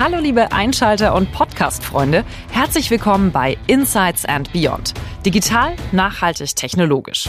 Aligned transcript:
Hallo 0.00 0.18
liebe 0.20 0.52
Einschalter 0.52 1.12
und 1.12 1.32
Podcast-Freunde, 1.32 2.24
herzlich 2.52 2.88
willkommen 2.88 3.32
bei 3.32 3.58
Insights 3.66 4.24
and 4.24 4.52
Beyond. 4.52 4.94
Digital, 5.26 5.74
nachhaltig, 5.90 6.54
technologisch 6.54 7.28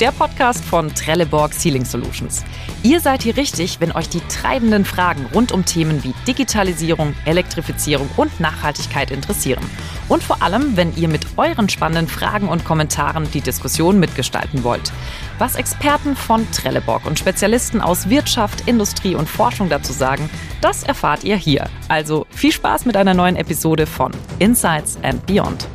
der 0.00 0.12
Podcast 0.12 0.64
von 0.64 0.94
Trelleborg 0.94 1.52
Ceiling 1.52 1.84
Solutions. 1.84 2.44
Ihr 2.82 3.00
seid 3.00 3.22
hier 3.22 3.36
richtig, 3.36 3.80
wenn 3.80 3.92
euch 3.92 4.08
die 4.08 4.20
treibenden 4.28 4.84
Fragen 4.84 5.26
rund 5.34 5.52
um 5.52 5.64
Themen 5.64 6.02
wie 6.04 6.14
Digitalisierung, 6.26 7.14
Elektrifizierung 7.24 8.08
und 8.16 8.40
Nachhaltigkeit 8.40 9.10
interessieren. 9.10 9.64
Und 10.08 10.22
vor 10.22 10.42
allem, 10.42 10.76
wenn 10.76 10.94
ihr 10.96 11.08
mit 11.08 11.26
euren 11.36 11.68
spannenden 11.68 12.08
Fragen 12.08 12.48
und 12.48 12.64
Kommentaren 12.64 13.30
die 13.32 13.40
Diskussion 13.40 14.00
mitgestalten 14.00 14.64
wollt. 14.64 14.92
Was 15.38 15.56
Experten 15.56 16.16
von 16.16 16.50
Trelleborg 16.50 17.06
und 17.06 17.18
Spezialisten 17.18 17.80
aus 17.80 18.08
Wirtschaft, 18.08 18.66
Industrie 18.66 19.14
und 19.14 19.28
Forschung 19.28 19.68
dazu 19.68 19.92
sagen, 19.92 20.28
das 20.60 20.82
erfahrt 20.82 21.24
ihr 21.24 21.36
hier. 21.36 21.68
Also 21.88 22.26
viel 22.30 22.52
Spaß 22.52 22.84
mit 22.84 22.96
einer 22.96 23.14
neuen 23.14 23.36
Episode 23.36 23.86
von 23.86 24.12
Insights 24.38 24.98
and 25.02 25.24
Beyond. 25.26 25.66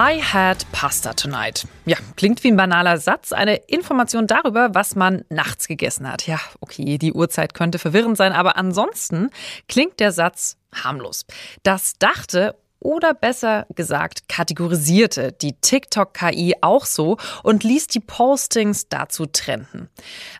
I 0.00 0.22
had 0.22 0.64
pasta 0.70 1.12
tonight. 1.12 1.66
Ja, 1.84 1.96
klingt 2.14 2.44
wie 2.44 2.52
ein 2.52 2.56
banaler 2.56 2.98
Satz. 2.98 3.32
Eine 3.32 3.56
Information 3.56 4.28
darüber, 4.28 4.72
was 4.72 4.94
man 4.94 5.24
nachts 5.28 5.66
gegessen 5.66 6.08
hat. 6.08 6.24
Ja, 6.24 6.38
okay, 6.60 6.98
die 6.98 7.12
Uhrzeit 7.12 7.52
könnte 7.52 7.80
verwirrend 7.80 8.16
sein, 8.16 8.32
aber 8.32 8.56
ansonsten 8.56 9.30
klingt 9.66 9.98
der 9.98 10.12
Satz 10.12 10.56
harmlos. 10.72 11.26
Das 11.64 11.94
dachte 11.98 12.54
oder 12.80 13.14
besser 13.14 13.66
gesagt 13.74 14.28
kategorisierte 14.28 15.32
die 15.32 15.54
TikTok-KI 15.54 16.56
auch 16.60 16.84
so 16.84 17.16
und 17.42 17.64
ließ 17.64 17.88
die 17.88 18.00
Postings 18.00 18.88
dazu 18.88 19.26
trenden. 19.26 19.88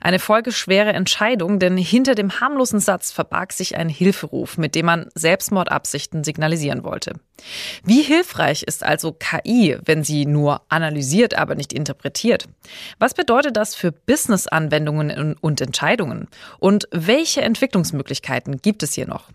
Eine 0.00 0.18
folgeschwere 0.18 0.92
Entscheidung, 0.92 1.58
denn 1.58 1.76
hinter 1.76 2.14
dem 2.14 2.40
harmlosen 2.40 2.80
Satz 2.80 3.10
verbarg 3.10 3.52
sich 3.52 3.76
ein 3.76 3.88
Hilferuf, 3.88 4.56
mit 4.58 4.74
dem 4.74 4.86
man 4.86 5.08
Selbstmordabsichten 5.14 6.24
signalisieren 6.24 6.84
wollte. 6.84 7.14
Wie 7.84 8.02
hilfreich 8.02 8.62
ist 8.62 8.84
also 8.84 9.12
KI, 9.12 9.78
wenn 9.84 10.04
sie 10.04 10.26
nur 10.26 10.62
analysiert, 10.68 11.34
aber 11.34 11.54
nicht 11.54 11.72
interpretiert? 11.72 12.48
Was 12.98 13.14
bedeutet 13.14 13.56
das 13.56 13.74
für 13.74 13.92
Business-Anwendungen 13.92 15.36
und 15.40 15.60
Entscheidungen? 15.60 16.28
Und 16.58 16.88
welche 16.90 17.42
Entwicklungsmöglichkeiten 17.42 18.60
gibt 18.60 18.82
es 18.82 18.94
hier 18.94 19.06
noch? 19.06 19.30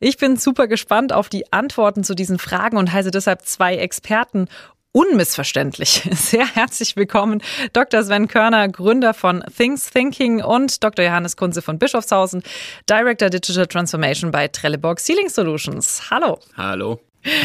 Ich 0.00 0.16
bin 0.16 0.36
super 0.36 0.66
gespannt 0.66 1.12
auf 1.12 1.28
die 1.28 1.52
Antworten 1.52 2.04
zu 2.04 2.14
diesen 2.14 2.38
Fragen 2.38 2.76
und 2.76 2.92
heiße 2.92 3.10
deshalb 3.10 3.42
zwei 3.42 3.76
Experten 3.76 4.48
unmissverständlich. 4.92 6.08
Sehr 6.12 6.46
herzlich 6.46 6.96
willkommen, 6.96 7.42
Dr. 7.72 8.02
Sven 8.02 8.28
Körner, 8.28 8.68
Gründer 8.68 9.14
von 9.14 9.42
Things 9.56 9.90
Thinking 9.90 10.42
und 10.42 10.84
Dr. 10.84 11.04
Johannes 11.04 11.36
Kunze 11.36 11.62
von 11.62 11.78
Bischofshausen, 11.78 12.42
Director 12.88 13.30
Digital 13.30 13.66
Transformation 13.66 14.30
bei 14.30 14.48
Trelleborg 14.48 15.00
Ceiling 15.00 15.28
Solutions. 15.28 16.10
Hallo. 16.10 16.38
Hallo. 16.56 17.00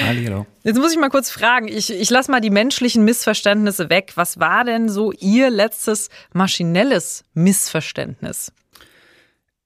Hallo. 0.07 0.47
Jetzt 0.63 0.77
muss 0.77 0.91
ich 0.91 0.97
mal 0.97 1.09
kurz 1.09 1.29
fragen, 1.29 1.67
ich, 1.67 1.93
ich 1.93 2.09
lasse 2.09 2.31
mal 2.31 2.41
die 2.41 2.49
menschlichen 2.49 3.05
Missverständnisse 3.05 3.89
weg. 3.89 4.13
Was 4.15 4.39
war 4.39 4.63
denn 4.63 4.89
so 4.89 5.11
Ihr 5.11 5.49
letztes 5.51 6.09
maschinelles 6.33 7.23
Missverständnis? 7.33 8.51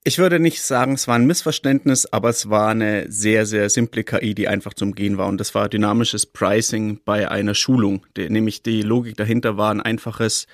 Ich 0.04 0.18
würde 0.18 0.40
nicht 0.40 0.60
sagen, 0.60 0.94
es 0.94 1.06
war 1.06 1.14
ein 1.14 1.28
Missverständnis, 1.28 2.06
aber 2.06 2.28
es 2.30 2.50
war 2.50 2.70
eine 2.70 3.06
sehr, 3.08 3.46
sehr 3.46 3.70
simple 3.70 4.02
KI, 4.02 4.34
die 4.34 4.48
einfach 4.48 4.74
zum 4.74 4.96
Gehen 4.96 5.16
war. 5.16 5.28
Und 5.28 5.38
das 5.38 5.54
war 5.54 5.68
dynamisches 5.68 6.26
Pricing 6.26 6.98
bei 7.04 7.30
einer 7.30 7.54
Schulung. 7.54 8.04
Die, 8.16 8.28
nämlich 8.28 8.64
die 8.64 8.82
Logik 8.82 9.16
dahinter 9.16 9.56
war 9.56 9.70
ein 9.70 9.80
einfaches, 9.80 10.48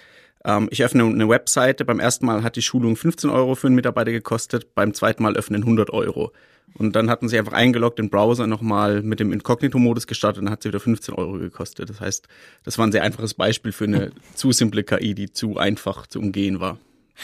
ähm, 0.45 0.69
ich 0.71 0.85
öffne 0.85 1.05
eine 1.05 1.31
Webseite, 1.31 1.87
beim 1.87 1.99
ersten 1.99 2.27
Mal 2.27 2.43
hat 2.43 2.57
die 2.57 2.63
Schulung 2.63 2.95
15 2.95 3.31
Euro 3.31 3.55
für 3.55 3.69
einen 3.69 3.77
Mitarbeiter 3.77 4.13
gekostet, 4.13 4.75
beim 4.75 4.93
zweiten 4.93 5.23
Mal 5.23 5.35
öffnen 5.35 5.63
100 5.63 5.89
Euro. 5.95 6.31
Und 6.75 6.95
dann 6.95 7.09
hatten 7.09 7.31
sie 7.31 7.39
einfach 7.39 7.55
eingeloggt, 7.55 7.99
den 7.99 8.11
Browser 8.11 8.47
nochmal 8.47 9.03
mit 9.03 9.19
dem 9.19 9.33
Inkognito-Modus 9.33 10.07
gestartet 10.07 10.41
und 10.41 10.45
dann 10.45 10.53
hat 10.53 10.63
sie 10.63 10.69
wieder 10.69 10.81
15 10.81 11.15
Euro 11.15 11.39
gekostet. 11.39 11.89
Das 11.89 12.03
heißt, 12.03 12.29
das 12.65 12.77
war 12.77 12.87
ein 12.87 12.93
sehr 12.93 13.03
einfaches 13.03 13.33
Beispiel 13.33 13.73
für 13.73 13.85
eine 13.85 14.13
zu 14.35 14.53
simple 14.53 14.85
KI, 14.85 15.15
die 15.15 15.33
zu 15.33 15.57
einfach 15.57 16.07
zu 16.07 16.19
umgehen 16.19 16.61
war. 16.61 16.77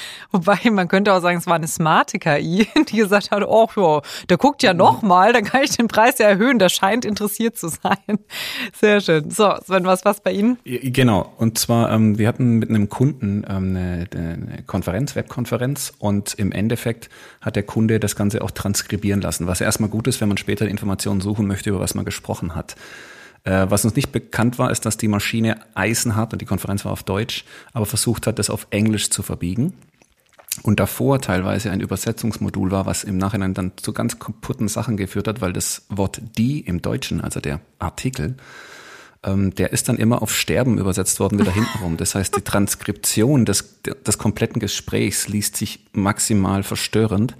Wobei, 0.32 0.58
man 0.70 0.88
könnte 0.88 1.12
auch 1.12 1.20
sagen, 1.20 1.38
es 1.38 1.46
war 1.46 1.54
eine 1.54 1.68
smarte 1.68 2.18
KI, 2.18 2.66
die 2.88 2.96
gesagt 2.96 3.30
hat, 3.30 3.42
oh 3.46 3.68
ja, 3.76 4.02
der 4.28 4.36
guckt 4.36 4.62
ja 4.62 4.74
noch 4.74 5.02
mal, 5.02 5.32
dann 5.32 5.44
kann 5.44 5.62
ich 5.62 5.76
den 5.76 5.88
Preis 5.88 6.18
ja 6.18 6.26
erhöhen, 6.26 6.58
der 6.58 6.68
scheint 6.68 7.04
interessiert 7.04 7.56
zu 7.56 7.68
sein. 7.68 8.18
Sehr 8.72 9.00
schön. 9.00 9.30
So, 9.30 9.54
Sven, 9.64 9.84
was 9.84 10.04
was 10.04 10.20
bei 10.20 10.32
Ihnen? 10.32 10.58
Genau, 10.64 11.32
und 11.38 11.58
zwar, 11.58 11.92
ähm, 11.92 12.18
wir 12.18 12.28
hatten 12.28 12.58
mit 12.58 12.70
einem 12.70 12.88
Kunden 12.88 13.44
ähm, 13.48 13.76
eine, 13.76 14.06
eine 14.12 14.62
Konferenz, 14.66 15.16
Webkonferenz 15.16 15.92
und 15.98 16.34
im 16.34 16.52
Endeffekt 16.52 17.08
hat 17.40 17.56
der 17.56 17.62
Kunde 17.62 18.00
das 18.00 18.16
Ganze 18.16 18.42
auch 18.42 18.50
transkribieren 18.50 19.20
lassen, 19.20 19.46
was 19.46 19.60
erstmal 19.60 19.90
gut 19.90 20.06
ist, 20.06 20.20
wenn 20.20 20.28
man 20.28 20.38
später 20.38 20.66
Informationen 20.66 21.20
suchen 21.20 21.46
möchte, 21.46 21.70
über 21.70 21.80
was 21.80 21.94
man 21.94 22.04
gesprochen 22.04 22.54
hat. 22.54 22.76
Äh, 23.44 23.66
was 23.68 23.84
uns 23.84 23.94
nicht 23.94 24.10
bekannt 24.10 24.58
war, 24.58 24.70
ist, 24.70 24.86
dass 24.86 24.96
die 24.96 25.08
Maschine 25.08 25.60
eisenhart, 25.74 26.32
und 26.32 26.42
die 26.42 26.46
Konferenz 26.46 26.84
war 26.84 26.92
auf 26.92 27.02
Deutsch, 27.02 27.44
aber 27.72 27.86
versucht 27.86 28.26
hat, 28.26 28.38
das 28.38 28.50
auf 28.50 28.66
Englisch 28.70 29.10
zu 29.10 29.22
verbiegen. 29.22 29.74
Und 30.62 30.80
davor 30.80 31.20
teilweise 31.20 31.70
ein 31.70 31.80
Übersetzungsmodul 31.80 32.70
war, 32.70 32.86
was 32.86 33.04
im 33.04 33.18
Nachhinein 33.18 33.54
dann 33.54 33.72
zu 33.76 33.92
ganz 33.92 34.18
kaputten 34.18 34.68
Sachen 34.68 34.96
geführt 34.96 35.28
hat, 35.28 35.40
weil 35.40 35.52
das 35.52 35.84
Wort 35.88 36.20
die 36.38 36.60
im 36.60 36.80
Deutschen, 36.80 37.20
also 37.20 37.40
der 37.40 37.60
Artikel, 37.80 38.36
ähm, 39.24 39.54
der 39.54 39.72
ist 39.72 39.88
dann 39.88 39.96
immer 39.96 40.22
auf 40.22 40.34
Sterben 40.34 40.78
übersetzt 40.78 41.18
worden 41.18 41.38
wieder 41.38 41.52
hintenrum. 41.54 41.96
Das 41.96 42.14
heißt, 42.14 42.36
die 42.36 42.42
Transkription 42.42 43.44
des, 43.44 43.80
des 44.06 44.16
kompletten 44.16 44.60
Gesprächs 44.60 45.28
liest 45.28 45.56
sich 45.56 45.80
maximal 45.92 46.62
verstörend. 46.62 47.36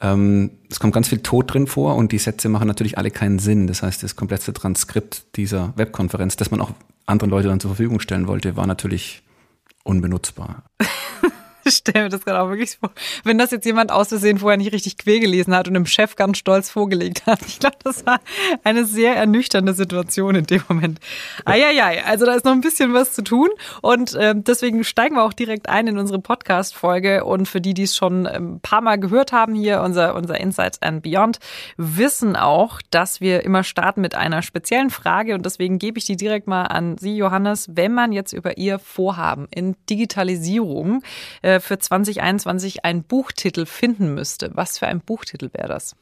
Ähm, 0.00 0.50
es 0.70 0.80
kommt 0.80 0.94
ganz 0.94 1.08
viel 1.08 1.18
Tod 1.18 1.52
drin 1.52 1.66
vor 1.66 1.96
und 1.96 2.12
die 2.12 2.18
Sätze 2.18 2.48
machen 2.48 2.66
natürlich 2.66 2.96
alle 2.96 3.10
keinen 3.10 3.38
Sinn. 3.38 3.66
Das 3.66 3.82
heißt, 3.82 4.02
das 4.02 4.16
komplette 4.16 4.52
Transkript 4.52 5.36
dieser 5.36 5.72
Webkonferenz, 5.76 6.36
das 6.36 6.50
man 6.50 6.60
auch 6.60 6.72
anderen 7.06 7.30
Leuten 7.30 7.48
dann 7.48 7.60
zur 7.60 7.70
Verfügung 7.70 8.00
stellen 8.00 8.26
wollte, 8.26 8.56
war 8.56 8.66
natürlich 8.66 9.22
unbenutzbar. 9.84 10.64
Ich 11.80 11.90
stelle 11.90 12.04
mir 12.04 12.10
das 12.10 12.24
gerade 12.24 12.40
auch 12.40 12.48
wirklich 12.48 12.78
vor. 12.78 12.90
Wenn 13.24 13.38
das 13.38 13.52
jetzt 13.52 13.64
jemand 13.64 13.92
aus 13.92 14.08
Versehen 14.08 14.38
vorher 14.38 14.58
nicht 14.58 14.72
richtig 14.72 14.98
quer 14.98 15.20
gelesen 15.20 15.54
hat 15.54 15.68
und 15.68 15.74
dem 15.74 15.86
Chef 15.86 16.16
ganz 16.16 16.38
stolz 16.38 16.70
vorgelegt 16.70 17.26
hat. 17.26 17.40
Ich 17.50 17.58
glaube, 17.58 17.76
das 17.84 18.06
war 18.06 18.20
eine 18.64 18.84
sehr 18.84 19.16
ernüchternde 19.16 19.74
Situation 19.74 20.34
in 20.34 20.46
dem 20.46 20.62
Moment. 20.68 20.98
Eieiei, 21.44 22.04
also 22.04 22.24
da 22.24 22.32
ist 22.34 22.44
noch 22.44 22.52
ein 22.52 22.60
bisschen 22.60 22.94
was 22.94 23.12
zu 23.12 23.22
tun. 23.22 23.48
Und 23.82 24.14
äh, 24.14 24.34
deswegen 24.34 24.82
steigen 24.84 25.16
wir 25.16 25.24
auch 25.24 25.32
direkt 25.32 25.68
ein 25.68 25.86
in 25.86 25.98
unsere 25.98 26.20
Podcast-Folge. 26.20 27.24
Und 27.24 27.46
für 27.46 27.60
die, 27.60 27.74
die 27.74 27.82
es 27.82 27.96
schon 27.96 28.26
ein 28.26 28.60
paar 28.60 28.80
Mal 28.80 28.98
gehört 28.98 29.32
haben 29.32 29.54
hier, 29.54 29.82
unser, 29.82 30.14
unser 30.14 30.40
Insights 30.40 30.80
and 30.80 31.02
Beyond, 31.02 31.38
wissen 31.76 32.34
auch, 32.36 32.80
dass 32.90 33.20
wir 33.20 33.44
immer 33.44 33.62
starten 33.62 34.00
mit 34.00 34.14
einer 34.14 34.42
speziellen 34.42 34.90
Frage. 34.90 35.34
Und 35.34 35.44
deswegen 35.44 35.78
gebe 35.78 35.98
ich 35.98 36.06
die 36.06 36.16
direkt 36.16 36.46
mal 36.46 36.64
an 36.64 36.96
Sie, 36.98 37.16
Johannes. 37.16 37.68
Wenn 37.72 37.92
man 37.92 38.12
jetzt 38.12 38.32
über 38.32 38.56
Ihr 38.56 38.78
Vorhaben 38.78 39.48
in 39.50 39.76
Digitalisierung 39.88 41.02
äh, 41.42 41.59
für 41.60 41.78
2021 41.78 42.84
einen 42.84 43.02
Buchtitel 43.02 43.66
finden 43.66 44.14
müsste, 44.14 44.50
was 44.54 44.78
für 44.78 44.86
ein 44.86 45.00
Buchtitel 45.00 45.50
wäre 45.52 45.68
das? 45.68 45.96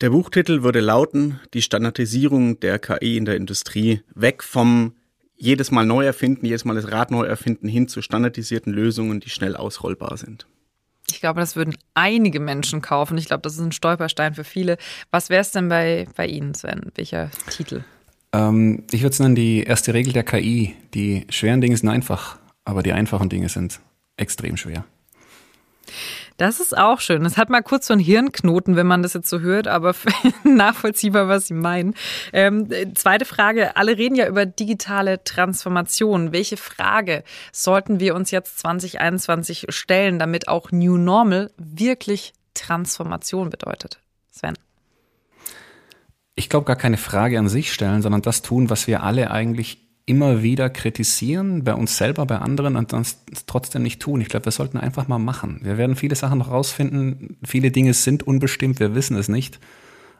Der 0.00 0.10
Buchtitel 0.10 0.62
würde 0.62 0.80
lauten, 0.80 1.40
die 1.52 1.60
Standardisierung 1.60 2.58
der 2.60 2.78
KI 2.78 3.18
in 3.18 3.26
der 3.26 3.36
Industrie 3.36 4.00
weg 4.14 4.42
vom 4.42 4.94
jedes 5.36 5.70
Mal 5.70 5.84
neu 5.84 6.04
erfinden, 6.04 6.46
jedes 6.46 6.64
Mal 6.64 6.74
das 6.74 6.90
Rad 6.90 7.10
neu 7.10 7.24
erfinden 7.24 7.68
hin 7.68 7.86
zu 7.86 8.00
standardisierten 8.00 8.72
Lösungen, 8.72 9.20
die 9.20 9.30
schnell 9.30 9.56
ausrollbar 9.56 10.16
sind. 10.16 10.46
Ich 11.10 11.20
glaube, 11.20 11.40
das 11.40 11.56
würden 11.56 11.76
einige 11.94 12.40
Menschen 12.40 12.80
kaufen. 12.80 13.18
Ich 13.18 13.26
glaube, 13.26 13.42
das 13.42 13.54
ist 13.54 13.60
ein 13.60 13.72
Stolperstein 13.72 14.34
für 14.34 14.44
viele. 14.44 14.78
Was 15.10 15.28
wäre 15.28 15.42
es 15.42 15.50
denn 15.50 15.68
bei, 15.68 16.06
bei 16.16 16.26
Ihnen, 16.26 16.54
Sven? 16.54 16.92
Welcher 16.94 17.30
Titel? 17.50 17.84
Ähm, 18.32 18.84
ich 18.92 19.02
würde 19.02 19.12
es 19.12 19.18
nennen, 19.18 19.34
die 19.34 19.62
erste 19.64 19.92
Regel 19.92 20.12
der 20.12 20.22
KI. 20.22 20.76
Die 20.94 21.26
schweren 21.28 21.60
Dinge 21.60 21.76
sind 21.76 21.88
einfach, 21.88 22.38
aber 22.64 22.82
die 22.82 22.92
einfachen 22.92 23.28
Dinge 23.28 23.48
sind 23.48 23.80
extrem 24.20 24.56
schwer. 24.56 24.84
Das 26.40 26.58
ist 26.58 26.74
auch 26.74 27.00
schön. 27.00 27.26
Es 27.26 27.36
hat 27.36 27.50
mal 27.50 27.60
kurz 27.60 27.86
so 27.86 27.92
einen 27.92 28.00
Hirnknoten, 28.00 28.74
wenn 28.74 28.86
man 28.86 29.02
das 29.02 29.12
jetzt 29.12 29.28
so 29.28 29.40
hört, 29.40 29.68
aber 29.68 29.94
nachvollziehbar, 30.44 31.28
was 31.28 31.48
Sie 31.48 31.52
meinen. 31.52 31.94
Ähm, 32.32 32.66
zweite 32.94 33.26
Frage. 33.26 33.76
Alle 33.76 33.98
reden 33.98 34.14
ja 34.14 34.26
über 34.26 34.46
digitale 34.46 35.22
Transformation. 35.22 36.32
Welche 36.32 36.56
Frage 36.56 37.24
sollten 37.52 38.00
wir 38.00 38.14
uns 38.14 38.30
jetzt 38.30 38.58
2021 38.60 39.66
stellen, 39.68 40.18
damit 40.18 40.48
auch 40.48 40.72
New 40.72 40.96
Normal 40.96 41.50
wirklich 41.58 42.32
Transformation 42.54 43.50
bedeutet? 43.50 44.00
Sven. 44.30 44.54
Ich 46.36 46.48
glaube, 46.48 46.64
gar 46.64 46.76
keine 46.76 46.96
Frage 46.96 47.38
an 47.38 47.50
sich 47.50 47.70
stellen, 47.70 48.00
sondern 48.00 48.22
das 48.22 48.40
tun, 48.40 48.70
was 48.70 48.86
wir 48.86 49.02
alle 49.02 49.30
eigentlich 49.30 49.89
immer 50.06 50.42
wieder 50.42 50.70
kritisieren, 50.70 51.64
bei 51.64 51.74
uns 51.74 51.96
selber, 51.96 52.26
bei 52.26 52.38
anderen 52.38 52.76
und 52.76 52.92
dann 52.92 53.04
trotzdem 53.46 53.82
nicht 53.82 54.00
tun. 54.00 54.20
Ich 54.20 54.28
glaube, 54.28 54.46
wir 54.46 54.52
sollten 54.52 54.78
einfach 54.78 55.08
mal 55.08 55.18
machen. 55.18 55.60
Wir 55.62 55.78
werden 55.78 55.96
viele 55.96 56.14
Sachen 56.14 56.38
noch 56.38 56.50
rausfinden. 56.50 57.36
Viele 57.44 57.70
Dinge 57.70 57.94
sind 57.94 58.22
unbestimmt, 58.24 58.80
wir 58.80 58.94
wissen 58.94 59.16
es 59.16 59.28
nicht. 59.28 59.60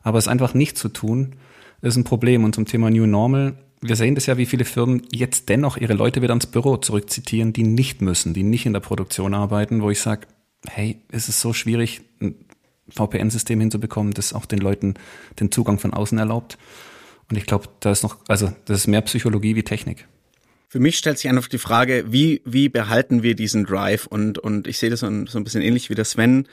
Aber 0.03 0.19
es 0.19 0.29
einfach 0.29 0.55
nicht 0.55 0.79
zu 0.79 0.89
tun, 0.89 1.35
ist 1.83 1.97
ein 1.97 2.05
Problem. 2.05 2.45
Und 2.45 2.55
zum 2.55 2.67
Thema 2.67 2.91
New 2.91 3.07
Normal, 3.07 3.55
wir 3.81 3.97
sehen 3.97 4.15
das 4.15 4.27
ja, 4.27 4.37
wie 4.37 4.47
viele 4.47 4.65
Firmen 4.65 5.03
jetzt 5.11 5.49
dennoch 5.49 5.77
ihre 5.77 5.95
Leute 5.95 6.23
wieder 6.23 6.35
ins 6.35 6.47
Büro 6.47 6.77
zurückzitieren, 6.77 7.53
die 7.53 7.63
nicht 7.63 8.03
müssen, 8.03 8.35
die 8.35 8.43
nicht 8.43 8.67
in 8.67 8.73
der 8.73 8.81
Produktion 8.81 9.35
arbeiten, 9.35 9.83
wo 9.83 9.91
ich 9.91 10.01
sage, 10.01 10.27
hey, 10.69 11.01
es 11.11 11.29
ist 11.29 11.41
so 11.41 11.53
schwierig, 11.53 12.03
ein 12.21 12.35
VPN-System 12.91 13.61
hinzubekommen, 13.61 14.13
das 14.13 14.33
auch 14.33 14.47
den 14.47 14.59
Leuten 14.59 14.95
den 15.39 15.51
Zugang 15.51 15.79
von 15.79 15.95
außen 15.95 16.19
erlaubt. 16.19 16.59
Und 17.31 17.37
ich 17.37 17.47
glaube, 17.47 17.69
da 17.81 17.93
ist 17.93 18.03
noch, 18.03 18.19
also 18.29 18.53
das 18.65 18.81
ist 18.81 18.87
mehr 18.89 19.03
Psychologie 19.03 19.55
wie 19.55 19.63
Technik. 19.63 20.07
Für 20.69 20.81
mich 20.81 20.99
stellt 20.99 21.19
sich 21.19 21.29
einfach 21.29 21.49
die 21.49 21.59
Frage, 21.59 22.05
wie, 22.09 22.43
wie 22.45 22.69
behalten 22.69 23.23
wir 23.23 23.35
diesen 23.35 23.65
Drive? 23.65 24.07
Und, 24.07 24.39
und 24.39 24.67
ich 24.67 24.79
sehe 24.79 24.91
das 24.91 25.01
so 25.01 25.07
ein, 25.07 25.25
bisschen 25.45 25.63
ähnlich 25.63 25.91
wie 25.91 25.95
der 25.95 26.05
Sven. 26.05 26.47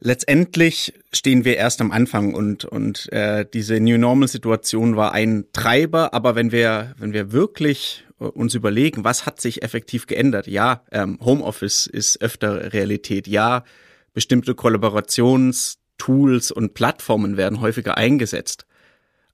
Letztendlich 0.00 0.92
stehen 1.12 1.44
wir 1.44 1.56
erst 1.56 1.80
am 1.80 1.90
Anfang 1.90 2.34
und, 2.34 2.64
und 2.64 3.10
äh, 3.12 3.46
diese 3.50 3.80
New 3.80 3.96
Normal 3.96 4.28
Situation 4.28 4.96
war 4.96 5.12
ein 5.12 5.46
Treiber, 5.52 6.12
aber 6.12 6.34
wenn 6.34 6.52
wir, 6.52 6.94
wenn 6.98 7.12
wir 7.14 7.32
wirklich 7.32 8.04
uns 8.18 8.54
überlegen, 8.54 9.04
was 9.04 9.26
hat 9.26 9.40
sich 9.40 9.62
effektiv 9.62 10.06
geändert? 10.06 10.46
Ja, 10.46 10.82
ähm, 10.92 11.18
Homeoffice 11.22 11.86
ist 11.86 12.20
öfter 12.20 12.72
Realität. 12.72 13.26
Ja, 13.26 13.64
bestimmte 14.12 14.54
Kollaborationstools 14.54 16.50
und 16.50 16.74
Plattformen 16.74 17.36
werden 17.36 17.60
häufiger 17.60 17.96
eingesetzt. 17.96 18.66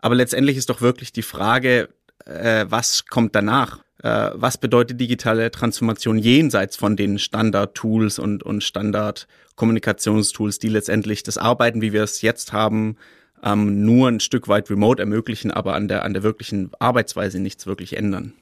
Aber 0.01 0.15
letztendlich 0.15 0.57
ist 0.57 0.71
doch 0.71 0.81
wirklich 0.81 1.13
die 1.13 1.23
Frage, 1.23 1.89
äh, 2.25 2.67
was 2.69 3.07
kommt 3.07 3.35
danach? 3.35 3.81
Äh, 4.03 4.31
was 4.35 4.59
bedeutet 4.59 5.01
digitale 5.01 5.51
Transformation 5.51 6.19
jenseits 6.19 6.77
von 6.77 6.97
den 6.97 7.19
Standard-Tools 7.19 8.19
und, 8.19 8.43
und 8.43 8.65
Standard-Kommunikationstools, 8.65 10.59
die 10.59 10.69
letztendlich 10.69 11.23
das 11.23 11.37
Arbeiten, 11.37 11.83
wie 11.83 11.93
wir 11.93 12.03
es 12.03 12.23
jetzt 12.23 12.53
haben, 12.53 12.97
ähm, 13.43 13.85
nur 13.85 14.09
ein 14.09 14.21
Stück 14.21 14.49
weit 14.49 14.71
remote 14.71 15.03
ermöglichen, 15.03 15.51
aber 15.51 15.75
an 15.75 15.89
der, 15.89 16.05
an 16.05 16.15
der 16.15 16.23
wirklichen 16.23 16.71
Arbeitsweise 16.79 17.41
nichts 17.41 17.67
wirklich 17.67 17.97
ändern? 17.97 18.35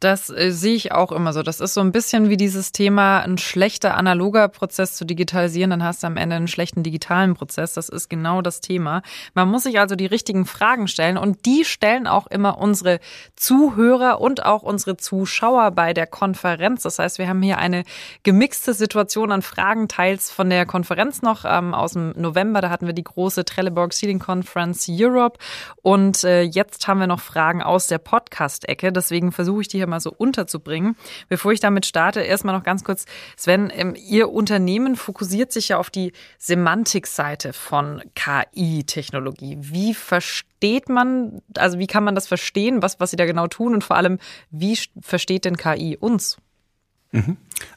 Das 0.00 0.30
äh, 0.30 0.50
sehe 0.50 0.74
ich 0.74 0.92
auch 0.92 1.12
immer 1.12 1.32
so. 1.32 1.42
Das 1.42 1.60
ist 1.60 1.74
so 1.74 1.80
ein 1.80 1.92
bisschen 1.92 2.28
wie 2.28 2.36
dieses 2.36 2.72
Thema, 2.72 3.20
ein 3.20 3.38
schlechter 3.38 3.96
analoger 3.96 4.48
Prozess 4.48 4.94
zu 4.94 5.04
digitalisieren, 5.04 5.70
dann 5.70 5.82
hast 5.82 6.02
du 6.02 6.06
am 6.06 6.16
Ende 6.16 6.36
einen 6.36 6.48
schlechten 6.48 6.82
digitalen 6.82 7.34
Prozess. 7.34 7.74
Das 7.74 7.88
ist 7.88 8.08
genau 8.08 8.42
das 8.42 8.60
Thema. 8.60 9.02
Man 9.34 9.48
muss 9.48 9.62
sich 9.62 9.78
also 9.78 9.96
die 9.96 10.06
richtigen 10.06 10.46
Fragen 10.46 10.88
stellen 10.88 11.16
und 11.16 11.46
die 11.46 11.64
stellen 11.64 12.06
auch 12.06 12.26
immer 12.26 12.58
unsere 12.58 13.00
Zuhörer 13.36 14.20
und 14.20 14.44
auch 14.44 14.62
unsere 14.62 14.96
Zuschauer 14.96 15.70
bei 15.70 15.94
der 15.94 16.06
Konferenz. 16.06 16.82
Das 16.82 16.98
heißt, 16.98 17.18
wir 17.18 17.28
haben 17.28 17.42
hier 17.42 17.58
eine 17.58 17.84
gemixte 18.22 18.74
Situation 18.74 19.32
an 19.32 19.42
Fragen, 19.42 19.88
teils 19.88 20.30
von 20.30 20.50
der 20.50 20.66
Konferenz 20.66 21.22
noch 21.22 21.44
ähm, 21.46 21.74
aus 21.74 21.92
dem 21.92 22.12
November. 22.16 22.60
Da 22.60 22.70
hatten 22.70 22.86
wir 22.86 22.94
die 22.94 23.04
große 23.04 23.44
Trelleborg 23.44 23.92
Seeding 23.92 24.18
Conference 24.18 24.86
Europe 24.90 25.38
und 25.82 26.24
äh, 26.24 26.42
jetzt 26.42 26.86
haben 26.86 27.00
wir 27.00 27.06
noch 27.06 27.20
Fragen 27.20 27.62
aus 27.62 27.86
der 27.86 27.98
Podcast-Ecke. 27.98 28.92
Deswegen 28.92 29.32
versuche 29.32 29.62
ich 29.62 29.68
die 29.68 29.78
hier 29.78 29.85
hier 29.86 29.90
mal 29.90 30.00
so 30.00 30.12
unterzubringen. 30.12 30.96
Bevor 31.28 31.52
ich 31.52 31.60
damit 31.60 31.86
starte, 31.86 32.20
erstmal 32.20 32.54
noch 32.54 32.64
ganz 32.64 32.84
kurz, 32.84 33.06
Sven, 33.36 33.70
ähm, 33.74 33.94
Ihr 33.96 34.30
Unternehmen 34.30 34.96
fokussiert 34.96 35.52
sich 35.52 35.68
ja 35.68 35.78
auf 35.78 35.90
die 35.90 36.12
Semantikseite 36.38 37.52
von 37.52 38.02
KI-Technologie. 38.14 39.58
Wie 39.60 39.94
versteht 39.94 40.88
man, 40.88 41.40
also 41.56 41.78
wie 41.78 41.86
kann 41.86 42.04
man 42.04 42.14
das 42.14 42.26
verstehen, 42.26 42.82
was, 42.82 43.00
was 43.00 43.10
Sie 43.10 43.16
da 43.16 43.26
genau 43.26 43.46
tun 43.46 43.74
und 43.74 43.84
vor 43.84 43.96
allem, 43.96 44.18
wie 44.50 44.78
versteht 45.00 45.44
denn 45.44 45.56
KI 45.56 45.96
uns? 45.98 46.38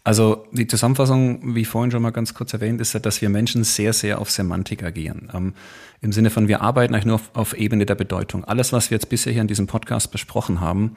Also 0.03 0.45
die 0.51 0.67
Zusammenfassung, 0.67 1.55
wie 1.55 1.65
vorhin 1.65 1.91
schon 1.91 2.01
mal 2.01 2.11
ganz 2.11 2.33
kurz 2.33 2.53
erwähnt, 2.53 2.81
ist, 2.81 2.93
dass 3.05 3.21
wir 3.21 3.29
Menschen 3.29 3.63
sehr, 3.63 3.93
sehr 3.93 4.19
auf 4.19 4.31
Semantik 4.31 4.83
agieren. 4.83 5.29
Ähm, 5.33 5.53
Im 6.01 6.11
Sinne 6.11 6.29
von, 6.29 6.47
wir 6.47 6.61
arbeiten 6.61 6.93
eigentlich 6.93 7.05
nur 7.05 7.15
auf, 7.15 7.29
auf, 7.33 7.53
Ebene 7.53 7.85
der 7.85 7.95
Bedeutung. 7.95 8.43
Alles, 8.43 8.73
was 8.73 8.89
wir 8.89 8.95
jetzt 8.95 9.09
bisher 9.09 9.33
hier 9.33 9.41
in 9.41 9.47
diesem 9.47 9.67
Podcast 9.67 10.11
besprochen 10.11 10.61
haben, 10.61 10.95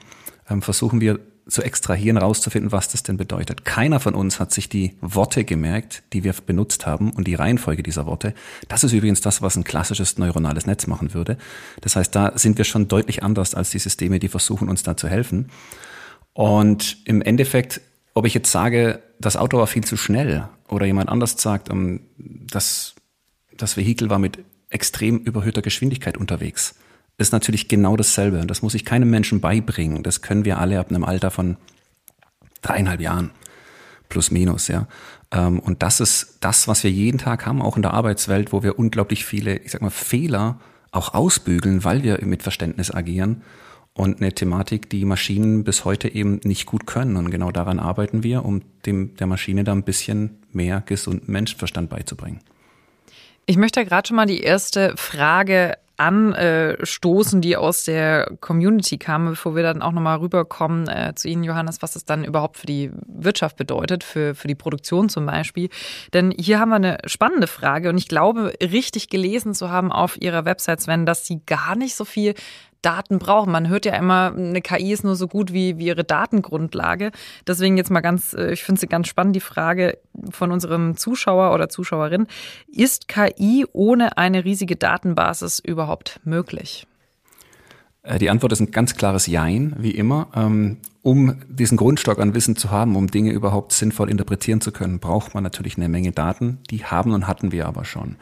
ähm, 0.48 0.62
versuchen 0.62 1.00
wir 1.00 1.20
zu 1.48 1.62
extrahieren, 1.62 2.18
rauszufinden, 2.18 2.70
was 2.70 2.88
das 2.88 3.02
denn 3.02 3.16
bedeutet. 3.16 3.64
Keiner 3.64 3.98
von 3.98 4.14
uns 4.14 4.38
hat 4.38 4.52
sich 4.52 4.68
die 4.68 4.96
Worte 5.00 5.44
gemerkt, 5.44 6.04
die 6.12 6.22
wir 6.22 6.32
benutzt 6.46 6.86
haben 6.86 7.10
und 7.10 7.26
die 7.26 7.34
Reihenfolge 7.34 7.82
dieser 7.82 8.06
Worte. 8.06 8.32
Das 8.68 8.84
ist 8.84 8.92
übrigens 8.92 9.20
das, 9.20 9.42
was 9.42 9.56
ein 9.56 9.64
klassisches 9.64 10.18
neuronales 10.18 10.66
Netz 10.66 10.86
machen 10.86 11.14
würde. 11.14 11.36
Das 11.80 11.96
heißt, 11.96 12.14
da 12.14 12.32
sind 12.36 12.58
wir 12.58 12.64
schon 12.64 12.86
deutlich 12.86 13.24
anders 13.24 13.54
als 13.54 13.70
die 13.70 13.80
Systeme, 13.80 14.20
die 14.20 14.28
versuchen, 14.28 14.68
uns 14.68 14.84
da 14.84 14.96
zu 14.96 15.08
helfen. 15.08 15.50
Und 16.32 16.98
im 17.04 17.20
Endeffekt, 17.22 17.80
ob 18.14 18.26
ich 18.26 18.34
jetzt 18.34 18.50
sage, 18.50 19.02
das 19.18 19.36
Auto 19.36 19.58
war 19.58 19.66
viel 19.66 19.84
zu 19.84 19.96
schnell 19.96 20.48
oder 20.68 20.86
jemand 20.86 21.08
anders 21.08 21.40
sagt, 21.40 21.70
ähm, 21.70 22.00
das, 22.18 22.94
das 23.56 23.76
Vehikel 23.76 24.10
war 24.10 24.18
mit 24.18 24.38
extrem 24.68 25.18
überhöhter 25.18 25.62
Geschwindigkeit 25.62 26.16
unterwegs 26.16 26.74
ist 27.18 27.32
natürlich 27.32 27.68
genau 27.68 27.96
dasselbe. 27.96 28.40
Und 28.40 28.50
das 28.50 28.62
muss 28.62 28.74
ich 28.74 28.84
keinem 28.84 29.10
Menschen 29.10 29.40
beibringen. 29.40 30.02
Das 30.02 30.22
können 30.22 30.44
wir 30.44 30.58
alle 30.58 30.78
ab 30.78 30.90
einem 30.90 31.04
Alter 31.04 31.30
von 31.30 31.56
dreieinhalb 32.62 33.00
Jahren. 33.00 33.30
Plus 34.08 34.30
minus, 34.30 34.68
ja. 34.68 34.86
Ähm, 35.30 35.58
und 35.58 35.82
das 35.82 36.00
ist 36.00 36.38
das, 36.40 36.68
was 36.68 36.84
wir 36.84 36.90
jeden 36.90 37.18
Tag 37.18 37.46
haben, 37.46 37.62
auch 37.62 37.76
in 37.76 37.82
der 37.82 37.94
Arbeitswelt, 37.94 38.52
wo 38.52 38.62
wir 38.62 38.78
unglaublich 38.78 39.24
viele, 39.24 39.56
ich 39.56 39.72
sag 39.72 39.80
mal, 39.80 39.90
Fehler 39.90 40.60
auch 40.90 41.14
ausbügeln, 41.14 41.84
weil 41.84 42.02
wir 42.02 42.18
mit 42.24 42.42
Verständnis 42.42 42.92
agieren. 42.92 43.42
Und 43.94 44.20
eine 44.20 44.32
Thematik, 44.32 44.88
die 44.88 45.04
Maschinen 45.04 45.64
bis 45.64 45.84
heute 45.84 46.08
eben 46.08 46.40
nicht 46.44 46.64
gut 46.64 46.86
können. 46.86 47.16
Und 47.16 47.30
genau 47.30 47.50
daran 47.50 47.78
arbeiten 47.78 48.22
wir, 48.22 48.44
um 48.44 48.62
dem, 48.86 49.14
der 49.16 49.26
Maschine 49.26 49.64
da 49.64 49.72
ein 49.72 49.82
bisschen 49.82 50.42
mehr 50.50 50.82
gesunden 50.86 51.30
Menschenverstand 51.30 51.90
beizubringen. 51.90 52.40
Ich 53.44 53.56
möchte 53.58 53.84
gerade 53.84 54.08
schon 54.08 54.16
mal 54.16 54.26
die 54.26 54.40
erste 54.40 54.94
Frage 54.96 55.76
anstoßen, 56.02 57.40
die 57.40 57.56
aus 57.56 57.84
der 57.84 58.32
Community 58.40 58.98
kamen, 58.98 59.30
bevor 59.30 59.54
wir 59.54 59.62
dann 59.62 59.82
auch 59.82 59.92
nochmal 59.92 60.18
rüberkommen 60.18 60.88
äh, 60.88 61.12
zu 61.14 61.28
Ihnen, 61.28 61.44
Johannes, 61.44 61.82
was 61.82 61.94
es 61.94 62.04
dann 62.04 62.24
überhaupt 62.24 62.56
für 62.56 62.66
die 62.66 62.90
Wirtschaft 63.06 63.56
bedeutet, 63.56 64.02
für, 64.02 64.34
für 64.34 64.48
die 64.48 64.54
Produktion 64.54 65.08
zum 65.08 65.26
Beispiel. 65.26 65.68
Denn 66.12 66.32
hier 66.36 66.58
haben 66.58 66.70
wir 66.70 66.76
eine 66.76 66.98
spannende 67.06 67.46
Frage 67.46 67.88
und 67.88 67.98
ich 67.98 68.08
glaube, 68.08 68.52
richtig 68.60 69.10
gelesen 69.10 69.54
zu 69.54 69.70
haben 69.70 69.92
auf 69.92 70.20
Ihrer 70.20 70.44
Website, 70.44 70.80
Sven, 70.80 71.06
dass 71.06 71.26
Sie 71.26 71.40
gar 71.46 71.76
nicht 71.76 71.94
so 71.94 72.04
viel 72.04 72.34
Daten 72.82 73.18
brauchen. 73.18 73.52
Man 73.52 73.68
hört 73.68 73.86
ja 73.86 73.94
immer, 73.94 74.34
eine 74.36 74.60
KI 74.60 74.92
ist 74.92 75.04
nur 75.04 75.16
so 75.16 75.28
gut 75.28 75.52
wie, 75.52 75.78
wie 75.78 75.86
ihre 75.86 76.04
Datengrundlage. 76.04 77.12
Deswegen 77.46 77.76
jetzt 77.76 77.90
mal 77.90 78.00
ganz, 78.00 78.34
äh, 78.34 78.52
ich 78.52 78.64
finde 78.64 78.80
sie 78.80 78.88
ganz 78.88 79.08
spannend, 79.08 79.36
die 79.36 79.40
Frage 79.40 79.98
von 80.30 80.52
unserem 80.52 80.96
Zuschauer 80.96 81.54
oder 81.54 81.68
Zuschauerin. 81.68 82.26
Ist 82.66 83.08
KI 83.08 83.66
ohne 83.72 84.18
eine 84.18 84.44
riesige 84.44 84.76
Datenbasis 84.76 85.58
überhaupt 85.60 86.20
möglich? 86.24 86.86
Äh, 88.02 88.18
die 88.18 88.30
Antwort 88.30 88.52
ist 88.52 88.60
ein 88.60 88.70
ganz 88.70 88.96
klares 88.96 89.26
Jein, 89.26 89.74
wie 89.78 89.92
immer. 89.92 90.28
Ähm, 90.34 90.78
um 91.02 91.42
diesen 91.48 91.76
Grundstock 91.76 92.20
an 92.20 92.34
Wissen 92.34 92.56
zu 92.56 92.70
haben, 92.70 92.94
um 92.96 93.08
Dinge 93.08 93.32
überhaupt 93.32 93.72
sinnvoll 93.72 94.08
interpretieren 94.08 94.60
zu 94.60 94.70
können, 94.70 95.00
braucht 95.00 95.34
man 95.34 95.42
natürlich 95.42 95.76
eine 95.76 95.88
Menge 95.88 96.12
Daten. 96.12 96.58
Die 96.70 96.84
haben 96.84 97.12
und 97.12 97.26
hatten 97.26 97.52
wir 97.52 97.66
aber 97.66 97.84
schon. 97.84 98.16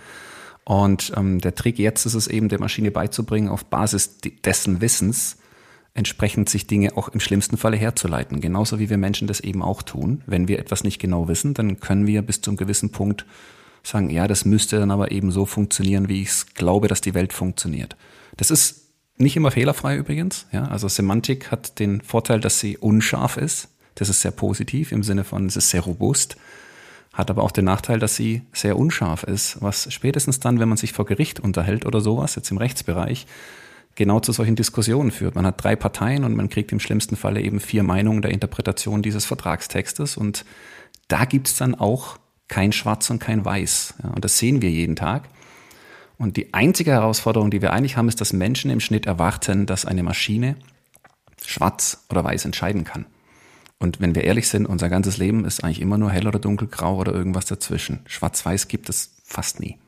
Und 0.71 1.12
ähm, 1.17 1.41
der 1.41 1.57
Trick 1.57 1.81
jetzt 1.81 2.07
ist 2.07 2.15
es 2.15 2.29
eben, 2.29 2.49
der 2.49 2.61
Maschine 2.61 2.93
beizubringen, 2.93 3.49
auf 3.49 3.65
Basis 3.65 4.19
dessen 4.45 4.81
Wissens 4.81 5.37
entsprechend 5.95 6.49
sich 6.49 6.69
Dinge 6.69 6.97
auch 6.97 7.09
im 7.09 7.19
schlimmsten 7.19 7.57
Falle 7.57 7.77
herzuleiten. 7.77 8.41
Genauso 8.41 8.79
wie 8.79 8.89
wir 8.89 8.97
Menschen 8.97 9.27
das 9.27 9.41
eben 9.41 9.65
auch 9.65 9.83
tun. 9.83 10.23
Wenn 10.27 10.47
wir 10.47 10.61
etwas 10.61 10.85
nicht 10.85 11.00
genau 11.00 11.27
wissen, 11.27 11.55
dann 11.55 11.81
können 11.81 12.07
wir 12.07 12.23
bis 12.23 12.41
zu 12.41 12.53
einem 12.53 12.57
gewissen 12.57 12.93
Punkt 12.93 13.27
sagen, 13.83 14.11
ja, 14.11 14.29
das 14.29 14.45
müsste 14.45 14.79
dann 14.79 14.93
aber 14.93 15.11
eben 15.11 15.33
so 15.33 15.45
funktionieren, 15.45 16.09
wie 16.09 16.23
ich 16.23 16.29
es 16.29 16.55
glaube, 16.55 16.87
dass 16.87 17.00
die 17.00 17.15
Welt 17.15 17.33
funktioniert. 17.33 17.97
Das 18.37 18.53
ist 18.53 18.93
nicht 19.17 19.35
immer 19.37 19.50
fehlerfrei 19.50 19.97
übrigens. 19.97 20.47
Ja, 20.53 20.69
also 20.69 20.87
Semantik 20.87 21.50
hat 21.50 21.81
den 21.81 22.00
Vorteil, 22.00 22.39
dass 22.39 22.61
sie 22.61 22.79
unscharf 22.79 23.39
ist. 23.39 23.71
Das 23.97 24.09
ist 24.09 24.21
sehr 24.21 24.31
positiv 24.31 24.93
im 24.93 25.03
Sinne 25.03 25.25
von, 25.25 25.47
es 25.47 25.57
ist 25.57 25.71
sehr 25.71 25.81
robust 25.81 26.37
hat 27.12 27.31
aber 27.31 27.43
auch 27.43 27.50
den 27.50 27.64
Nachteil, 27.64 27.99
dass 27.99 28.17
sie 28.17 28.43
sehr 28.52 28.79
unscharf 28.79 29.25
ist, 29.25 29.61
was 29.61 29.93
spätestens 29.93 30.40
dann, 30.40 30.61
wenn 30.61 30.69
man 30.69 30.79
sich 30.79 30.93
vor 30.93 31.07
Gericht 31.07 31.40
unterhält 31.40 31.85
oder 31.87 32.00
sowas, 32.00 32.37
jetzt 32.37 32.50
im 32.50 32.59
Rechtsbereich, 32.59 33.26
genau 33.97 34.21
zu 34.21 34.33
solchen 34.33 34.57
Diskussionen 34.57 35.11
führt. 35.11 35.35
Man 35.35 35.47
hat 35.47 35.62
drei 35.62 35.76
Parteien 35.76 36.25
und 36.25 36.37
man 36.37 36.49
kriegt 36.49 36.73
im 36.73 36.81
schlimmsten 36.81 37.17
Falle 37.17 37.40
eben 37.40 37.61
vier 37.61 37.83
Meinungen 37.83 38.23
der 38.23 38.31
Interpretation 38.31 39.02
dieses 39.02 39.26
Vertragstextes 39.26 40.17
und 40.17 40.45
da 41.09 41.25
gibt's 41.25 41.57
dann 41.57 41.75
auch 41.75 42.19
kein 42.47 42.73
Schwarz 42.73 43.11
und 43.11 43.19
kein 43.19 43.45
Weiß. 43.45 43.95
Ja, 44.02 44.11
und 44.11 44.25
das 44.25 44.38
sehen 44.38 44.62
wir 44.62 44.71
jeden 44.71 44.97
Tag. 44.97 45.29
Und 46.19 46.37
die 46.37 46.52
einzige 46.52 46.93
Herausforderung, 46.93 47.50
die 47.50 47.62
wir 47.62 47.73
eigentlich 47.73 47.97
haben, 47.97 48.09
ist, 48.09 48.21
dass 48.21 48.33
Menschen 48.33 48.71
im 48.71 48.81
Schnitt 48.81 49.07
erwarten, 49.07 49.67
dass 49.67 49.87
eine 49.87 50.02
Maschine 50.02 50.57
schwarz 51.45 52.05
oder 52.11 52.23
weiß 52.23 52.45
entscheiden 52.45 52.85
kann. 52.85 53.07
Und 53.83 53.99
wenn 53.99 54.15
wir 54.15 54.25
ehrlich 54.25 54.49
sind, 54.49 54.67
unser 54.67 54.91
ganzes 54.91 55.17
Leben 55.17 55.47
ist 55.47 55.65
eigentlich 55.65 55.81
immer 55.81 55.97
nur 55.97 56.11
hell 56.11 56.29
oder 56.29 56.39
dunkelgrau 56.39 56.97
oder 56.97 57.13
irgendwas 57.13 57.47
dazwischen. 57.47 58.01
Schwarz-Weiß 58.05 58.69
gibt 58.69 58.91
es 58.91 59.15
fast 59.25 59.59
nie. 59.59 59.79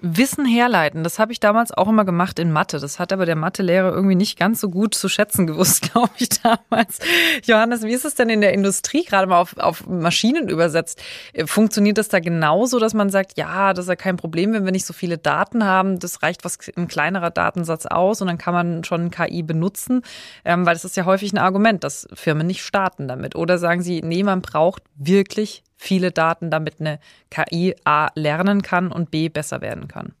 Wissen 0.00 0.44
herleiten, 0.44 1.04
das 1.04 1.18
habe 1.18 1.32
ich 1.32 1.40
damals 1.40 1.72
auch 1.72 1.88
immer 1.88 2.04
gemacht 2.04 2.38
in 2.38 2.52
Mathe. 2.52 2.78
Das 2.78 2.98
hat 2.98 3.12
aber 3.14 3.24
der 3.24 3.36
Mathelehrer 3.36 3.92
irgendwie 3.92 4.14
nicht 4.14 4.38
ganz 4.38 4.60
so 4.60 4.68
gut 4.68 4.94
zu 4.94 5.08
schätzen 5.08 5.46
gewusst, 5.46 5.90
glaube 5.90 6.10
ich, 6.18 6.28
damals. 6.28 6.98
Johannes, 7.44 7.82
wie 7.82 7.92
ist 7.92 8.04
es 8.04 8.14
denn 8.14 8.28
in 8.28 8.42
der 8.42 8.52
Industrie, 8.52 9.04
gerade 9.04 9.26
mal 9.26 9.40
auf, 9.40 9.56
auf 9.56 9.86
Maschinen 9.86 10.48
übersetzt? 10.48 11.02
Funktioniert 11.46 11.96
das 11.96 12.08
da 12.08 12.20
genauso, 12.20 12.78
dass 12.78 12.92
man 12.92 13.08
sagt, 13.08 13.38
ja, 13.38 13.72
das 13.72 13.86
ist 13.86 13.88
ja 13.88 13.96
kein 13.96 14.16
Problem, 14.16 14.52
wenn 14.52 14.66
wir 14.66 14.72
nicht 14.72 14.86
so 14.86 14.92
viele 14.92 15.16
Daten 15.16 15.64
haben, 15.64 15.98
das 15.98 16.22
reicht 16.22 16.44
was 16.44 16.58
ein 16.76 16.88
kleinerer 16.88 17.30
Datensatz 17.30 17.86
aus 17.86 18.20
und 18.20 18.28
dann 18.28 18.38
kann 18.38 18.52
man 18.52 18.84
schon 18.84 19.10
KI 19.10 19.42
benutzen? 19.42 20.02
Ähm, 20.44 20.66
weil 20.66 20.74
das 20.74 20.84
ist 20.84 20.96
ja 20.96 21.06
häufig 21.06 21.32
ein 21.32 21.38
Argument, 21.38 21.84
dass 21.84 22.06
Firmen 22.12 22.46
nicht 22.46 22.62
starten 22.62 23.08
damit. 23.08 23.34
Oder 23.34 23.56
sagen 23.58 23.80
sie, 23.80 24.02
nee, 24.02 24.22
man 24.22 24.42
braucht 24.42 24.82
wirklich 24.96 25.62
viele 25.76 26.10
Daten, 26.10 26.50
damit 26.50 26.80
eine 26.80 26.98
KI 27.30 27.74
A 27.84 28.08
lernen 28.14 28.62
kann 28.62 28.90
und 28.90 29.10
B 29.10 29.28
besser 29.28 29.60
werden 29.60 29.88
kann? 29.88 30.12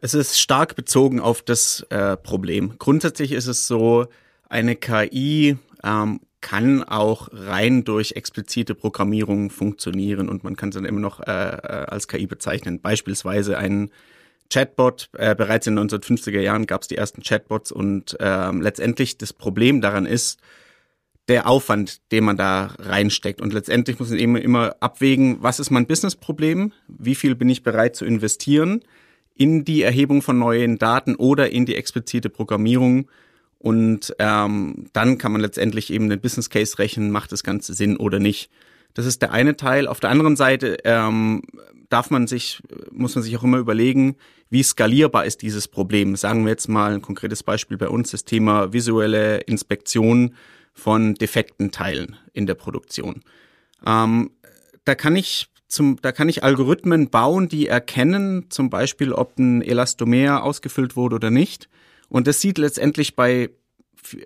Es 0.00 0.14
ist 0.14 0.40
stark 0.40 0.76
bezogen 0.76 1.20
auf 1.20 1.42
das 1.42 1.86
äh, 1.90 2.16
Problem. 2.16 2.76
Grundsätzlich 2.78 3.32
ist 3.32 3.46
es 3.46 3.66
so, 3.66 4.06
eine 4.48 4.74
KI 4.74 5.58
ähm, 5.84 6.20
kann 6.40 6.82
auch 6.82 7.28
rein 7.32 7.84
durch 7.84 8.12
explizite 8.12 8.74
Programmierung 8.74 9.50
funktionieren 9.50 10.28
und 10.28 10.42
man 10.42 10.56
kann 10.56 10.70
es 10.70 10.74
dann 10.74 10.86
immer 10.86 11.00
noch 11.00 11.20
äh, 11.20 11.30
äh 11.30 11.86
als 11.86 12.08
KI 12.08 12.26
bezeichnen. 12.26 12.80
Beispielsweise 12.80 13.58
ein 13.58 13.90
Chatbot. 14.50 15.10
Äh, 15.16 15.34
bereits 15.34 15.66
in 15.66 15.76
den 15.76 15.88
1950er 15.88 16.40
Jahren 16.40 16.66
gab 16.66 16.82
es 16.82 16.88
die 16.88 16.96
ersten 16.96 17.22
Chatbots 17.22 17.70
und 17.72 18.18
äh, 18.20 18.50
letztendlich 18.52 19.18
das 19.18 19.32
Problem 19.32 19.80
daran 19.80 20.06
ist, 20.06 20.40
der 21.30 21.48
Aufwand, 21.48 22.00
den 22.10 22.24
man 22.24 22.36
da 22.36 22.74
reinsteckt. 22.80 23.40
Und 23.40 23.52
letztendlich 23.52 24.00
muss 24.00 24.10
man 24.10 24.18
eben 24.18 24.34
immer 24.36 24.74
abwägen, 24.80 25.38
was 25.40 25.60
ist 25.60 25.70
mein 25.70 25.86
Businessproblem, 25.86 26.72
wie 26.88 27.14
viel 27.14 27.36
bin 27.36 27.48
ich 27.48 27.62
bereit 27.62 27.94
zu 27.94 28.04
investieren 28.04 28.82
in 29.36 29.64
die 29.64 29.82
Erhebung 29.82 30.22
von 30.22 30.38
neuen 30.38 30.76
Daten 30.78 31.14
oder 31.14 31.50
in 31.50 31.66
die 31.66 31.76
explizite 31.76 32.30
Programmierung. 32.30 33.08
Und 33.60 34.12
ähm, 34.18 34.86
dann 34.92 35.18
kann 35.18 35.30
man 35.30 35.40
letztendlich 35.40 35.92
eben 35.92 36.08
den 36.08 36.20
Business 36.20 36.50
Case 36.50 36.78
rechnen, 36.80 37.12
macht 37.12 37.30
das 37.30 37.44
Ganze 37.44 37.74
Sinn 37.74 37.96
oder 37.96 38.18
nicht. 38.18 38.50
Das 38.94 39.06
ist 39.06 39.22
der 39.22 39.30
eine 39.30 39.56
Teil. 39.56 39.86
Auf 39.86 40.00
der 40.00 40.10
anderen 40.10 40.34
Seite 40.34 40.78
ähm, 40.82 41.42
darf 41.90 42.10
man 42.10 42.26
sich, 42.26 42.60
muss 42.90 43.14
man 43.14 43.22
sich 43.22 43.36
auch 43.36 43.44
immer 43.44 43.58
überlegen, 43.58 44.16
wie 44.50 44.64
skalierbar 44.64 45.26
ist 45.26 45.42
dieses 45.42 45.68
Problem. 45.68 46.16
Sagen 46.16 46.44
wir 46.44 46.50
jetzt 46.50 46.68
mal 46.68 46.92
ein 46.92 47.02
konkretes 47.02 47.44
Beispiel 47.44 47.76
bei 47.76 47.88
uns, 47.88 48.10
das 48.10 48.24
Thema 48.24 48.72
visuelle 48.72 49.38
Inspektion 49.42 50.34
von 50.80 51.14
defekten 51.14 51.70
Teilen 51.70 52.16
in 52.32 52.46
der 52.46 52.54
Produktion. 52.54 53.22
Ähm, 53.86 54.30
da 54.84 54.94
kann 54.94 55.14
ich 55.14 55.48
zum, 55.68 55.98
da 56.02 56.10
kann 56.10 56.28
ich 56.28 56.42
Algorithmen 56.42 57.10
bauen, 57.10 57.48
die 57.48 57.68
erkennen, 57.68 58.46
zum 58.50 58.70
Beispiel, 58.70 59.12
ob 59.12 59.38
ein 59.38 59.62
Elastomer 59.62 60.42
ausgefüllt 60.42 60.96
wurde 60.96 61.16
oder 61.16 61.30
nicht. 61.30 61.68
Und 62.08 62.26
das 62.26 62.40
sieht 62.40 62.58
letztendlich 62.58 63.14
bei 63.14 63.50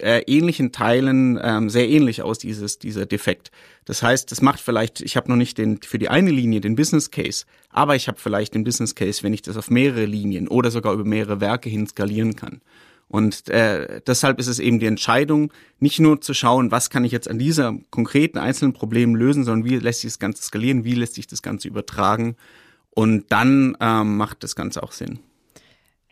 äh, 0.01 0.23
ähnlichen 0.27 0.73
Teilen 0.73 1.39
ähm, 1.43 1.69
sehr 1.69 1.89
ähnlich 1.89 2.23
aus, 2.23 2.39
dieses, 2.39 2.79
dieser 2.79 3.05
Defekt. 3.05 3.51
Das 3.85 4.03
heißt, 4.03 4.31
das 4.31 4.41
macht 4.41 4.61
vielleicht, 4.61 5.01
ich 5.01 5.17
habe 5.17 5.29
noch 5.29 5.37
nicht 5.37 5.59
den, 5.59 5.83
für 5.83 5.99
die 5.99 6.09
eine 6.09 6.31
Linie 6.31 6.61
den 6.61 6.77
Business 6.77 7.11
Case, 7.11 7.45
aber 7.69 7.95
ich 7.95 8.09
habe 8.09 8.19
vielleicht 8.19 8.55
den 8.55 8.65
Business 8.65 8.95
Case, 8.95 9.23
wenn 9.23 9.35
ich 9.35 9.43
das 9.43 9.57
auf 9.57 9.71
mehrere 9.71 10.07
Linien 10.07 10.49
oder 10.49 10.71
sogar 10.71 10.95
über 10.95 11.05
mehrere 11.05 11.41
Werke 11.41 11.69
hin 11.69 11.87
skalieren 11.87 12.37
kann. 12.37 12.63
Und 13.09 13.49
äh, 13.49 14.01
deshalb 14.07 14.39
ist 14.41 14.49
es 14.49 14.59
eben 14.59 14.81
die 14.81 14.87
Entscheidung, 14.87 15.53
nicht 15.79 16.01
nur 16.01 16.21
zu 16.21 16.35
schauen, 16.35 16.71
was 16.71 16.91
kann 16.91 17.05
ich 17.05 17.13
jetzt 17.13 17.29
an 17.29 17.39
dieser 17.39 17.77
konkreten 17.91 18.39
einzelnen 18.39 18.73
Problem 18.73 19.15
lösen, 19.15 19.45
sondern 19.45 19.69
wie 19.69 19.77
lässt 19.77 20.01
sich 20.01 20.13
das 20.13 20.19
Ganze 20.19 20.43
skalieren, 20.43 20.85
wie 20.85 20.95
lässt 20.95 21.15
sich 21.15 21.27
das 21.27 21.43
Ganze 21.43 21.69
übertragen. 21.69 22.37
Und 22.91 23.27
dann 23.31 23.77
ähm, 23.81 24.17
macht 24.17 24.43
das 24.43 24.57
Ganze 24.57 24.83
auch 24.83 24.93
Sinn. 24.93 25.21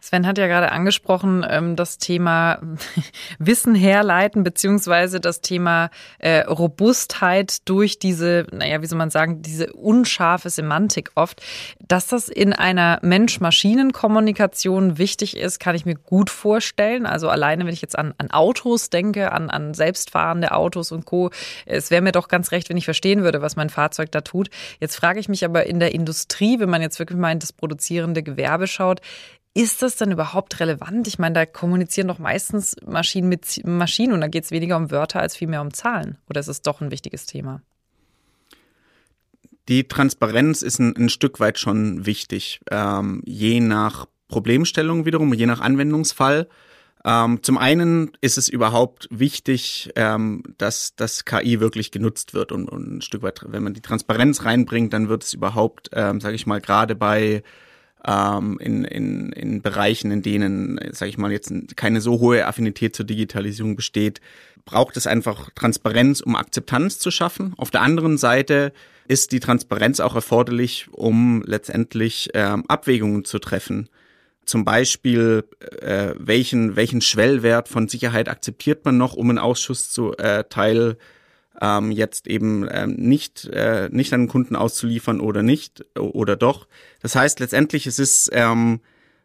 Sven 0.05 0.27
hat 0.27 0.37
ja 0.37 0.49
gerade 0.49 0.73
angesprochen, 0.73 1.47
ähm, 1.49 1.77
das 1.77 1.97
Thema 1.97 2.59
Wissen 3.39 3.77
herleiten, 3.77 4.43
beziehungsweise 4.43 5.21
das 5.21 5.43
Thema 5.43 5.91
äh, 6.19 6.41
Robustheit 6.41 7.69
durch 7.69 8.01
diese, 8.01 8.45
naja, 8.51 8.83
wie 8.83 8.87
soll 8.87 8.99
man 8.99 9.11
sagen, 9.11 9.43
diese 9.43 9.73
unscharfe 9.73 10.51
Semantik 10.51 11.13
oft. 11.15 11.41
Dass 11.79 12.09
das 12.09 12.29
in 12.29 12.53
einer 12.53 12.99
Mensch-Maschinen-Kommunikation 13.03 14.99
wichtig 14.99 15.37
ist, 15.37 15.61
kann 15.61 15.77
ich 15.77 15.87
mir 15.87 15.95
gut 15.95 16.31
vorstellen. 16.31 17.07
Also 17.07 17.29
alleine, 17.29 17.65
wenn 17.65 17.73
ich 17.73 17.83
jetzt 17.83 17.97
an, 17.97 18.13
an 18.19 18.33
Autos 18.33 18.91
denke, 18.91 19.31
an, 19.31 19.51
an 19.51 19.73
selbstfahrende 19.73 20.51
Autos 20.51 20.91
und 20.91 21.05
Co., 21.05 21.31
es 21.65 21.93
wäre 21.93 22.03
mir 22.03 22.11
doch 22.11 22.27
ganz 22.27 22.51
recht, 22.51 22.69
wenn 22.71 22.77
ich 22.77 22.87
verstehen 22.87 23.23
würde, 23.23 23.41
was 23.41 23.55
mein 23.55 23.71
Fahrzeug 23.71 24.11
da 24.11 24.23
tut. 24.23 24.51
Jetzt 24.81 24.97
frage 24.97 25.21
ich 25.21 25.29
mich 25.29 25.45
aber 25.45 25.67
in 25.67 25.79
der 25.79 25.95
Industrie, 25.95 26.59
wenn 26.59 26.71
man 26.71 26.83
jetzt 26.83 26.99
wirklich 26.99 27.21
mal 27.21 27.31
in 27.31 27.39
das 27.39 27.53
produzierende 27.53 28.25
Gewerbe 28.25 28.67
schaut, 28.67 29.01
ist 29.55 29.83
das 29.83 29.97
denn 29.97 30.13
überhaupt 30.13 30.61
relevant? 30.61 31.07
Ich 31.09 31.19
meine, 31.19 31.35
da 31.35 31.47
kommunizieren 31.47 32.09
doch 32.09 32.19
meistens 32.19 32.77
Maschinen 32.87 33.29
mit 33.29 33.61
Maschinen 33.65 34.13
und 34.15 34.21
da 34.21 34.29
geht 34.29 34.45
es 34.45 34.51
weniger 34.51 34.77
um 34.77 34.91
Wörter 34.91 35.21
als 35.21 35.37
vielmehr 35.37 35.61
um 35.61 35.75
Zahlen. 35.75 36.19
Oder 36.29 36.41
ist 36.41 36.49
es 36.49 36.63
doch 36.63 36.81
ein 36.81 36.91
wichtiges 36.91 37.27
Thema? 37.27 37.61
Die 39.69 39.87
Transparenz 39.87 40.63
ist 40.63 40.79
ein, 40.79 40.97
ein 40.97 41.09
Stück 41.09 41.39
weit 41.39 41.59
schon 41.59 42.07
wichtig, 42.07 42.61
ähm, 42.71 43.23
je 43.25 43.61
nach 43.61 44.07
Problemstellung 44.29 45.05
wiederum, 45.05 45.33
je 45.35 45.47
nach 45.47 45.61
Anwendungsfall. 45.61 46.49
Ähm, 47.05 47.43
zum 47.43 47.59
einen 47.59 48.13
ist 48.21 48.39
es 48.39 48.49
überhaupt 48.49 49.09
wichtig, 49.11 49.91
ähm, 49.97 50.43
dass 50.57 50.95
das 50.97 51.25
KI 51.25 51.61
wirklich 51.61 51.91
genutzt 51.91 52.33
wird 52.33 52.53
und, 52.53 52.69
und, 52.69 52.97
ein 52.97 53.03
Stück 53.03 53.23
weit, 53.23 53.45
wenn 53.47 53.63
man 53.63 53.75
die 53.75 53.81
Transparenz 53.81 54.45
reinbringt, 54.45 54.93
dann 54.93 55.09
wird 55.09 55.25
es 55.25 55.35
überhaupt, 55.35 55.91
ähm, 55.93 56.21
sage 56.21 56.37
ich 56.37 56.47
mal, 56.47 56.61
gerade 56.61 56.95
bei 56.95 57.43
ähm, 58.07 58.59
in, 58.61 58.85
in, 58.85 59.33
in 59.33 59.63
Bereichen, 59.63 60.11
in 60.11 60.23
denen, 60.23 60.81
sage 60.93 61.11
ich 61.11 61.19
mal, 61.19 61.33
jetzt 61.33 61.53
keine 61.77 62.01
so 62.01 62.21
hohe 62.21 62.47
Affinität 62.47 62.97
zur 62.97 63.07
Digitalisierung 63.07 63.77
besteht, 63.77 64.21
braucht 64.65 64.97
es 64.97 65.07
einfach 65.07 65.51
Transparenz, 65.55 66.21
um 66.21 66.37
Akzeptanz 66.37 66.99
zu 66.99 67.11
schaffen. 67.11 67.55
Auf 67.57 67.71
der 67.71 67.83
anderen 67.83 68.19
Seite 68.19 68.73
ist 69.09 69.33
die 69.33 69.41
Transparenz 69.41 70.01
auch 70.01 70.15
erforderlich, 70.15 70.87
um 70.93 71.43
letztendlich 71.45 72.31
ähm, 72.35 72.65
Abwägungen 72.69 73.25
zu 73.25 73.39
treffen. 73.39 73.89
Zum 74.45 74.65
Beispiel, 74.65 75.45
äh, 75.81 76.15
welchen, 76.19 76.77
welchen 76.77 77.01
Schwellwert 77.01 77.69
von 77.69 77.89
Sicherheit 77.89 78.29
akzeptiert 78.29 78.85
man 78.85 78.97
noch, 78.97 79.15
um 79.15 79.31
einen 79.31 79.39
Ausschuss 79.39 79.91
zu 79.91 80.17
äh, 80.17 80.45
Teil 80.45 80.97
ähm, 81.61 81.91
jetzt 81.91 82.27
eben 82.27 82.67
ähm, 82.71 82.95
nicht, 82.97 83.47
äh, 83.47 83.89
nicht 83.91 84.13
an 84.13 84.23
den 84.23 84.29
Kunden 84.29 84.57
auszuliefern 84.57 85.21
oder 85.21 85.43
nicht 85.43 85.85
oder 85.99 86.37
doch. 86.37 86.67
Das 87.01 87.15
heißt, 87.15 87.41
letztendlich 87.41 87.87
es 87.87 87.99
ist 87.99 88.31
ähm, 88.33 88.81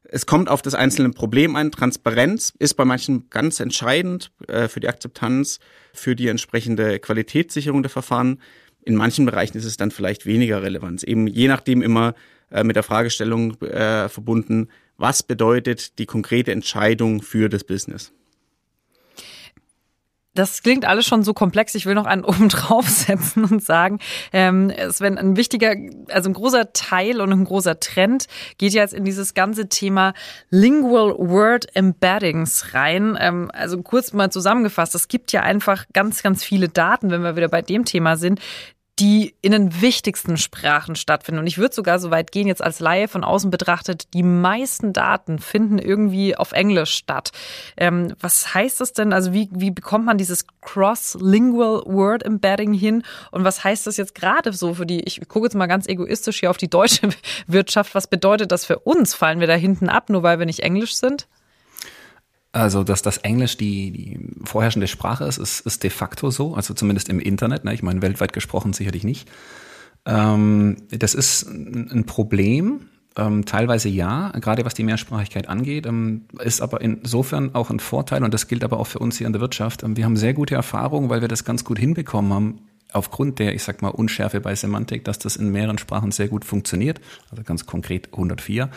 es 0.10 0.26
kommt 0.26 0.50
auf 0.50 0.62
das 0.62 0.74
einzelne 0.74 1.10
Problem 1.10 1.56
ein. 1.56 1.72
Transparenz 1.72 2.54
ist 2.60 2.76
bei 2.76 2.86
manchen 2.86 3.30
ganz 3.30 3.60
entscheidend 3.60 4.32
äh, 4.48 4.68
für 4.68 4.80
die 4.80 4.88
Akzeptanz, 4.88 5.60
für 5.94 6.16
die 6.16 6.30
entsprechende 6.30 7.00
Qualitätssicherung 7.00 7.84
der 7.84 7.90
Verfahren. 7.90 8.42
In 8.84 8.96
manchen 8.96 9.26
Bereichen 9.26 9.58
ist 9.58 9.66
es 9.66 9.76
dann 9.76 9.92
vielleicht 9.92 10.26
weniger 10.26 10.64
relevant. 10.64 11.04
Eben 11.04 11.28
je 11.28 11.50
nachdem 11.50 11.82
immer 11.82 12.16
äh, 12.52 12.64
mit 12.64 12.78
der 12.78 12.84
Fragestellung 12.84 13.62
äh, 13.62 14.08
verbunden, 14.08 14.70
was 14.96 15.24
bedeutet 15.24 16.00
die 16.00 16.06
konkrete 16.06 16.52
Entscheidung 16.52 17.22
für 17.22 17.50
das 17.50 17.66
Business. 17.66 18.14
Das 20.38 20.62
klingt 20.62 20.86
alles 20.86 21.08
schon 21.08 21.24
so 21.24 21.34
komplex. 21.34 21.74
Ich 21.74 21.88
will 21.88 21.96
noch 21.96 22.06
einen 22.06 22.24
oben 22.26 22.50
draufsetzen 22.50 23.44
und 23.44 23.64
sagen, 23.64 24.00
ähm, 24.32 24.72
Sven, 24.92 25.18
ein 25.18 25.36
wichtiger, 25.36 25.76
also 26.10 26.30
ein 26.30 26.34
großer 26.34 26.74
Teil 26.74 27.22
und 27.22 27.32
ein 27.32 27.44
großer 27.44 27.80
Trend 27.80 28.28
geht 28.60 28.74
jetzt 28.74 28.94
in 28.94 29.04
dieses 29.04 29.34
ganze 29.34 29.68
Thema 29.68 30.14
Lingual 30.52 31.16
Word 31.18 31.76
Embeddings 31.76 32.76
rein. 32.76 33.18
Ähm, 33.20 33.50
also 33.52 33.82
kurz 33.82 34.14
mal 34.14 34.32
zusammengefasst, 34.32 34.94
es 34.94 35.08
gibt 35.08 35.32
ja 35.32 35.42
einfach 35.42 35.86
ganz, 35.94 36.22
ganz 36.22 36.44
viele 36.44 36.70
Daten, 36.70 37.10
wenn 37.10 37.24
wir 37.24 37.36
wieder 37.36 37.50
bei 37.50 37.64
dem 37.64 37.84
Thema 37.84 38.16
sind, 38.16 38.40
die 39.00 39.36
in 39.42 39.52
den 39.52 39.82
wichtigsten 39.82 40.38
Sprachen 40.38 40.96
stattfinden. 40.96 41.40
Und 41.40 41.48
ich 41.48 41.60
würde 41.60 41.76
sogar 41.76 42.00
so 42.00 42.10
weit 42.10 42.32
gehen, 42.32 42.48
jetzt 42.48 42.64
als 42.64 42.80
Laie 42.80 43.08
von 43.08 43.24
außen 43.24 43.52
betrachtet, 43.52 44.14
die 44.14 44.24
meisten 44.24 44.92
Daten 44.92 45.38
finden 45.38 45.78
irgendwie 45.78 46.36
auf 46.36 46.52
Englisch 46.52 46.94
statt. 46.94 47.32
Ähm, 47.78 48.16
was 48.20 48.56
heißt 48.56 48.82
das 48.82 48.94
denn? 48.94 49.14
Also 49.14 49.34
wie, 49.34 49.50
wie 49.52 49.72
bekommt 49.72 50.06
man 50.06 50.18
dieses 50.18 50.46
Cross-Lingual 50.62 51.84
Word 51.86 52.24
Embedding 52.24 52.74
hin? 52.74 53.04
Und 53.32 53.44
was 53.44 53.64
heißt 53.64 53.86
das 53.86 53.98
jetzt 53.98 54.16
gerade 54.16 54.52
so 54.52 54.74
für 54.74 54.86
die, 54.86 55.02
ich 55.02 55.22
gucke 55.28 55.46
jetzt 55.46 55.56
mal 55.56 55.68
ganz 55.68 55.88
egoistisch 55.88 56.40
hier 56.40 56.50
auf 56.50 56.58
die 56.58 56.70
deutsche 56.70 57.10
Wirtschaft, 57.48 57.94
was 57.94 58.08
bedeutet 58.08 58.52
das 58.52 58.66
für 58.66 58.80
uns? 58.80 59.14
Fallen 59.14 59.40
wir 59.40 59.48
da 59.48 59.56
hinten 59.56 59.90
ab, 59.90 60.10
nur 60.10 60.24
weil 60.24 60.40
wir 60.40 60.48
nicht 60.48 60.62
Englisch 60.62 60.96
sind? 60.96 61.28
Also, 62.58 62.84
dass 62.84 63.04
das 63.04 63.18
Englisch 63.18 63.56
die, 63.56 63.92
die 63.92 64.20
vorherrschende 64.44 64.88
Sprache 64.88 65.26
ist, 65.26 65.38
ist, 65.38 65.60
ist 65.60 65.84
de 65.84 65.92
facto 65.92 66.32
so, 66.32 66.56
also 66.56 66.74
zumindest 66.74 67.08
im 67.08 67.20
Internet. 67.20 67.64
Ne? 67.64 67.74
Ich 67.76 67.84
meine, 67.84 68.02
weltweit 68.02 68.34
gesprochen 68.34 68.74
sicherlich 68.74 69.04
nicht. 69.04 69.30
Ähm, 70.08 70.78
das 70.90 71.14
ist 71.14 71.48
ein 71.48 72.06
Problem, 72.08 72.88
ähm, 73.16 73.46
teilweise 73.46 73.90
ja, 73.90 74.32
gerade 74.32 74.66
was 74.66 74.74
die 74.74 74.84
Mehrsprachigkeit 74.84 75.48
angeht, 75.48 75.86
ähm, 75.86 76.26
ist 76.40 76.62
aber 76.62 76.82
insofern 76.82 77.54
auch 77.54 77.70
ein 77.70 77.80
Vorteil 77.80 78.24
und 78.24 78.34
das 78.34 78.48
gilt 78.48 78.64
aber 78.64 78.80
auch 78.80 78.88
für 78.88 79.00
uns 79.00 79.20
hier 79.20 79.28
in 79.28 79.34
der 79.34 79.42
Wirtschaft. 79.42 79.84
Ähm, 79.84 79.96
wir 79.96 80.06
haben 80.06 80.18
sehr 80.18 80.34
gute 80.34 80.56
Erfahrungen, 80.56 81.12
weil 81.12 81.22
wir 81.22 81.28
das 81.28 81.46
ganz 81.46 81.64
gut 81.64 81.78
hinbekommen 81.78 82.34
haben, 82.34 82.62
aufgrund 82.92 83.38
der, 83.38 83.54
ich 83.54 83.62
sag 83.62 83.84
mal, 83.84 83.90
Unschärfe 83.90 84.42
bei 84.42 84.56
Semantik, 84.56 85.06
dass 85.06 85.20
das 85.20 85.36
in 85.36 85.52
mehreren 85.52 85.78
Sprachen 85.78 86.12
sehr 86.12 86.28
gut 86.28 86.44
funktioniert, 86.44 87.02
also 87.30 87.44
ganz 87.44 87.68
konkret 87.68 88.08
104 88.14 88.70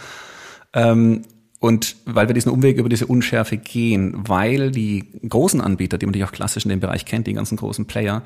Ähm, 0.72 1.22
und 1.60 1.96
weil 2.06 2.26
wir 2.26 2.34
diesen 2.34 2.50
Umweg 2.50 2.78
über 2.78 2.88
diese 2.88 3.06
Unschärfe 3.06 3.58
gehen, 3.58 4.14
weil 4.16 4.70
die 4.70 5.04
großen 5.28 5.60
Anbieter, 5.60 5.98
die 5.98 6.06
man 6.06 6.12
natürlich 6.12 6.28
auch 6.28 6.32
klassisch 6.32 6.64
in 6.64 6.70
dem 6.70 6.80
Bereich 6.80 7.04
kennt, 7.04 7.26
die 7.26 7.34
ganzen 7.34 7.58
großen 7.58 7.84
Player, 7.84 8.22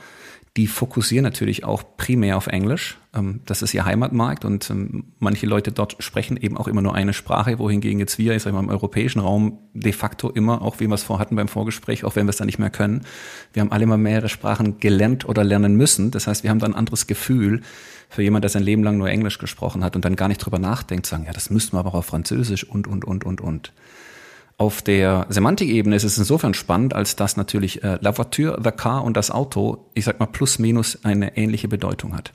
die 0.57 0.69
fokussieren 0.69 1.25
natürlich 1.25 1.65
auch 1.65 1.83
primär 1.97 2.37
auf 2.37 2.47
Englisch. 2.47 2.99
Ähm, 3.13 3.41
das 3.45 3.63
ist 3.63 3.75
ihr 3.75 3.85
Heimatmarkt 3.85 4.45
und 4.45 4.71
ähm, 4.71 5.07
manche 5.19 5.47
Leute 5.47 5.73
dort 5.73 5.97
sprechen 5.99 6.37
eben 6.37 6.57
auch 6.57 6.69
immer 6.69 6.81
nur 6.81 6.95
eine 6.95 7.13
Sprache, 7.13 7.59
wohingegen 7.59 7.99
jetzt 7.99 8.19
wir, 8.19 8.37
ich 8.37 8.43
sag 8.45 8.53
mal, 8.53 8.61
im 8.61 8.69
europäischen 8.69 9.19
Raum 9.19 9.59
de 9.73 9.93
facto 9.93 10.31
immer, 10.31 10.63
auch 10.63 10.79
wie 10.79 10.87
wir 10.87 10.95
es 10.95 11.03
vorhatten 11.03 11.35
beim 11.35 11.49
Vorgespräch, 11.49 12.05
auch 12.05 12.15
wenn 12.15 12.27
wir 12.27 12.31
es 12.31 12.37
dann 12.37 12.47
nicht 12.47 12.61
mehr 12.61 12.71
können, 12.71 13.05
wir 13.53 13.63
haben 13.63 13.73
alle 13.73 13.87
mal 13.87 13.99
mehrere 13.99 14.29
Sprachen 14.29 14.79
gelernt 14.79 15.29
oder 15.29 15.43
lernen 15.43 15.77
müssen. 15.77 16.13
Das 16.13 16.29
heißt, 16.29 16.45
wir 16.45 16.51
haben 16.51 16.61
dann 16.61 16.73
ein 16.73 16.79
anderes 16.79 17.09
Gefühl 17.09 17.63
für 18.09 18.23
jemand, 18.23 18.45
der 18.45 18.51
sein 18.51 18.63
Leben 18.63 18.85
lang 18.85 18.97
nur 18.97 19.09
Englisch 19.09 19.39
gesprochen 19.39 19.83
hat 19.83 19.97
und 19.97 20.05
dann 20.05 20.15
gar 20.15 20.29
nicht 20.29 20.39
drüber 20.39 20.61
nachdenkt, 20.61 21.07
sagen, 21.07 21.25
ja, 21.25 21.33
das 21.33 21.51
müssten 21.51 21.75
wir 21.75 21.81
aber 21.81 21.91
auch 21.91 21.95
auf 21.95 22.07
Französisch 22.07 22.63
und, 22.63 22.87
und, 22.87 23.05
und, 23.05 23.25
und, 23.25 23.41
und. 23.41 23.73
Auf 24.57 24.83
der 24.83 25.27
Semantikebene 25.31 25.97
ist 25.97 26.05
es 26.05 26.17
insofern 26.17 26.55
spannend, 26.55 26.95
als 26.95 27.17
dass 27.17 27.37
natürlich 27.37 27.83
äh, 27.83 27.99
la 28.01 28.17
voiture, 28.17 28.61
the 28.63 28.71
car 28.71 29.03
und 29.03 29.17
das 29.17 29.31
Auto, 29.31 29.91
ich 29.95 30.05
sag 30.05 30.21
mal 30.21 30.27
plus 30.27 30.59
minus 30.59 31.05
eine 31.05 31.37
ähnliche 31.37 31.67
Bedeutung 31.67 32.17
hat. 32.17 32.33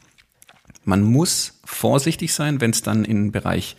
Man 0.83 1.03
muss 1.03 1.59
vorsichtig 1.63 2.33
sein, 2.33 2.59
wenn 2.59 2.71
es 2.71 2.81
dann 2.81 3.05
in 3.05 3.25
den 3.25 3.31
Bereich 3.31 3.77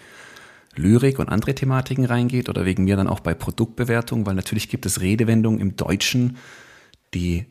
Lyrik 0.74 1.18
und 1.18 1.28
andere 1.28 1.54
Thematiken 1.54 2.04
reingeht 2.04 2.48
oder 2.48 2.64
wegen 2.64 2.84
mir 2.84 2.96
dann 2.96 3.08
auch 3.08 3.20
bei 3.20 3.34
Produktbewertung, 3.34 4.24
weil 4.24 4.34
natürlich 4.34 4.68
gibt 4.68 4.86
es 4.86 5.00
Redewendungen 5.00 5.60
im 5.60 5.76
Deutschen, 5.76 6.38
die 7.12 7.46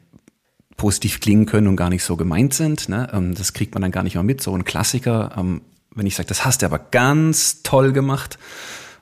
positiv 0.77 1.19
klingen 1.19 1.45
können 1.45 1.67
und 1.67 1.75
gar 1.75 1.89
nicht 1.89 2.03
so 2.03 2.15
gemeint 2.15 2.53
sind. 2.53 2.89
Ne? 2.89 3.09
Ähm, 3.13 3.35
das 3.35 3.53
kriegt 3.53 3.75
man 3.75 3.81
dann 3.81 3.91
gar 3.91 4.03
nicht 4.03 4.15
mehr 4.15 4.23
mit. 4.23 4.41
So 4.41 4.55
ein 4.55 4.63
Klassiker, 4.63 5.35
ähm, 5.37 5.61
wenn 5.93 6.07
ich 6.07 6.15
sage, 6.15 6.27
das 6.27 6.45
hast 6.45 6.61
du 6.61 6.65
aber 6.65 6.79
ganz 6.79 7.61
toll 7.61 7.91
gemacht, 7.91 8.39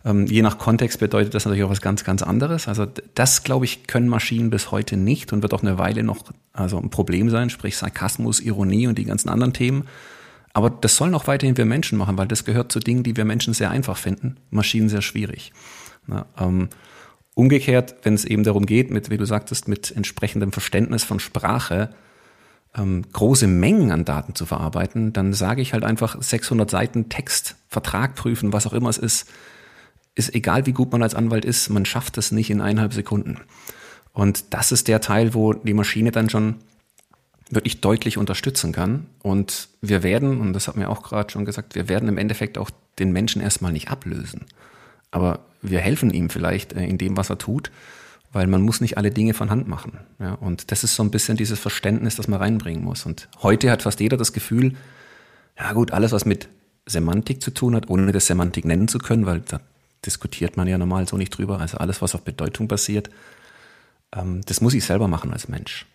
ähm, 0.06 0.25
je 0.25 0.42
nach 0.42 0.58
Kontext 0.58 1.00
bedeutet 1.00 1.34
das 1.34 1.46
natürlich 1.46 1.63
auch 1.63 1.70
was 1.70 1.82
ganz, 1.82 2.04
ganz 2.04 2.22
anderes. 2.22 2.68
Also 2.68 2.86
das, 3.16 3.44
glaube 3.44 3.66
ich, 3.66 3.88
können 3.88 4.08
Maschinen 4.08 4.50
bis 4.50 4.72
heute 4.72 4.98
nicht 4.98 5.34
und 5.34 5.42
wird 5.42 5.54
auch 5.54 5.63
eine 5.63 5.77
Weile 5.77 6.04
noch 6.04 6.24
also 6.54 6.77
ein 6.80 6.89
Problem 6.89 7.30
sein, 7.30 7.50
sprich 7.50 7.77
Sarkasmus, 7.77 8.39
Ironie 8.39 8.88
und 8.88 8.98
die 8.98 9.06
ganzen 9.06 9.30
anderen 9.30 9.54
Themen. 9.54 9.86
Aber 10.54 10.70
das 10.70 10.96
sollen 10.96 11.13
auch 11.13 11.27
weiterhin 11.27 11.58
wir 11.58 11.66
Menschen 11.66 11.98
machen, 11.98 12.18
weil 12.18 12.27
das 12.27 12.46
gehört 12.46 12.72
zu 12.72 12.80
Dingen, 12.80 13.04
die 13.04 13.16
wir 13.16 13.25
Menschen 13.25 13.54
sehr 13.54 13.70
einfach 13.70 13.98
finden, 13.98 14.38
Maschinen 14.50 14.89
sehr 14.89 15.01
schwierig. 15.01 15.51
Na, 16.08 16.25
ähm, 16.39 16.70
umgekehrt, 17.36 17.96
wenn 18.01 18.16
es 18.16 18.25
eben 18.25 18.44
darum 18.44 18.66
geht, 18.66 18.89
mit, 18.89 19.12
wie 19.12 19.18
du 19.18 19.25
sagtest, 19.25 19.68
mit 19.68 19.96
entsprechendem 19.96 20.51
Verständnis 20.51 21.04
von 21.04 21.20
Sprache, 21.20 21.92
ähm, 22.75 23.04
große 23.13 23.46
Mengen 23.46 23.92
an 23.92 24.06
Daten 24.06 24.34
zu 24.34 24.48
verarbeiten, 24.48 25.13
dann 25.13 25.34
sage 25.34 25.62
ich 25.62 25.74
halt 25.74 25.84
einfach 25.84 26.20
600 26.20 26.70
Seiten 26.70 27.10
Text, 27.10 27.56
Vertrag 27.68 28.16
prüfen, 28.16 28.54
was 28.54 28.66
auch 28.66 28.74
immer 28.74 28.89
es 28.89 28.98
ist, 28.98 29.30
ist 30.17 30.33
egal, 30.33 30.65
wie 30.65 30.74
gut 30.74 30.91
man 30.91 31.03
als 31.03 31.15
Anwalt 31.15 31.45
ist, 31.45 31.69
man 31.69 31.86
schafft 31.86 32.17
es 32.17 32.31
nicht 32.31 32.50
in 32.50 32.62
eineinhalb 32.62 32.93
Sekunden. 32.93 33.39
Und 34.13 34.53
das 34.53 34.71
ist 34.71 34.88
der 34.88 35.00
Teil, 35.00 35.33
wo 35.33 35.53
die 35.53 35.75
Maschine 35.75 36.12
dann 36.12 36.29
schon 36.29 36.55
wirklich 37.50 37.81
deutlich 37.81 38.17
unterstützen 38.17 38.71
kann. 38.71 39.05
Und 39.21 39.69
wir 39.81 40.03
werden, 40.03 40.41
und 40.41 40.53
das 40.53 40.67
hat 40.67 40.75
mir 40.75 40.89
auch 40.89 41.03
gerade 41.03 41.31
schon 41.31 41.45
gesagt, 41.45 41.75
wir 41.75 41.88
werden 41.88 42.09
im 42.09 42.17
Endeffekt 42.17 42.57
auch 42.57 42.71
den 43.00 43.12
Menschen 43.12 43.41
erstmal 43.41 43.71
nicht 43.71 43.89
ablösen. 43.89 44.45
Aber 45.12 45.39
wir 45.62 45.79
helfen 45.79 46.12
ihm 46.12 46.29
vielleicht 46.29 46.74
äh, 46.74 46.86
in 46.86 46.97
dem, 46.97 47.15
was 47.15 47.29
er 47.29 47.38
tut, 47.38 47.71
weil 48.33 48.47
man 48.47 48.62
muss 48.62 48.81
nicht 48.81 48.97
alle 48.97 49.12
Dinge 49.12 49.33
von 49.33 49.50
Hand 49.50 49.67
machen. 49.67 50.00
Ja, 50.19 50.33
und 50.33 50.71
das 50.71 50.83
ist 50.83 50.95
so 50.95 51.03
ein 51.03 51.12
bisschen 51.12 51.38
dieses 51.38 51.59
Verständnis, 51.59 52.15
das 52.15 52.27
man 52.27 52.39
reinbringen 52.39 52.83
muss. 52.83 53.05
Und 53.05 53.29
heute 53.41 53.71
hat 53.71 53.83
fast 53.83 54.00
jeder 54.00 54.17
das 54.17 54.33
Gefühl, 54.33 54.75
ja 55.57 55.71
gut, 55.74 55.91
alles, 55.91 56.12
was 56.12 56.25
mit 56.25 56.50
Semantik 56.86 57.41
zu 57.41 57.51
tun 57.51 57.75
hat, 57.75 57.89
ohne 57.89 58.12
das 58.12 58.27
Semantik 58.27 58.65
nennen 58.65 58.88
zu 58.88 58.97
können, 58.97 59.25
weil 59.25 59.41
da 59.41 59.59
diskutiert 60.06 60.58
man 60.58 60.68
ja 60.68 60.77
normal 60.77 61.08
so 61.08 61.18
nicht 61.18 61.38
drüber. 61.38 61.60
Also 61.60 61.77
alles, 61.77 62.01
was 62.01 62.16
auf 62.16 62.24
Bedeutung 62.24 62.68
basiert, 62.68 63.10
ähm, 64.13 64.42
das 64.46 64.62
muss 64.62 64.74
ich 64.74 64.86
selber 64.86 65.08
machen 65.08 65.32
als 65.34 65.48
Mensch. 65.48 65.86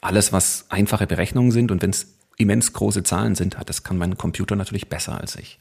Alles, 0.00 0.32
was 0.32 0.66
einfache 0.70 1.06
Berechnungen 1.06 1.52
sind 1.52 1.70
und 1.70 1.82
wenn 1.82 1.90
es 1.90 2.14
immens 2.36 2.72
große 2.72 3.02
Zahlen 3.02 3.34
sind, 3.34 3.56
das 3.66 3.82
kann 3.82 3.98
mein 3.98 4.16
Computer 4.16 4.56
natürlich 4.56 4.88
besser 4.88 5.20
als 5.20 5.36
ich. 5.36 5.58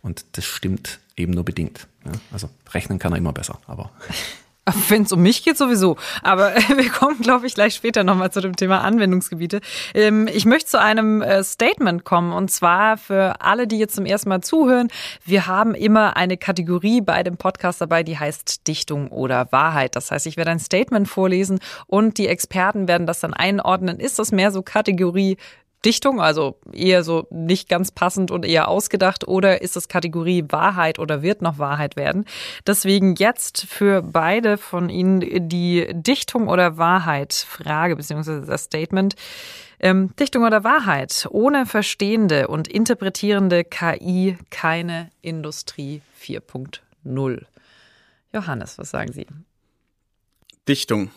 Und 0.00 0.24
das 0.32 0.44
stimmt 0.44 1.00
eben 1.16 1.32
nur 1.32 1.44
bedingt. 1.44 1.86
Ja? 2.04 2.12
Also 2.32 2.48
rechnen 2.72 2.98
kann 2.98 3.12
er 3.12 3.18
immer 3.18 3.32
besser, 3.32 3.60
aber 3.66 3.90
Wenn 4.88 5.02
es 5.02 5.12
um 5.12 5.20
mich 5.20 5.44
geht, 5.44 5.58
sowieso. 5.58 5.96
Aber 6.22 6.54
wir 6.76 6.88
kommen, 6.90 7.20
glaube 7.20 7.46
ich, 7.46 7.54
gleich 7.54 7.74
später 7.74 8.02
nochmal 8.02 8.32
zu 8.32 8.40
dem 8.40 8.56
Thema 8.56 8.80
Anwendungsgebiete. 8.80 9.60
Ähm, 9.94 10.26
ich 10.26 10.46
möchte 10.46 10.70
zu 10.70 10.80
einem 10.80 11.20
äh, 11.20 11.44
Statement 11.44 12.04
kommen 12.04 12.32
und 12.32 12.50
zwar 12.50 12.96
für 12.96 13.40
alle, 13.42 13.66
die 13.66 13.78
jetzt 13.78 13.94
zum 13.94 14.06
ersten 14.06 14.30
Mal 14.30 14.40
zuhören. 14.40 14.88
Wir 15.24 15.46
haben 15.46 15.74
immer 15.74 16.16
eine 16.16 16.38
Kategorie 16.38 17.02
bei 17.02 17.22
dem 17.22 17.36
Podcast 17.36 17.82
dabei, 17.82 18.02
die 18.02 18.18
heißt 18.18 18.66
Dichtung 18.66 19.08
oder 19.08 19.52
Wahrheit. 19.52 19.96
Das 19.96 20.10
heißt, 20.10 20.26
ich 20.26 20.38
werde 20.38 20.52
ein 20.52 20.60
Statement 20.60 21.08
vorlesen 21.08 21.58
und 21.86 22.16
die 22.16 22.28
Experten 22.28 22.88
werden 22.88 23.06
das 23.06 23.20
dann 23.20 23.34
einordnen. 23.34 24.00
Ist 24.00 24.18
das 24.18 24.32
mehr 24.32 24.50
so 24.50 24.62
Kategorie 24.62 25.36
Dichtung, 25.84 26.20
also 26.20 26.58
eher 26.72 27.04
so 27.04 27.26
nicht 27.30 27.68
ganz 27.68 27.90
passend 27.90 28.30
und 28.30 28.44
eher 28.44 28.68
ausgedacht, 28.68 29.26
oder 29.28 29.62
ist 29.62 29.76
es 29.76 29.88
Kategorie 29.88 30.44
Wahrheit 30.48 30.98
oder 30.98 31.22
wird 31.22 31.42
noch 31.42 31.58
Wahrheit 31.58 31.96
werden? 31.96 32.24
Deswegen 32.66 33.14
jetzt 33.16 33.66
für 33.66 34.02
beide 34.02 34.56
von 34.56 34.88
Ihnen 34.88 35.48
die 35.48 35.86
Dichtung 35.92 36.48
oder 36.48 36.78
Wahrheit 36.78 37.34
Frage 37.34 37.96
beziehungsweise 37.96 38.42
das 38.46 38.64
Statement. 38.64 39.14
Ähm, 39.80 40.14
Dichtung 40.18 40.44
oder 40.44 40.64
Wahrheit? 40.64 41.26
Ohne 41.30 41.66
verstehende 41.66 42.48
und 42.48 42.68
interpretierende 42.68 43.64
KI 43.64 44.38
keine 44.50 45.10
Industrie 45.20 46.00
4.0. 46.20 47.44
Johannes, 48.32 48.78
was 48.78 48.90
sagen 48.90 49.12
Sie? 49.12 49.26
Dichtung, 50.66 51.10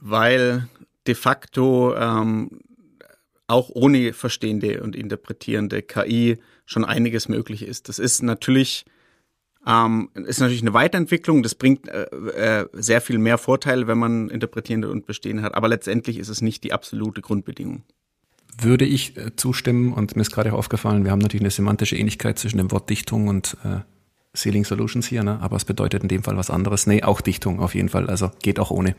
weil 0.00 0.68
de 1.06 1.14
facto 1.14 1.94
ähm, 1.94 2.60
auch 3.50 3.70
ohne 3.72 4.12
verstehende 4.12 4.82
und 4.82 4.96
interpretierende 4.96 5.82
KI 5.82 6.38
schon 6.66 6.84
einiges 6.84 7.28
möglich 7.28 7.62
ist. 7.62 7.88
Das 7.88 7.98
ist 7.98 8.22
natürlich 8.22 8.84
ähm, 9.66 10.08
ist 10.14 10.40
natürlich 10.40 10.62
eine 10.62 10.72
Weiterentwicklung. 10.72 11.42
Das 11.42 11.54
bringt 11.54 11.86
äh, 11.88 12.04
äh, 12.04 12.66
sehr 12.72 13.00
viel 13.00 13.18
mehr 13.18 13.36
Vorteile, 13.36 13.86
wenn 13.86 13.98
man 13.98 14.30
interpretierende 14.30 14.88
und 14.88 15.06
bestehende 15.06 15.42
hat. 15.42 15.54
Aber 15.54 15.68
letztendlich 15.68 16.18
ist 16.18 16.28
es 16.28 16.40
nicht 16.40 16.64
die 16.64 16.72
absolute 16.72 17.20
Grundbedingung. 17.20 17.82
Würde 18.58 18.86
ich 18.86 19.16
äh, 19.16 19.36
zustimmen 19.36 19.92
und 19.92 20.16
mir 20.16 20.22
ist 20.22 20.30
gerade 20.30 20.52
auch 20.52 20.58
aufgefallen, 20.58 21.04
wir 21.04 21.10
haben 21.10 21.18
natürlich 21.18 21.42
eine 21.42 21.50
semantische 21.50 21.96
Ähnlichkeit 21.96 22.38
zwischen 22.38 22.58
dem 22.58 22.70
Wort 22.70 22.88
Dichtung 22.88 23.28
und 23.28 23.56
äh, 23.64 23.80
Sealing 24.32 24.64
Solutions 24.64 25.06
hier, 25.06 25.24
ne? 25.24 25.38
aber 25.40 25.56
es 25.56 25.64
bedeutet 25.64 26.02
in 26.02 26.08
dem 26.08 26.22
Fall 26.22 26.36
was 26.36 26.50
anderes. 26.50 26.86
Nee, 26.86 27.02
auch 27.02 27.20
Dichtung 27.20 27.60
auf 27.60 27.74
jeden 27.74 27.88
Fall. 27.88 28.08
Also 28.08 28.30
geht 28.42 28.60
auch 28.60 28.70
ohne. 28.70 28.94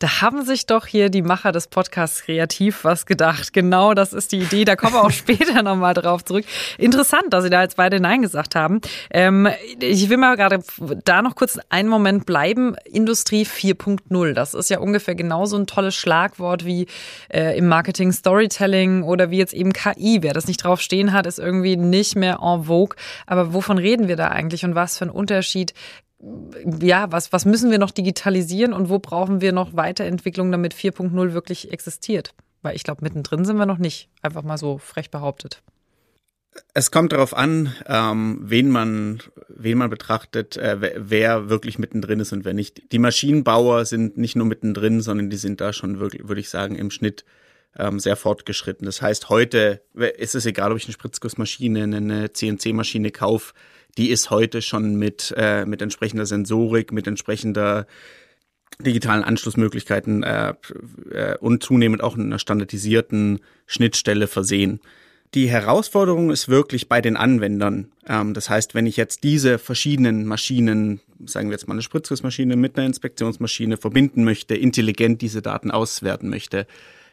Da 0.00 0.22
haben 0.22 0.46
sich 0.46 0.64
doch 0.64 0.86
hier 0.86 1.10
die 1.10 1.20
Macher 1.20 1.52
des 1.52 1.66
Podcasts 1.66 2.22
kreativ 2.22 2.84
was 2.84 3.04
gedacht. 3.04 3.52
Genau, 3.52 3.92
das 3.92 4.14
ist 4.14 4.32
die 4.32 4.38
Idee. 4.38 4.64
Da 4.64 4.74
kommen 4.74 4.94
wir 4.94 5.04
auch 5.04 5.10
später 5.10 5.62
nochmal 5.62 5.92
drauf 5.92 6.24
zurück. 6.24 6.46
Interessant, 6.78 7.34
dass 7.34 7.44
Sie 7.44 7.50
da 7.50 7.60
jetzt 7.60 7.76
beide 7.76 8.00
Nein 8.00 8.22
gesagt 8.22 8.54
haben. 8.54 8.80
Ähm, 9.10 9.46
ich 9.78 10.08
will 10.08 10.16
mal 10.16 10.36
gerade 10.36 10.60
da 11.04 11.20
noch 11.20 11.34
kurz 11.34 11.58
einen 11.68 11.90
Moment 11.90 12.24
bleiben. 12.24 12.76
Industrie 12.86 13.44
4.0, 13.44 14.32
das 14.32 14.54
ist 14.54 14.70
ja 14.70 14.78
ungefähr 14.78 15.14
genauso 15.14 15.58
ein 15.58 15.66
tolles 15.66 15.94
Schlagwort 15.96 16.64
wie 16.64 16.86
äh, 17.28 17.58
im 17.58 17.68
Marketing 17.68 18.10
Storytelling 18.12 19.02
oder 19.02 19.30
wie 19.30 19.36
jetzt 19.36 19.52
eben 19.52 19.74
KI. 19.74 20.20
Wer 20.22 20.32
das 20.32 20.46
nicht 20.46 20.64
drauf 20.64 20.80
stehen 20.80 21.12
hat, 21.12 21.26
ist 21.26 21.38
irgendwie 21.38 21.76
nicht 21.76 22.16
mehr 22.16 22.38
en 22.42 22.64
vogue. 22.64 22.96
Aber 23.26 23.52
wovon 23.52 23.76
reden 23.76 24.08
wir 24.08 24.16
da 24.16 24.28
eigentlich 24.28 24.64
und 24.64 24.74
was 24.74 24.96
für 24.96 25.04
ein 25.04 25.10
Unterschied 25.10 25.74
ja, 26.82 27.10
was, 27.10 27.32
was 27.32 27.44
müssen 27.44 27.70
wir 27.70 27.78
noch 27.78 27.90
digitalisieren 27.90 28.72
und 28.72 28.88
wo 28.88 28.98
brauchen 28.98 29.40
wir 29.40 29.52
noch 29.52 29.74
Weiterentwicklung, 29.74 30.52
damit 30.52 30.74
4.0 30.74 31.32
wirklich 31.32 31.72
existiert? 31.72 32.34
Weil 32.62 32.76
ich 32.76 32.84
glaube, 32.84 33.02
mittendrin 33.02 33.44
sind 33.44 33.56
wir 33.56 33.66
noch 33.66 33.78
nicht, 33.78 34.10
einfach 34.20 34.42
mal 34.42 34.58
so 34.58 34.78
frech 34.78 35.10
behauptet. 35.10 35.62
Es 36.74 36.90
kommt 36.90 37.12
darauf 37.12 37.34
an, 37.34 37.72
ähm, 37.86 38.40
wen 38.42 38.70
man, 38.70 39.22
wen 39.48 39.78
man 39.78 39.88
betrachtet, 39.88 40.56
äh, 40.56 40.94
wer 40.96 41.48
wirklich 41.48 41.78
mittendrin 41.78 42.20
ist 42.20 42.32
und 42.32 42.44
wer 42.44 42.54
nicht. 42.54 42.92
Die 42.92 42.98
Maschinenbauer 42.98 43.84
sind 43.84 44.18
nicht 44.18 44.36
nur 44.36 44.46
mittendrin, 44.46 45.00
sondern 45.00 45.30
die 45.30 45.36
sind 45.36 45.60
da 45.60 45.72
schon 45.72 46.00
wirklich, 46.00 46.28
würde 46.28 46.40
ich 46.40 46.50
sagen, 46.50 46.74
im 46.74 46.90
Schnitt 46.90 47.24
ähm, 47.78 48.00
sehr 48.00 48.16
fortgeschritten. 48.16 48.84
Das 48.84 49.00
heißt, 49.00 49.28
heute 49.28 49.80
ist 49.94 50.34
es 50.34 50.44
egal, 50.44 50.72
ob 50.72 50.78
ich 50.78 50.86
eine 50.86 50.92
Spritzgussmaschine, 50.92 51.84
eine 51.84 52.32
CNC-Maschine 52.32 53.12
kaufe, 53.12 53.54
die 53.96 54.10
ist 54.10 54.30
heute 54.30 54.62
schon 54.62 54.96
mit, 54.96 55.34
äh, 55.36 55.64
mit 55.64 55.82
entsprechender 55.82 56.26
Sensorik, 56.26 56.92
mit 56.92 57.06
entsprechender 57.06 57.86
digitalen 58.78 59.24
Anschlussmöglichkeiten 59.24 60.22
äh, 60.22 60.54
äh, 61.10 61.36
und 61.38 61.62
zunehmend 61.62 62.02
auch 62.02 62.16
einer 62.16 62.38
standardisierten 62.38 63.40
Schnittstelle 63.66 64.26
versehen. 64.26 64.80
Die 65.34 65.48
Herausforderung 65.48 66.30
ist 66.30 66.48
wirklich 66.48 66.88
bei 66.88 67.00
den 67.00 67.16
Anwendern. 67.16 67.92
Ähm, 68.06 68.34
das 68.34 68.50
heißt, 68.50 68.74
wenn 68.74 68.86
ich 68.86 68.96
jetzt 68.96 69.22
diese 69.22 69.58
verschiedenen 69.58 70.24
Maschinen, 70.26 71.00
sagen 71.24 71.48
wir 71.48 71.52
jetzt 71.52 71.68
mal 71.68 71.74
eine 71.74 71.82
Spritzgussmaschine 71.82 72.56
mit 72.56 72.76
einer 72.76 72.86
Inspektionsmaschine 72.86 73.76
verbinden 73.76 74.24
möchte, 74.24 74.56
intelligent 74.56 75.22
diese 75.22 75.42
Daten 75.42 75.70
auswerten 75.70 76.28
möchte, 76.28 76.66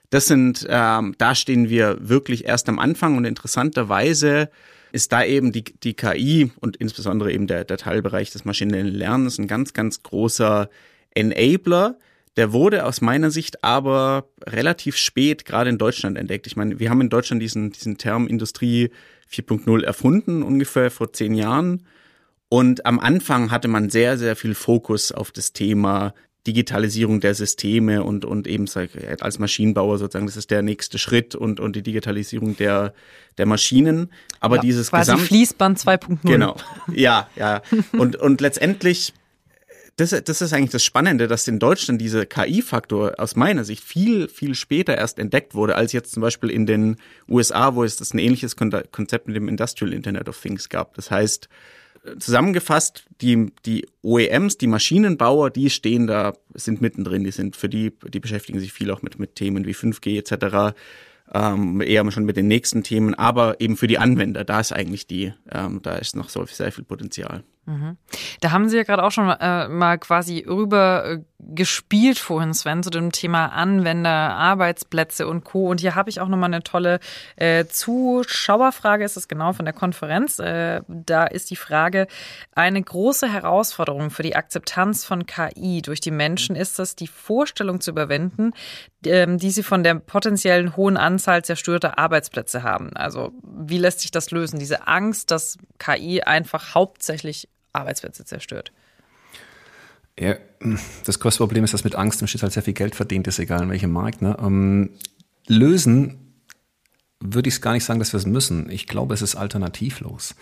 das 0.10 0.26
sind, 0.26 0.66
ähm, 0.70 1.16
da 1.18 1.36
stehen 1.36 1.70
wir 1.70 1.98
wirklich 2.00 2.46
erst 2.46 2.70
am 2.70 2.80
Anfang 2.80 3.18
und 3.18 3.26
interessanterweise 3.26 4.50
ist 4.98 5.12
da 5.12 5.24
eben 5.24 5.52
die, 5.52 5.64
die 5.64 5.94
KI 5.94 6.52
und 6.60 6.76
insbesondere 6.76 7.32
eben 7.32 7.46
der, 7.46 7.64
der 7.64 7.78
Teilbereich 7.78 8.32
des 8.32 8.46
maschinellen 8.46 8.88
Lernens 8.88 9.38
ein 9.38 9.48
ganz, 9.48 9.74
ganz 9.74 10.02
großer 10.02 10.72
Enabler. 11.14 12.00
Der 12.36 12.52
wurde 12.52 12.84
aus 12.84 13.00
meiner 13.02 13.30
Sicht 13.30 13.64
aber 13.64 14.28
relativ 14.44 14.98
spät 14.98 15.46
gerade 15.46 15.70
in 15.70 15.78
Deutschland 15.78 16.18
entdeckt. 16.18 16.48
Ich 16.48 16.56
meine, 16.56 16.80
wir 16.80 16.90
haben 16.90 17.02
in 17.02 17.10
Deutschland 17.10 17.44
diesen, 17.44 17.72
diesen 17.72 18.00
Term 18.00 18.28
Industrie 18.28 18.90
4.0 19.32 19.84
erfunden, 19.84 20.42
ungefähr 20.42 20.90
vor 20.90 21.14
zehn 21.14 21.36
Jahren. 21.36 21.86
Und 22.50 22.88
am 22.88 23.00
Anfang 23.00 23.52
hatte 23.52 23.68
man 23.68 23.92
sehr, 23.92 24.18
sehr 24.18 24.36
viel 24.36 24.56
Fokus 24.56 25.12
auf 25.12 25.32
das 25.32 25.54
Thema 25.54 26.16
Digitalisierung 26.48 27.20
der 27.20 27.36
Systeme 27.36 28.04
und, 28.04 28.24
und 28.24 28.48
eben 28.48 28.66
als 29.20 29.38
Maschinenbauer 29.38 29.98
sozusagen, 29.98 30.26
das 30.26 30.38
ist 30.38 30.50
der 30.50 30.62
nächste 30.62 30.98
Schritt 30.98 31.36
und, 31.36 31.60
und 31.60 31.76
die 31.76 31.82
Digitalisierung 31.84 32.56
der, 32.56 32.94
der 33.38 33.46
Maschinen. 33.46 34.12
Aber 34.40 34.56
ja, 34.56 34.62
dieses 34.62 34.90
quasi 34.90 35.12
Gesamt 35.12 35.28
Fließband 35.28 35.80
2.0. 35.80 36.18
Genau. 36.24 36.56
Ja, 36.94 37.30
ja. 37.36 37.62
Und, 37.92 38.16
und 38.16 38.40
letztendlich, 38.40 39.14
das, 39.98 40.12
das 40.12 40.42
ist 40.42 40.54
eigentlich 40.54 40.72
das 40.72 40.86
Spannende, 40.86 41.28
dass 41.28 41.46
in 41.48 41.60
Deutschland 41.60 42.00
dieser 42.00 42.26
KI-Faktor 42.26 43.16
aus 43.18 43.36
meiner 43.36 43.66
Sicht 43.66 43.84
viel, 43.84 44.30
viel 44.30 44.56
später 44.56 44.98
erst 44.98 45.20
entdeckt 45.20 45.54
wurde, 45.54 45.76
als 45.76 45.92
jetzt 45.92 46.14
zum 46.14 46.22
Beispiel 46.22 46.50
in 46.50 46.66
den 46.66 46.96
USA, 47.28 47.76
wo 47.76 47.84
es 47.84 47.98
das 47.98 48.14
ein 48.14 48.20
ähnliches 48.20 48.56
Konzept 48.56 49.28
mit 49.28 49.36
dem 49.36 49.50
Industrial 49.50 49.92
Internet 49.92 50.30
of 50.30 50.40
Things 50.40 50.70
gab. 50.70 50.94
Das 50.96 51.12
heißt, 51.12 51.50
zusammengefasst, 52.20 53.06
die, 53.22 53.52
die 53.66 53.88
OEMs, 54.02 54.58
die 54.58 54.68
Maschinenbauer, 54.68 55.50
die 55.50 55.70
stehen 55.70 56.08
da, 56.08 56.34
sind 56.54 56.82
mittendrin, 56.82 57.24
die 57.24 57.32
sind 57.32 57.56
für 57.56 57.70
die, 57.70 57.94
die 58.08 58.20
beschäftigen 58.20 58.60
sich 58.60 58.74
viel 58.74 58.92
auch 58.92 59.02
mit, 59.02 59.20
mit 59.20 59.36
Themen 59.36 59.66
wie 59.66 59.74
5G 59.74 60.18
etc 60.18 60.76
ähm, 61.34 61.82
eher 61.82 62.10
schon 62.12 62.26
mit 62.26 62.38
den 62.38 62.48
nächsten 62.48 62.84
Themen, 62.84 63.14
aber 63.14 63.60
eben 63.60 63.78
für 63.78 63.88
die 63.88 63.98
Anwender, 63.98 64.44
da 64.44 64.60
ist 64.60 64.72
eigentlich 64.72 65.08
die, 65.08 65.34
ähm, 65.52 65.82
da 65.84 65.96
ist 65.98 66.16
noch 66.16 66.30
so 66.30 66.46
sehr 66.46 66.72
viel 66.72 66.84
Potenzial. 66.84 67.44
Mhm. 67.68 67.98
Da 68.40 68.52
haben 68.52 68.70
Sie 68.70 68.78
ja 68.78 68.84
gerade 68.84 69.04
auch 69.04 69.12
schon 69.12 69.30
äh, 69.30 69.68
mal 69.68 69.98
quasi 69.98 70.46
rüber 70.48 71.06
äh, 71.06 71.20
gespielt 71.40 72.18
vorhin, 72.18 72.54
Sven, 72.54 72.82
zu 72.82 72.90
dem 72.90 73.12
Thema 73.12 73.48
Anwender, 73.48 74.10
Arbeitsplätze 74.10 75.28
und 75.28 75.44
Co. 75.44 75.68
Und 75.70 75.82
hier 75.82 75.94
habe 75.94 76.10
ich 76.10 76.22
auch 76.22 76.30
nochmal 76.30 76.54
eine 76.54 76.64
tolle 76.64 77.00
äh, 77.36 77.66
Zuschauerfrage, 77.66 79.04
ist 79.04 79.18
das 79.18 79.28
genau 79.28 79.52
von 79.52 79.66
der 79.66 79.74
Konferenz. 79.74 80.40
Äh, 80.40 80.82
da 80.88 81.26
ist 81.26 81.52
die 81.52 81.58
Frage, 81.58 82.08
eine 82.56 82.82
große 82.82 83.32
Herausforderung 83.32 84.12
für 84.12 84.24
die 84.24 84.38
Akzeptanz 84.38 85.04
von 85.04 85.26
KI 85.26 85.82
durch 85.82 86.00
die 86.00 86.12
Menschen 86.12 86.56
ist 86.56 86.80
es, 86.80 86.96
die 86.96 87.08
Vorstellung 87.08 87.82
zu 87.82 87.92
überwinden, 87.92 88.54
ähm, 89.06 89.40
die 89.40 89.52
sie 89.52 89.64
von 89.64 89.84
der 89.84 89.96
potenziellen 89.96 90.78
hohen 90.78 90.96
Anzahl 90.96 91.44
zerstörter 91.44 92.00
Arbeitsplätze 92.00 92.64
haben. 92.64 92.96
Also 92.96 93.34
wie 93.44 93.78
lässt 93.78 94.00
sich 94.00 94.12
das 94.12 94.32
lösen? 94.32 94.58
Diese 94.58 94.88
Angst, 94.88 95.32
dass 95.32 95.58
KI 95.80 96.22
einfach 96.22 96.74
hauptsächlich 96.74 97.50
Arbeitsplätze 97.78 98.26
zerstört. 98.26 98.72
Ja, 100.20 100.36
das 101.06 101.20
größte 101.20 101.40
Problem 101.40 101.64
ist, 101.64 101.74
dass 101.74 101.84
mit 101.84 101.96
Angst 101.96 102.22
im 102.22 102.28
Schnitt 102.28 102.42
halt 102.42 102.54
sehr 102.54 102.64
viel 102.64 102.74
Geld 102.74 102.96
verdient 102.96 103.28
ist, 103.28 103.38
egal 103.38 103.64
in 103.64 103.70
welchem 103.70 103.92
Markt. 103.92 104.22
Ne? 104.22 104.36
Ähm, 104.42 104.90
lösen 105.48 106.28
würde 107.20 107.50
ich 107.50 107.56
es 107.56 107.62
gar 107.62 107.74
nicht 107.74 107.86
sagen, 107.86 108.00
dass 108.00 108.14
wir 108.14 108.18
es 108.18 108.26
müssen. 108.26 108.70
Ich 108.70 108.88
glaube, 108.88 109.14
es 109.14 109.22
ist 109.22 109.36
alternativlos. 109.36 110.36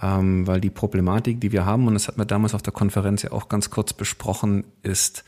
Ähm, 0.00 0.46
weil 0.46 0.60
die 0.60 0.70
Problematik, 0.70 1.40
die 1.40 1.52
wir 1.52 1.64
haben, 1.64 1.86
und 1.86 1.94
das 1.94 2.08
hat 2.08 2.18
man 2.18 2.26
damals 2.26 2.54
auf 2.54 2.62
der 2.62 2.72
Konferenz 2.72 3.22
ja 3.22 3.32
auch 3.32 3.48
ganz 3.48 3.70
kurz 3.70 3.92
besprochen, 3.92 4.64
ist, 4.82 5.24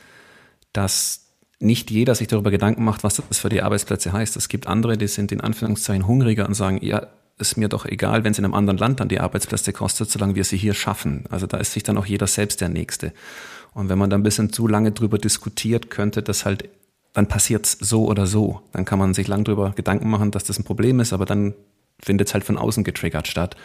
dass 0.72 1.28
nicht 1.60 1.90
jeder 1.90 2.14
sich 2.14 2.28
darüber 2.28 2.50
Gedanken 2.50 2.84
macht, 2.84 3.02
was 3.02 3.22
das 3.28 3.38
für 3.38 3.48
die 3.48 3.62
Arbeitsplätze 3.62 4.12
heißt. 4.12 4.36
Es 4.36 4.48
gibt 4.48 4.66
andere, 4.66 4.98
die 4.98 5.08
sind 5.08 5.32
in 5.32 5.40
Anführungszeichen 5.40 6.06
hungriger 6.06 6.46
und 6.46 6.54
sagen, 6.54 6.78
ja, 6.82 7.06
ist 7.38 7.56
mir 7.56 7.68
doch 7.68 7.86
egal, 7.86 8.24
wenn 8.24 8.32
es 8.32 8.38
in 8.38 8.44
einem 8.44 8.54
anderen 8.54 8.78
Land 8.78 9.00
dann 9.00 9.08
die 9.08 9.20
Arbeitsplätze 9.20 9.72
kostet, 9.72 10.10
solange 10.10 10.34
wir 10.34 10.44
sie 10.44 10.56
hier 10.56 10.74
schaffen. 10.74 11.24
Also 11.30 11.46
da 11.46 11.56
ist 11.58 11.72
sich 11.72 11.82
dann 11.82 11.96
auch 11.96 12.06
jeder 12.06 12.26
selbst 12.26 12.60
der 12.60 12.68
Nächste. 12.68 13.12
Und 13.74 13.88
wenn 13.88 13.98
man 13.98 14.10
da 14.10 14.16
ein 14.16 14.22
bisschen 14.22 14.52
zu 14.52 14.66
lange 14.66 14.92
drüber 14.92 15.18
diskutiert, 15.18 15.90
könnte 15.90 16.22
das 16.22 16.44
halt, 16.44 16.68
dann 17.12 17.28
passiert's 17.28 17.76
so 17.80 18.06
oder 18.06 18.26
so. 18.26 18.60
Dann 18.72 18.84
kann 18.84 18.98
man 18.98 19.14
sich 19.14 19.28
lang 19.28 19.44
drüber 19.44 19.72
Gedanken 19.76 20.10
machen, 20.10 20.30
dass 20.30 20.44
das 20.44 20.58
ein 20.58 20.64
Problem 20.64 21.00
ist, 21.00 21.12
aber 21.12 21.26
dann 21.26 21.54
findet 22.00 22.28
es 22.28 22.34
halt 22.34 22.44
von 22.44 22.58
außen 22.58 22.84
getriggert 22.84 23.28
statt. 23.28 23.56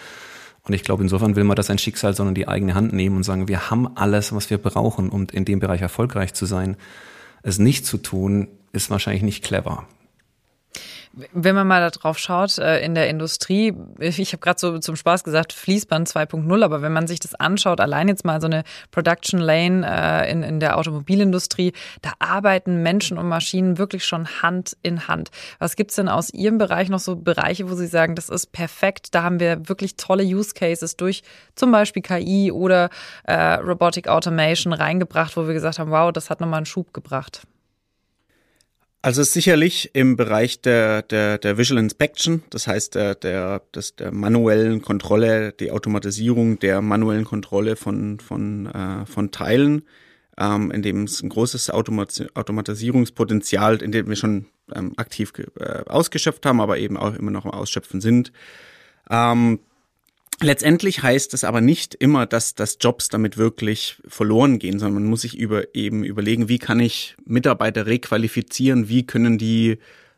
Und 0.63 0.73
ich 0.73 0.83
glaube, 0.83 1.03
insofern 1.03 1.35
will 1.35 1.43
man 1.43 1.55
das 1.55 1.69
ein 1.69 1.77
Schicksal, 1.77 2.13
sondern 2.15 2.35
die 2.35 2.47
eigene 2.47 2.73
Hand 2.73 2.93
nehmen 2.93 3.17
und 3.17 3.23
sagen, 3.23 3.47
wir 3.47 3.69
haben 3.69 3.97
alles, 3.97 4.33
was 4.33 4.49
wir 4.49 4.57
brauchen, 4.57 5.09
um 5.09 5.27
in 5.31 5.45
dem 5.45 5.59
Bereich 5.59 5.81
erfolgreich 5.81 6.33
zu 6.33 6.45
sein. 6.45 6.77
Es 7.41 7.59
nicht 7.59 7.85
zu 7.85 7.97
tun, 7.97 8.47
ist 8.71 8.89
wahrscheinlich 8.89 9.23
nicht 9.23 9.43
clever. 9.43 9.85
Wenn 11.31 11.53
man 11.53 11.67
mal 11.67 11.79
da 11.79 11.91
drauf 11.91 12.17
schaut, 12.17 12.57
äh, 12.57 12.83
in 12.83 12.95
der 12.95 13.07
Industrie, 13.07 13.71
ich 13.99 14.33
habe 14.33 14.39
gerade 14.39 14.59
so 14.59 14.79
zum 14.79 14.95
Spaß 14.95 15.23
gesagt, 15.23 15.53
Fließband 15.53 16.09
2.0, 16.09 16.63
aber 16.63 16.81
wenn 16.81 16.91
man 16.91 17.05
sich 17.05 17.19
das 17.19 17.35
anschaut, 17.35 17.79
allein 17.79 18.07
jetzt 18.07 18.25
mal 18.25 18.41
so 18.41 18.47
eine 18.47 18.63
Production 18.89 19.39
Lane 19.39 19.85
äh, 19.87 20.31
in, 20.31 20.41
in 20.41 20.59
der 20.59 20.75
Automobilindustrie, 20.75 21.73
da 22.01 22.13
arbeiten 22.17 22.81
Menschen 22.81 23.19
und 23.19 23.27
Maschinen 23.27 23.77
wirklich 23.77 24.05
schon 24.05 24.27
Hand 24.41 24.75
in 24.81 25.07
Hand. 25.07 25.29
Was 25.59 25.75
gibt's 25.75 25.95
denn 25.95 26.09
aus 26.09 26.33
Ihrem 26.33 26.57
Bereich 26.57 26.89
noch 26.89 26.97
so 26.97 27.15
Bereiche, 27.15 27.69
wo 27.69 27.75
Sie 27.75 27.87
sagen, 27.87 28.15
das 28.15 28.29
ist 28.29 28.51
perfekt, 28.51 29.13
da 29.13 29.21
haben 29.21 29.39
wir 29.39 29.69
wirklich 29.69 29.97
tolle 29.97 30.23
Use 30.23 30.55
Cases 30.55 30.97
durch 30.97 31.21
zum 31.53 31.71
Beispiel 31.71 32.01
KI 32.01 32.51
oder 32.51 32.89
äh, 33.25 33.35
Robotic 33.35 34.07
Automation 34.07 34.73
reingebracht, 34.73 35.37
wo 35.37 35.45
wir 35.45 35.53
gesagt 35.53 35.77
haben, 35.77 35.91
wow, 35.91 36.11
das 36.11 36.31
hat 36.31 36.41
nochmal 36.41 36.57
einen 36.57 36.65
Schub 36.65 36.91
gebracht? 36.91 37.43
Also 39.05 39.21
sicherlich 39.21 39.91
im 39.91 40.15
Bereich 40.15 40.61
der, 40.61 41.01
der, 41.01 41.37
der 41.37 41.57
Visual 41.57 41.77
Inspection, 41.77 42.41
das 42.49 42.67
heißt 42.67 42.95
der, 42.95 43.15
der, 43.15 43.61
des, 43.75 43.97
der 43.97 44.13
manuellen 44.13 44.81
Kontrolle, 44.81 45.51
die 45.51 45.71
Automatisierung 45.71 46.57
der 46.59 46.81
manuellen 46.81 47.25
Kontrolle 47.25 47.75
von, 47.75 48.21
von, 48.21 48.65
äh, 48.67 49.05
von 49.05 49.29
Teilen, 49.31 49.81
ähm, 50.37 50.71
in 50.71 50.81
dem 50.83 51.03
es 51.03 51.21
ein 51.21 51.27
großes 51.27 51.69
Automat 51.69 52.25
Automatisierungspotenzial, 52.33 53.81
in 53.81 53.91
dem 53.91 54.07
wir 54.07 54.15
schon 54.15 54.45
ähm, 54.73 54.93
aktiv 54.95 55.33
äh, 55.59 55.83
ausgeschöpft 55.85 56.45
haben, 56.45 56.61
aber 56.61 56.77
eben 56.77 56.95
auch 56.95 57.13
immer 57.13 57.31
noch 57.31 57.43
im 57.43 57.51
Ausschöpfen 57.51 57.99
sind. 57.99 58.31
Ähm, 59.09 59.59
Letztendlich 60.41 61.03
heißt 61.03 61.33
es 61.33 61.43
aber 61.43 61.61
nicht 61.61 61.95
immer, 61.95 62.25
dass, 62.25 62.55
dass 62.55 62.77
Jobs 62.79 63.09
damit 63.09 63.37
wirklich 63.37 63.97
verloren 64.07 64.59
gehen, 64.59 64.79
sondern 64.79 65.03
man 65.03 65.09
muss 65.09 65.21
sich 65.21 65.37
über, 65.37 65.75
eben 65.75 66.03
überlegen, 66.03 66.49
wie 66.49 66.59
kann 66.59 66.79
ich 66.79 67.15
Mitarbeiter 67.25 67.85
requalifizieren, 67.85 68.89
wie 68.89 69.05
können 69.05 69.37
die 69.37 69.77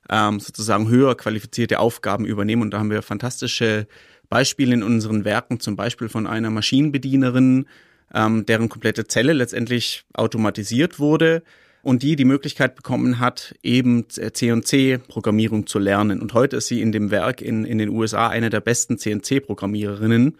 ähm, 0.09 0.39
sozusagen 0.39 0.89
höher 0.89 1.15
qualifizierte 1.15 1.79
Aufgaben 1.79 2.25
übernehmen. 2.25 2.61
Und 2.61 2.71
da 2.71 2.79
haben 2.79 2.91
wir 2.91 3.01
fantastische 3.01 3.87
Beispiele 4.29 4.73
in 4.73 4.83
unseren 4.83 5.25
Werken, 5.25 5.59
zum 5.59 5.75
Beispiel 5.75 6.09
von 6.09 6.27
einer 6.27 6.49
Maschinenbedienerin, 6.49 7.67
ähm, 8.13 8.45
deren 8.45 8.69
komplette 8.69 9.07
Zelle 9.07 9.33
letztendlich 9.33 10.05
automatisiert 10.13 10.99
wurde 10.99 11.43
und 11.85 12.01
die 12.01 12.15
die 12.15 12.25
Möglichkeit 12.25 12.75
bekommen 12.75 13.19
hat, 13.19 13.53
eben 13.61 14.09
C&C-Programmierung 14.09 15.67
zu 15.67 15.77
lernen. 15.77 16.19
Und 16.19 16.33
heute 16.33 16.57
ist 16.57 16.67
sie 16.67 16.81
in 16.81 16.91
dem 16.91 17.11
Werk 17.11 17.43
in, 17.43 17.63
in 17.63 17.77
den 17.77 17.89
USA 17.89 18.27
eine 18.27 18.49
der 18.49 18.59
besten 18.59 18.97
C&C-Programmiererinnen 18.97 20.35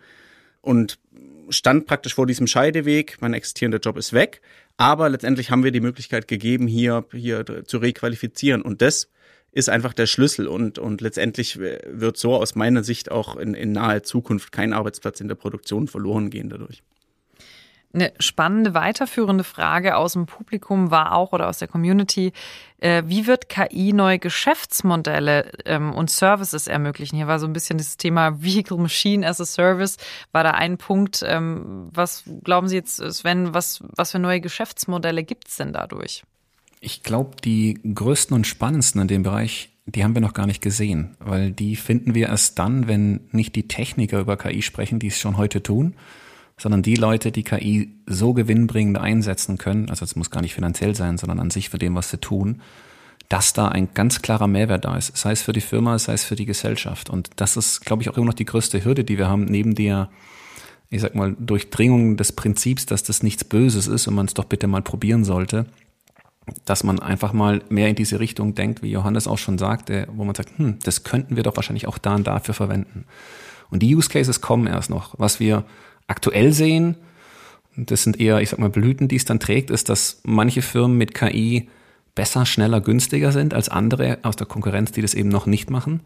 und 0.61 0.97
stand 1.49 1.85
praktisch 1.85 2.15
vor 2.15 2.25
diesem 2.25 2.47
Scheideweg, 2.47 3.17
mein 3.19 3.35
existierender 3.35 3.77
Job 3.77 3.95
ist 3.95 4.11
weg, 4.11 4.41
aber 4.77 5.07
letztendlich 5.07 5.51
haben 5.51 5.63
wir 5.63 5.69
die 5.69 5.81
Möglichkeit 5.81 6.27
gegeben, 6.27 6.65
hier, 6.65 7.05
hier 7.11 7.45
zu 7.67 7.77
requalifizieren 7.77 8.63
und 8.63 8.81
das 8.81 9.07
ist 9.51 9.69
einfach 9.69 9.93
der 9.93 10.07
Schlüssel 10.07 10.47
und, 10.47 10.79
und 10.79 11.01
letztendlich 11.01 11.59
wird 11.59 12.17
so 12.17 12.33
aus 12.33 12.55
meiner 12.55 12.83
Sicht 12.83 13.11
auch 13.11 13.35
in, 13.35 13.53
in 13.53 13.71
naher 13.71 14.01
Zukunft 14.01 14.51
kein 14.51 14.73
Arbeitsplatz 14.73 15.21
in 15.21 15.27
der 15.27 15.35
Produktion 15.35 15.87
verloren 15.87 16.31
gehen 16.31 16.49
dadurch. 16.49 16.81
Eine 17.95 18.11
spannende 18.19 18.73
weiterführende 18.73 19.45
Frage 19.45 19.95
aus 19.95 20.13
dem 20.13 20.25
Publikum 20.25 20.91
war 20.91 21.13
auch 21.13 21.31
oder 21.31 21.47
aus 21.47 21.59
der 21.59 21.69
Community, 21.69 22.33
äh, 22.79 23.03
wie 23.05 23.25
wird 23.25 23.47
KI 23.47 23.93
neue 23.93 24.19
Geschäftsmodelle 24.19 25.51
ähm, 25.65 25.93
und 25.93 26.11
Services 26.11 26.67
ermöglichen? 26.67 27.15
Hier 27.15 27.27
war 27.27 27.39
so 27.39 27.47
ein 27.47 27.53
bisschen 27.53 27.77
das 27.77 27.95
Thema 27.95 28.43
Vehicle 28.43 28.77
Machine 28.77 29.25
as 29.25 29.39
a 29.39 29.45
Service, 29.45 29.95
war 30.33 30.43
da 30.43 30.51
ein 30.51 30.77
Punkt. 30.77 31.23
Ähm, 31.25 31.89
was 31.93 32.25
glauben 32.43 32.67
Sie 32.67 32.75
jetzt, 32.75 32.97
Sven, 32.97 33.53
was, 33.53 33.81
was 33.95 34.11
für 34.11 34.19
neue 34.19 34.41
Geschäftsmodelle 34.41 35.23
gibt 35.23 35.47
es 35.47 35.55
denn 35.55 35.71
dadurch? 35.71 36.23
Ich 36.81 37.01
glaube, 37.01 37.37
die 37.43 37.79
größten 37.81 38.35
und 38.35 38.45
spannendsten 38.45 39.01
in 39.01 39.07
dem 39.07 39.23
Bereich 39.23 39.69
die 39.87 40.03
haben 40.03 40.15
wir 40.15 40.21
noch 40.21 40.33
gar 40.33 40.47
nicht 40.47 40.61
gesehen, 40.61 41.15
weil 41.19 41.51
die 41.51 41.75
finden 41.75 42.15
wir 42.15 42.29
erst 42.29 42.57
dann, 42.57 42.87
wenn 42.87 43.21
nicht 43.31 43.55
die 43.55 43.67
Techniker 43.67 44.19
über 44.19 44.35
KI 44.35 44.63
sprechen, 44.63 44.97
die 44.97 45.07
es 45.07 45.19
schon 45.19 45.37
heute 45.37 45.61
tun, 45.61 45.93
sondern 46.57 46.81
die 46.81 46.95
Leute, 46.95 47.31
die 47.31 47.43
KI 47.43 47.95
so 48.05 48.33
gewinnbringend 48.33 48.97
einsetzen 48.97 49.57
können, 49.57 49.89
also 49.89 50.05
es 50.05 50.15
muss 50.15 50.31
gar 50.31 50.41
nicht 50.41 50.53
finanziell 50.53 50.95
sein, 50.95 51.17
sondern 51.17 51.39
an 51.39 51.49
sich 51.49 51.69
für 51.69 51.77
dem, 51.77 51.95
was 51.95 52.09
sie 52.09 52.17
tun, 52.17 52.61
dass 53.29 53.53
da 53.53 53.67
ein 53.67 53.89
ganz 53.93 54.21
klarer 54.21 54.47
Mehrwert 54.47 54.85
da 54.85 54.95
ist, 54.95 55.17
sei 55.17 55.31
es 55.31 55.41
für 55.41 55.53
die 55.53 55.61
Firma, 55.61 55.97
sei 55.99 56.13
es 56.13 56.23
für 56.23 56.35
die 56.35 56.45
Gesellschaft. 56.45 57.09
Und 57.09 57.29
das 57.37 57.57
ist, 57.57 57.81
glaube 57.81 58.03
ich, 58.03 58.09
auch 58.09 58.17
immer 58.17 58.27
noch 58.27 58.33
die 58.33 58.45
größte 58.45 58.85
Hürde, 58.85 59.03
die 59.03 59.17
wir 59.17 59.27
haben, 59.27 59.45
neben 59.45 59.75
der, 59.75 60.09
ich 60.89 61.01
sag 61.01 61.15
mal, 61.15 61.35
Durchdringung 61.39 62.17
des 62.17 62.33
Prinzips, 62.33 62.85
dass 62.85 63.03
das 63.03 63.23
nichts 63.23 63.43
Böses 63.43 63.87
ist 63.87 64.07
und 64.07 64.15
man 64.15 64.27
es 64.27 64.35
doch 64.35 64.45
bitte 64.45 64.67
mal 64.67 64.83
probieren 64.83 65.23
sollte, 65.23 65.65
dass 66.65 66.83
man 66.83 66.99
einfach 66.99 67.33
mal 67.33 67.63
mehr 67.69 67.89
in 67.89 67.95
diese 67.95 68.19
Richtung 68.19 68.53
denkt, 68.53 68.83
wie 68.83 68.91
Johannes 68.91 69.27
auch 69.27 69.39
schon 69.39 69.57
sagte, 69.57 70.07
wo 70.13 70.23
man 70.23 70.35
sagt, 70.35 70.57
hm, 70.57 70.77
das 70.83 71.03
könnten 71.03 71.35
wir 71.35 71.43
doch 71.43 71.55
wahrscheinlich 71.55 71.87
auch 71.87 71.97
da 71.97 72.15
und 72.15 72.27
dafür 72.27 72.53
verwenden. 72.53 73.05
Und 73.71 73.81
die 73.81 73.95
Use 73.95 74.09
Cases 74.09 74.41
kommen 74.41 74.67
erst 74.67 74.91
noch. 74.91 75.15
Was 75.17 75.39
wir 75.39 75.65
aktuell 76.07 76.53
sehen, 76.53 76.97
das 77.77 78.03
sind 78.03 78.19
eher, 78.19 78.39
ich 78.39 78.49
sag 78.49 78.59
mal, 78.59 78.69
Blüten, 78.69 79.07
die 79.07 79.17
es 79.17 79.25
dann 79.25 79.39
trägt, 79.39 79.69
ist, 79.69 79.89
dass 79.89 80.21
manche 80.23 80.61
Firmen 80.61 80.97
mit 80.97 81.13
KI 81.13 81.69
besser, 82.13 82.45
schneller, 82.45 82.79
günstiger 82.79 83.31
sind 83.31 83.53
als 83.53 83.67
andere 83.69 84.19
aus 84.23 84.37
der 84.37 84.47
Konkurrenz, 84.47 84.91
die 84.93 85.01
das 85.01 85.13
eben 85.13 85.29
noch 85.29 85.45
nicht 85.45 85.69
machen. 85.69 86.01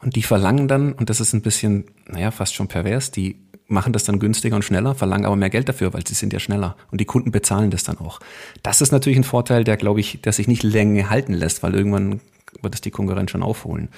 Und 0.00 0.16
die 0.16 0.22
verlangen 0.22 0.68
dann, 0.68 0.92
und 0.92 1.08
das 1.08 1.20
ist 1.20 1.32
ein 1.32 1.40
bisschen, 1.40 1.84
naja, 2.06 2.30
fast 2.30 2.54
schon 2.54 2.68
pervers, 2.68 3.10
die 3.10 3.36
machen 3.66 3.94
das 3.94 4.04
dann 4.04 4.18
günstiger 4.18 4.56
und 4.56 4.62
schneller, 4.62 4.94
verlangen 4.94 5.24
aber 5.24 5.36
mehr 5.36 5.48
Geld 5.48 5.68
dafür, 5.68 5.94
weil 5.94 6.06
sie 6.06 6.14
sind 6.14 6.34
ja 6.34 6.38
schneller. 6.38 6.76
Und 6.90 7.00
die 7.00 7.06
Kunden 7.06 7.32
bezahlen 7.32 7.70
das 7.70 7.84
dann 7.84 7.98
auch. 7.98 8.20
Das 8.62 8.82
ist 8.82 8.92
natürlich 8.92 9.18
ein 9.18 9.24
Vorteil, 9.24 9.64
der, 9.64 9.78
glaube 9.78 10.00
ich, 10.00 10.20
der 10.20 10.32
sich 10.32 10.46
nicht 10.46 10.62
länger 10.62 11.08
halten 11.08 11.32
lässt, 11.32 11.62
weil 11.62 11.74
irgendwann 11.74 12.20
wird 12.60 12.74
es 12.74 12.82
die 12.82 12.90
Konkurrenz 12.90 13.30
schon 13.30 13.42
aufholen. 13.42 13.88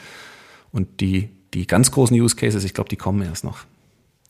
Und 0.71 1.01
die, 1.01 1.31
die 1.55 1.67
ganz 1.67 1.91
großen 1.91 2.19
Use 2.19 2.37
Cases, 2.37 2.63
ich 2.63 2.75
glaube, 2.75 2.89
die 2.89 2.97
kommen 2.97 3.23
erst 3.23 3.43
noch. 3.43 3.65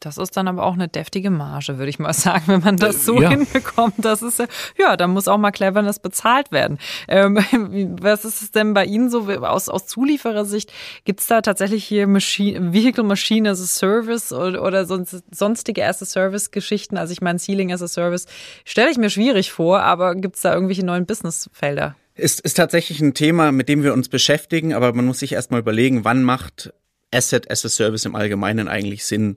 Das 0.01 0.19
ist 0.19 0.37
dann 0.37 0.49
aber 0.49 0.65
auch 0.65 0.75
eine 0.75 0.89
deftige 0.89 1.31
Marge, 1.31 1.79
würde 1.79 1.89
ich 1.89 1.99
mal 1.99 2.13
sagen, 2.15 2.45
wenn 2.47 2.61
man 2.61 2.77
das 2.77 3.05
so 3.05 3.21
ja. 3.21 3.31
hinbekommt. 3.31 3.95
Das 3.99 4.23
ist 4.23 4.43
ja, 4.79 4.97
da 4.97 5.07
muss 5.07 5.29
auch 5.29 5.39
mal 5.39 5.51
Cleverness 5.51 5.99
bezahlt 5.99 6.53
werden. 6.53 6.79
Ähm, 7.09 7.37
was 8.01 8.25
ist 8.25 8.43
es 8.43 8.51
denn 8.51 8.75
bei 8.75 8.85
Ihnen 8.85 9.11
so 9.11 9.29
aus, 9.29 9.69
aus 9.69 9.87
Zulieferersicht? 9.87 10.73
Gibt 11.05 11.21
es 11.21 11.27
da 11.27 11.41
tatsächlich 11.41 11.85
hier 11.85 12.07
Machine, 12.07 12.73
Vehicle 12.73 13.05
Machine 13.05 13.51
as 13.51 13.61
a 13.61 13.67
Service 13.67 14.33
oder, 14.33 14.63
oder 14.63 14.87
sonst, 14.87 15.23
sonstige 15.35 15.85
as 15.85 16.03
a 16.03 16.07
Service 16.07 16.51
Geschichten? 16.51 16.97
Also 16.97 17.13
ich 17.13 17.21
meine, 17.21 17.39
Sealing 17.39 17.73
as 17.73 17.83
a 17.83 17.89
Service 17.89 18.27
stelle 18.65 18.91
ich 18.91 18.99
mir 18.99 19.11
schwierig 19.11 19.53
vor, 19.53 19.83
aber 19.83 20.15
gibt 20.15 20.37
es 20.37 20.43
da 20.43 20.55
irgendwelche 20.55 20.85
neuen 20.85 21.07
Businessfelder? 21.07 21.97
Ist, 22.15 22.41
ist 22.41 22.55
tatsächlich 22.55 23.01
ein 23.01 23.13
Thema, 23.13 23.53
mit 23.53 23.69
dem 23.69 23.83
wir 23.83 23.93
uns 23.93 24.09
beschäftigen, 24.09 24.73
aber 24.73 24.95
man 24.95 25.05
muss 25.05 25.19
sich 25.19 25.33
erstmal 25.33 25.61
überlegen, 25.61 26.05
wann 26.05 26.23
macht 26.23 26.73
Asset 27.13 27.51
as 27.51 27.65
a 27.65 27.69
Service 27.69 28.07
im 28.07 28.15
Allgemeinen 28.15 28.69
eigentlich 28.69 29.05
Sinn? 29.05 29.37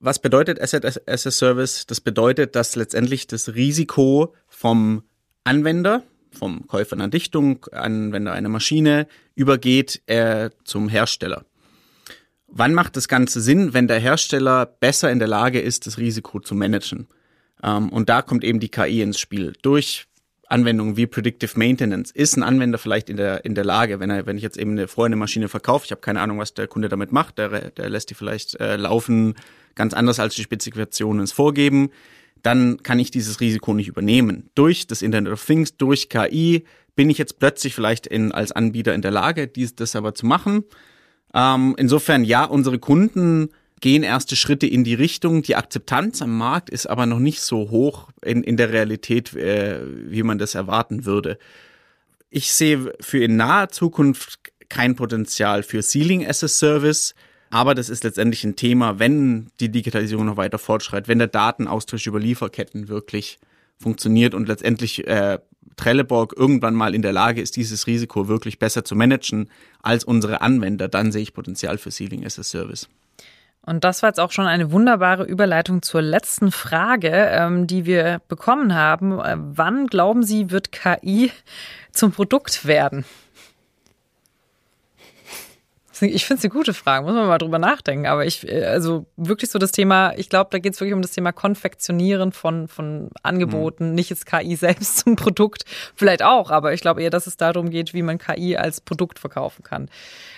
Was 0.00 0.18
bedeutet 0.18 0.60
Asset 0.60 0.84
as 1.06 1.26
a 1.26 1.30
Service? 1.30 1.86
Das 1.86 2.00
bedeutet, 2.00 2.56
dass 2.56 2.74
letztendlich 2.74 3.26
das 3.26 3.54
Risiko 3.54 4.34
vom 4.48 5.02
Anwender, 5.44 6.02
vom 6.32 6.66
Käufer 6.66 6.96
einer 6.96 7.08
Dichtung, 7.08 7.66
Anwender 7.70 8.32
einer 8.32 8.48
Maschine, 8.48 9.06
übergeht 9.34 10.02
äh, 10.06 10.50
zum 10.64 10.88
Hersteller. 10.88 11.44
Wann 12.46 12.74
macht 12.74 12.96
das 12.96 13.08
Ganze 13.08 13.40
Sinn, 13.40 13.74
wenn 13.74 13.86
der 13.86 14.00
Hersteller 14.00 14.66
besser 14.66 15.10
in 15.12 15.18
der 15.18 15.28
Lage 15.28 15.60
ist, 15.60 15.86
das 15.86 15.98
Risiko 15.98 16.40
zu 16.40 16.54
managen? 16.54 17.06
Ähm, 17.62 17.90
und 17.90 18.08
da 18.08 18.22
kommt 18.22 18.42
eben 18.42 18.58
die 18.58 18.70
KI 18.70 19.02
ins 19.02 19.20
Spiel. 19.20 19.52
Durch 19.62 20.06
Anwendungen 20.48 20.96
wie 20.96 21.06
Predictive 21.06 21.56
Maintenance 21.58 22.10
ist 22.10 22.36
ein 22.36 22.42
Anwender 22.42 22.78
vielleicht 22.78 23.08
in 23.08 23.16
der, 23.16 23.44
in 23.44 23.54
der 23.54 23.64
Lage, 23.64 24.00
wenn 24.00 24.10
er, 24.10 24.26
wenn 24.26 24.36
ich 24.36 24.42
jetzt 24.42 24.56
eben 24.56 24.72
eine, 24.72 24.88
vorher 24.88 25.06
eine 25.06 25.16
Maschine 25.16 25.48
verkaufe, 25.48 25.84
ich 25.84 25.92
habe 25.92 26.00
keine 26.00 26.20
Ahnung, 26.20 26.38
was 26.38 26.54
der 26.54 26.66
Kunde 26.66 26.88
damit 26.88 27.12
macht, 27.12 27.38
der, 27.38 27.70
der 27.70 27.88
lässt 27.88 28.10
die 28.10 28.14
vielleicht 28.14 28.58
äh, 28.58 28.76
laufen, 28.76 29.34
ganz 29.74 29.94
anders 29.94 30.18
als 30.20 30.34
die 30.34 30.42
Spezifikationen 30.42 31.22
es 31.22 31.32
vorgeben, 31.32 31.90
dann 32.42 32.82
kann 32.82 32.98
ich 32.98 33.10
dieses 33.10 33.40
Risiko 33.40 33.74
nicht 33.74 33.88
übernehmen. 33.88 34.50
Durch 34.54 34.86
das 34.86 35.02
Internet 35.02 35.32
of 35.32 35.44
Things, 35.44 35.76
durch 35.76 36.08
KI 36.08 36.64
bin 36.96 37.10
ich 37.10 37.18
jetzt 37.18 37.38
plötzlich 37.38 37.74
vielleicht 37.74 38.06
in, 38.06 38.32
als 38.32 38.52
Anbieter 38.52 38.94
in 38.94 39.02
der 39.02 39.10
Lage, 39.10 39.46
dies, 39.46 39.74
das 39.74 39.96
aber 39.96 40.14
zu 40.14 40.26
machen. 40.26 40.64
Ähm, 41.34 41.74
insofern, 41.78 42.24
ja, 42.24 42.44
unsere 42.44 42.78
Kunden 42.78 43.50
gehen 43.80 44.02
erste 44.02 44.36
Schritte 44.36 44.66
in 44.66 44.84
die 44.84 44.94
Richtung. 44.94 45.42
Die 45.42 45.56
Akzeptanz 45.56 46.22
am 46.22 46.36
Markt 46.36 46.70
ist 46.70 46.86
aber 46.86 47.06
noch 47.06 47.18
nicht 47.18 47.40
so 47.40 47.70
hoch 47.70 48.08
in, 48.22 48.42
in 48.42 48.56
der 48.56 48.72
Realität, 48.72 49.34
äh, 49.34 49.80
wie 50.10 50.22
man 50.22 50.38
das 50.38 50.54
erwarten 50.54 51.04
würde. 51.04 51.38
Ich 52.28 52.52
sehe 52.52 52.92
für 53.00 53.22
in 53.22 53.36
naher 53.36 53.70
Zukunft 53.70 54.38
kein 54.68 54.94
Potenzial 54.94 55.62
für 55.62 55.82
Sealing 55.82 56.26
as 56.26 56.44
a 56.44 56.48
Service. 56.48 57.14
Aber 57.50 57.74
das 57.74 57.88
ist 57.88 58.04
letztendlich 58.04 58.44
ein 58.44 58.56
Thema, 58.56 58.98
wenn 59.00 59.50
die 59.58 59.70
Digitalisierung 59.70 60.26
noch 60.26 60.36
weiter 60.36 60.58
fortschreitet, 60.58 61.08
wenn 61.08 61.18
der 61.18 61.26
Datenaustausch 61.26 62.06
über 62.06 62.20
Lieferketten 62.20 62.88
wirklich 62.88 63.38
funktioniert 63.76 64.34
und 64.34 64.46
letztendlich 64.46 65.06
äh, 65.06 65.38
Trelleborg 65.76 66.34
irgendwann 66.36 66.74
mal 66.74 66.94
in 66.94 67.02
der 67.02 67.12
Lage 67.12 67.40
ist, 67.40 67.56
dieses 67.56 67.86
Risiko 67.86 68.28
wirklich 68.28 68.58
besser 68.58 68.84
zu 68.84 68.94
managen 68.94 69.50
als 69.82 70.04
unsere 70.04 70.42
Anwender, 70.42 70.88
dann 70.88 71.10
sehe 71.10 71.22
ich 71.22 71.34
Potenzial 71.34 71.78
für 71.78 71.90
Sealing 71.90 72.24
as 72.24 72.38
a 72.38 72.42
Service. 72.42 72.88
Und 73.62 73.84
das 73.84 74.02
war 74.02 74.10
jetzt 74.10 74.20
auch 74.20 74.32
schon 74.32 74.46
eine 74.46 74.72
wunderbare 74.72 75.24
Überleitung 75.24 75.82
zur 75.82 76.02
letzten 76.02 76.50
Frage, 76.50 77.10
ähm, 77.10 77.66
die 77.66 77.84
wir 77.84 78.20
bekommen 78.28 78.74
haben. 78.74 79.18
Äh, 79.18 79.36
wann 79.38 79.86
glauben 79.86 80.22
Sie, 80.22 80.50
wird 80.50 80.72
KI 80.72 81.30
zum 81.92 82.12
Produkt 82.12 82.66
werden? 82.66 83.04
Ich 86.02 86.24
finde 86.24 86.38
es 86.38 86.44
eine 86.44 86.52
gute 86.52 86.74
Frage, 86.74 87.04
muss 87.04 87.14
man 87.14 87.26
mal 87.26 87.38
drüber 87.38 87.58
nachdenken. 87.58 88.06
Aber 88.06 88.24
ich, 88.24 88.48
äh, 88.48 88.64
also 88.64 89.06
wirklich 89.16 89.50
so 89.50 89.58
das 89.58 89.72
Thema, 89.72 90.12
ich 90.16 90.28
glaube, 90.28 90.48
da 90.50 90.58
geht 90.58 90.74
es 90.74 90.80
wirklich 90.80 90.94
um 90.94 91.02
das 91.02 91.12
Thema 91.12 91.32
Konfektionieren 91.32 92.32
von, 92.32 92.68
von 92.68 93.10
Angeboten, 93.22 93.90
mhm. 93.90 93.94
nicht 93.94 94.10
jetzt 94.10 94.26
KI 94.26 94.56
selbst 94.56 94.98
zum 95.04 95.16
Produkt. 95.16 95.64
Vielleicht 95.94 96.22
auch, 96.22 96.50
aber 96.50 96.72
ich 96.72 96.80
glaube 96.80 97.02
eher, 97.02 97.10
dass 97.10 97.26
es 97.26 97.36
darum 97.36 97.70
geht, 97.70 97.94
wie 97.94 98.02
man 98.02 98.18
KI 98.18 98.56
als 98.56 98.80
Produkt 98.80 99.18
verkaufen 99.18 99.62
kann. 99.62 99.88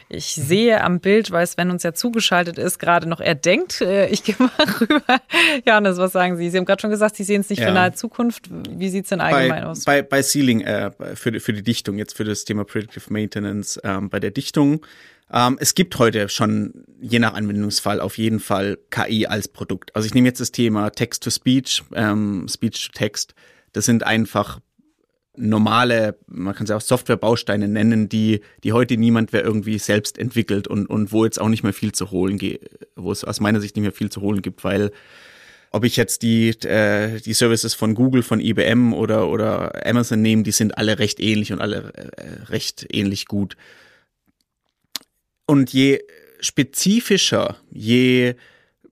Ich 0.08 0.36
mhm. 0.36 0.42
sehe 0.42 0.80
am 0.82 1.00
Bild, 1.00 1.30
weil 1.30 1.46
Sven 1.46 1.70
uns 1.70 1.82
ja 1.82 1.94
zugeschaltet 1.94 2.58
ist, 2.58 2.78
gerade 2.78 3.08
noch, 3.08 3.20
er 3.20 3.34
denkt. 3.34 3.80
Äh, 3.80 4.08
ich 4.08 4.24
gehe 4.24 4.36
mal 4.38 4.50
rüber. 4.80 5.20
Johannes, 5.66 5.96
was 5.96 6.12
sagen 6.12 6.36
Sie? 6.36 6.50
Sie 6.50 6.58
haben 6.58 6.66
gerade 6.66 6.80
schon 6.80 6.90
gesagt, 6.90 7.16
Sie 7.16 7.24
sehen 7.24 7.40
es 7.40 7.50
nicht 7.50 7.60
ja. 7.60 7.68
für 7.68 7.72
nahe 7.72 7.92
Zukunft. 7.92 8.48
Wie 8.50 8.88
sieht 8.88 9.04
es 9.04 9.08
denn 9.08 9.20
allgemein 9.20 9.62
bei, 9.62 9.66
aus? 9.66 9.84
Bei, 9.84 10.02
bei 10.02 10.22
Sealing, 10.22 10.60
äh, 10.60 10.90
für, 11.14 11.40
für 11.40 11.52
die 11.52 11.62
Dichtung, 11.62 11.98
jetzt 11.98 12.16
für 12.16 12.24
das 12.24 12.44
Thema 12.44 12.64
Predictive 12.64 13.12
Maintenance, 13.12 13.80
ähm, 13.84 14.10
bei 14.10 14.20
der 14.20 14.30
Dichtung 14.30 14.84
ähm, 15.32 15.56
es 15.60 15.74
gibt 15.74 15.98
heute 15.98 16.28
schon, 16.28 16.84
je 17.00 17.18
nach 17.18 17.34
Anwendungsfall, 17.34 18.00
auf 18.00 18.18
jeden 18.18 18.40
Fall 18.40 18.78
KI 18.90 19.26
als 19.26 19.48
Produkt. 19.48 19.94
Also 19.96 20.06
ich 20.06 20.14
nehme 20.14 20.28
jetzt 20.28 20.40
das 20.40 20.52
Thema 20.52 20.90
Text-to-Speech, 20.90 21.84
ähm, 21.94 22.46
Speech-to-Text. 22.48 23.34
Das 23.72 23.86
sind 23.86 24.02
einfach 24.02 24.60
normale, 25.34 26.18
man 26.26 26.54
kann 26.54 26.66
sie 26.66 26.76
auch 26.76 26.82
Softwarebausteine 26.82 27.66
nennen, 27.66 28.08
die, 28.08 28.42
die 28.64 28.72
heute 28.72 28.98
niemand 28.98 29.32
mehr 29.32 29.42
irgendwie 29.42 29.78
selbst 29.78 30.18
entwickelt 30.18 30.68
und, 30.68 30.86
und 30.86 31.12
wo 31.12 31.24
jetzt 31.24 31.40
auch 31.40 31.48
nicht 31.48 31.62
mehr 31.62 31.72
viel 31.72 31.92
zu 31.92 32.10
holen 32.10 32.36
geht, 32.36 32.68
wo 32.96 33.10
es 33.10 33.24
aus 33.24 33.40
meiner 33.40 33.60
Sicht 33.60 33.74
nicht 33.76 33.82
mehr 33.82 33.92
viel 33.92 34.10
zu 34.10 34.20
holen 34.20 34.42
gibt, 34.42 34.62
weil 34.64 34.90
ob 35.70 35.84
ich 35.84 35.96
jetzt 35.96 36.20
die, 36.20 36.50
äh, 36.66 37.18
die 37.20 37.32
Services 37.32 37.72
von 37.72 37.94
Google, 37.94 38.22
von 38.22 38.40
IBM 38.40 38.92
oder, 38.92 39.28
oder 39.28 39.86
Amazon 39.86 40.20
nehme, 40.20 40.42
die 40.42 40.52
sind 40.52 40.76
alle 40.76 40.98
recht 40.98 41.18
ähnlich 41.18 41.50
und 41.50 41.62
alle 41.62 41.92
äh, 41.94 42.42
recht 42.50 42.86
ähnlich 42.92 43.24
gut. 43.26 43.56
Und 45.46 45.72
je 45.72 46.00
spezifischer, 46.40 47.56
je, 47.70 48.34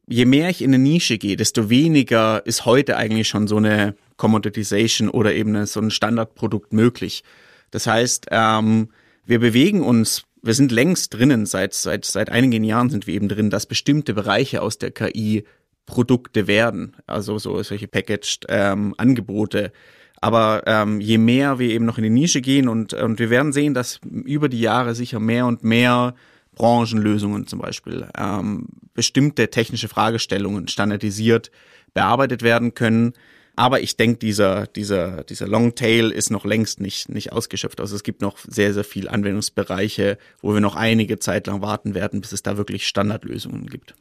je 0.07 0.25
mehr 0.25 0.51
ich 0.51 0.63
in 0.63 0.75
eine 0.75 0.83
Nische 0.83 1.19
gehe, 1.19 1.37
desto 1.37 1.71
weniger 1.71 2.45
ist 2.47 2.65
heute 2.65 2.97
eigentlich 2.97 3.29
schon 3.29 3.49
so 3.49 3.57
eine 3.57 3.95
Commoditization 4.17 5.09
oder 5.09 5.35
eben 5.35 5.67
so 5.67 5.81
ein 5.81 5.91
Standardprodukt 5.91 6.73
möglich. 6.73 7.25
Das 7.71 7.87
heißt, 7.87 8.27
ähm, 8.31 8.91
wir 9.25 9.39
bewegen 9.39 9.83
uns, 9.83 10.25
wir 10.43 10.55
sind 10.55 10.73
längst 10.73 11.15
drinnen, 11.15 11.47
seit, 11.47 11.75
seit, 11.75 12.05
seit 12.05 12.31
einigen 12.31 12.65
Jahren 12.65 12.91
sind 12.91 13.07
wir 13.07 13.15
eben 13.15 13.29
drin, 13.29 13.51
dass 13.51 13.67
bestimmte 13.67 14.15
Bereiche 14.15 14.63
aus 14.63 14.79
der 14.79 14.91
KI 14.91 15.45
Produkte 15.87 16.47
werden, 16.47 16.97
also 17.07 17.39
so 17.39 17.63
solche 17.63 17.89
Packaged 17.89 18.47
ähm, 18.49 18.95
Angebote. 18.97 19.73
Aber 20.21 20.63
ähm, 20.67 21.01
je 21.01 21.19
mehr 21.19 21.59
wir 21.59 21.71
eben 21.71 21.85
noch 21.85 21.99
in 21.99 22.05
die 22.05 22.11
Nische 22.11 22.41
gehen 22.41 22.69
und, 22.69 22.93
und 22.93 23.19
wir 23.19 23.31
werden 23.31 23.53
sehen, 23.53 23.75
dass 23.75 24.01
über 24.05 24.49
die 24.49 24.61
Jahre 24.61 24.95
sicher 24.95 25.19
mehr 25.19 25.47
und 25.47 25.65
mehr 25.65 26.15
Branchenlösungen 26.61 27.47
zum 27.47 27.59
Beispiel, 27.59 28.07
ähm, 28.19 28.67
bestimmte 28.93 29.49
technische 29.49 29.89
Fragestellungen 29.89 30.69
standardisiert 30.69 31.51
bearbeitet 31.95 32.43
werden 32.43 32.75
können. 32.75 33.15
Aber 33.57 33.81
ich 33.81 33.97
denke, 33.97 34.19
dieser, 34.19 34.67
dieser, 34.67 35.25
dieser 35.25 35.49
Longtail 35.49 36.11
ist 36.11 36.31
noch 36.31 36.45
längst 36.45 36.79
nicht, 36.79 37.09
nicht 37.09 37.33
ausgeschöpft. 37.33 37.81
Also 37.81 37.97
es 37.97 38.03
gibt 38.03 38.21
noch 38.21 38.37
sehr, 38.47 38.75
sehr 38.75 38.85
viele 38.85 39.11
Anwendungsbereiche, 39.11 40.19
wo 40.43 40.53
wir 40.53 40.61
noch 40.61 40.77
einige 40.77 41.19
Zeit 41.19 41.47
lang 41.47 41.63
warten 41.63 41.95
werden, 41.95 42.21
bis 42.21 42.33
es 42.33 42.43
da 42.43 42.59
wirklich 42.59 42.87
Standardlösungen 42.87 43.67
gibt. 43.67 43.95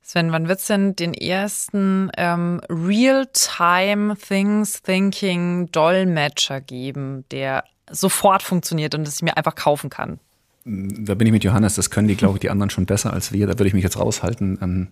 Sven, 0.00 0.30
wann 0.30 0.46
wird 0.46 0.60
es 0.60 0.66
denn 0.66 0.94
den 0.94 1.12
ersten 1.12 2.12
ähm, 2.16 2.60
Real-Time 2.68 4.16
Things 4.16 4.80
Thinking 4.80 5.72
Dolmetscher 5.72 6.60
geben, 6.60 7.24
der 7.32 7.64
sofort 7.90 8.44
funktioniert 8.44 8.94
und 8.94 9.04
das 9.04 9.16
ich 9.16 9.22
mir 9.22 9.36
einfach 9.36 9.56
kaufen 9.56 9.90
kann? 9.90 10.20
Da 10.66 11.14
bin 11.14 11.28
ich 11.28 11.32
mit 11.32 11.44
Johannes, 11.44 11.76
das 11.76 11.90
können 11.90 12.08
die, 12.08 12.16
glaube 12.16 12.36
ich, 12.36 12.40
die 12.40 12.50
anderen 12.50 12.70
schon 12.70 12.86
besser 12.86 13.12
als 13.12 13.32
wir, 13.32 13.46
da 13.46 13.52
würde 13.52 13.68
ich 13.68 13.74
mich 13.74 13.84
jetzt 13.84 13.98
raushalten. 13.98 14.58
Ähm, 14.60 14.88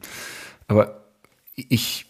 aber 0.69 1.05
ich, 1.57 2.07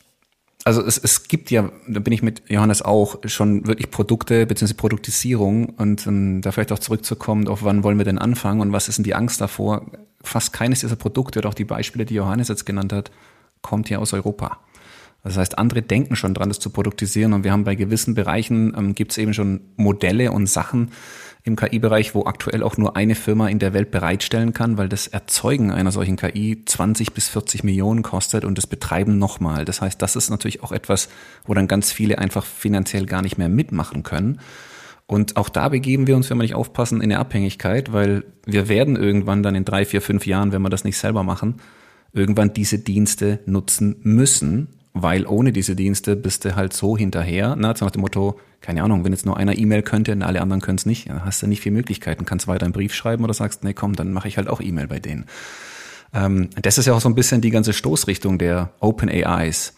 also 0.64 0.84
es, 0.84 0.98
es 0.98 1.28
gibt 1.28 1.50
ja, 1.50 1.70
da 1.88 2.00
bin 2.00 2.12
ich 2.12 2.22
mit 2.22 2.42
Johannes 2.48 2.82
auch, 2.82 3.18
schon 3.24 3.66
wirklich 3.66 3.90
Produkte 3.90 4.44
bzw. 4.46 4.74
Produktisierung 4.74 5.70
und 5.70 6.06
um, 6.06 6.42
da 6.42 6.52
vielleicht 6.52 6.72
auch 6.72 6.78
zurückzukommen, 6.78 7.48
auf 7.48 7.62
wann 7.62 7.82
wollen 7.82 7.96
wir 7.96 8.04
denn 8.04 8.18
anfangen 8.18 8.60
und 8.60 8.72
was 8.72 8.88
ist 8.88 8.98
denn 8.98 9.04
die 9.04 9.14
Angst 9.14 9.40
davor? 9.40 9.90
Fast 10.22 10.52
keines 10.52 10.80
dieser 10.80 10.96
Produkte 10.96 11.38
oder 11.38 11.48
auch 11.48 11.54
die 11.54 11.64
Beispiele, 11.64 12.04
die 12.04 12.14
Johannes 12.14 12.48
jetzt 12.48 12.66
genannt 12.66 12.92
hat, 12.92 13.10
kommt 13.62 13.88
ja 13.88 13.98
aus 13.98 14.12
Europa. 14.12 14.58
Das 15.22 15.38
heißt, 15.38 15.56
andere 15.56 15.80
denken 15.80 16.16
schon 16.16 16.34
dran, 16.34 16.50
das 16.50 16.58
zu 16.58 16.68
produktisieren 16.68 17.32
und 17.32 17.44
wir 17.44 17.52
haben 17.52 17.64
bei 17.64 17.76
gewissen 17.76 18.14
Bereichen, 18.14 18.74
ähm, 18.76 18.94
gibt 18.94 19.12
es 19.12 19.18
eben 19.18 19.32
schon 19.32 19.62
Modelle 19.76 20.32
und 20.32 20.48
Sachen 20.48 20.90
im 21.46 21.56
KI-Bereich, 21.56 22.14
wo 22.14 22.24
aktuell 22.24 22.62
auch 22.62 22.78
nur 22.78 22.96
eine 22.96 23.14
Firma 23.14 23.48
in 23.48 23.58
der 23.58 23.74
Welt 23.74 23.90
bereitstellen 23.90 24.54
kann, 24.54 24.78
weil 24.78 24.88
das 24.88 25.06
Erzeugen 25.06 25.70
einer 25.70 25.92
solchen 25.92 26.16
KI 26.16 26.64
20 26.64 27.12
bis 27.12 27.28
40 27.28 27.64
Millionen 27.64 28.02
kostet 28.02 28.46
und 28.46 28.56
das 28.56 28.66
Betreiben 28.66 29.18
nochmal. 29.18 29.66
Das 29.66 29.82
heißt, 29.82 30.00
das 30.00 30.16
ist 30.16 30.30
natürlich 30.30 30.62
auch 30.62 30.72
etwas, 30.72 31.10
wo 31.44 31.52
dann 31.52 31.68
ganz 31.68 31.92
viele 31.92 32.18
einfach 32.18 32.46
finanziell 32.46 33.04
gar 33.04 33.20
nicht 33.20 33.36
mehr 33.36 33.50
mitmachen 33.50 34.02
können. 34.02 34.40
Und 35.06 35.36
auch 35.36 35.50
da 35.50 35.68
begeben 35.68 36.06
wir 36.06 36.16
uns, 36.16 36.30
wenn 36.30 36.38
wir 36.38 36.44
nicht 36.44 36.54
aufpassen, 36.54 37.02
in 37.02 37.12
eine 37.12 37.18
Abhängigkeit, 37.18 37.92
weil 37.92 38.24
wir 38.46 38.70
werden 38.70 38.96
irgendwann 38.96 39.42
dann 39.42 39.54
in 39.54 39.66
drei, 39.66 39.84
vier, 39.84 40.00
fünf 40.00 40.26
Jahren, 40.26 40.50
wenn 40.52 40.62
wir 40.62 40.70
das 40.70 40.84
nicht 40.84 40.96
selber 40.96 41.24
machen, 41.24 41.56
irgendwann 42.14 42.54
diese 42.54 42.78
Dienste 42.78 43.40
nutzen 43.44 43.96
müssen 44.02 44.68
weil 44.94 45.26
ohne 45.26 45.52
diese 45.52 45.74
Dienste 45.74 46.14
bist 46.14 46.44
du 46.44 46.54
halt 46.54 46.72
so 46.72 46.96
hinterher, 46.96 47.56
ne, 47.56 47.74
nach 47.78 47.90
dem 47.90 48.00
Motto, 48.00 48.38
keine 48.64 48.82
Ahnung, 48.82 49.04
wenn 49.04 49.12
jetzt 49.12 49.26
nur 49.26 49.36
einer 49.36 49.58
E-Mail 49.58 49.82
könnte 49.82 50.12
und 50.12 50.22
alle 50.22 50.40
anderen 50.40 50.62
können 50.62 50.78
es 50.78 50.86
nicht, 50.86 51.10
hast 51.10 51.42
du 51.42 51.46
nicht 51.46 51.60
viele 51.60 51.74
Möglichkeiten, 51.74 52.24
kannst 52.24 52.48
weiter 52.48 52.64
einen 52.64 52.72
Brief 52.72 52.94
schreiben 52.94 53.22
oder 53.22 53.34
sagst, 53.34 53.62
nee, 53.62 53.74
komm, 53.74 53.94
dann 53.94 54.10
mache 54.10 54.26
ich 54.26 54.38
halt 54.38 54.48
auch 54.48 54.62
E-Mail 54.62 54.86
bei 54.86 55.00
denen. 55.00 55.26
Ähm, 56.14 56.48
das 56.62 56.78
ist 56.78 56.86
ja 56.86 56.94
auch 56.94 57.00
so 57.02 57.10
ein 57.10 57.14
bisschen 57.14 57.42
die 57.42 57.50
ganze 57.50 57.74
Stoßrichtung 57.74 58.38
der 58.38 58.70
Open 58.80 59.10
AIs. 59.10 59.74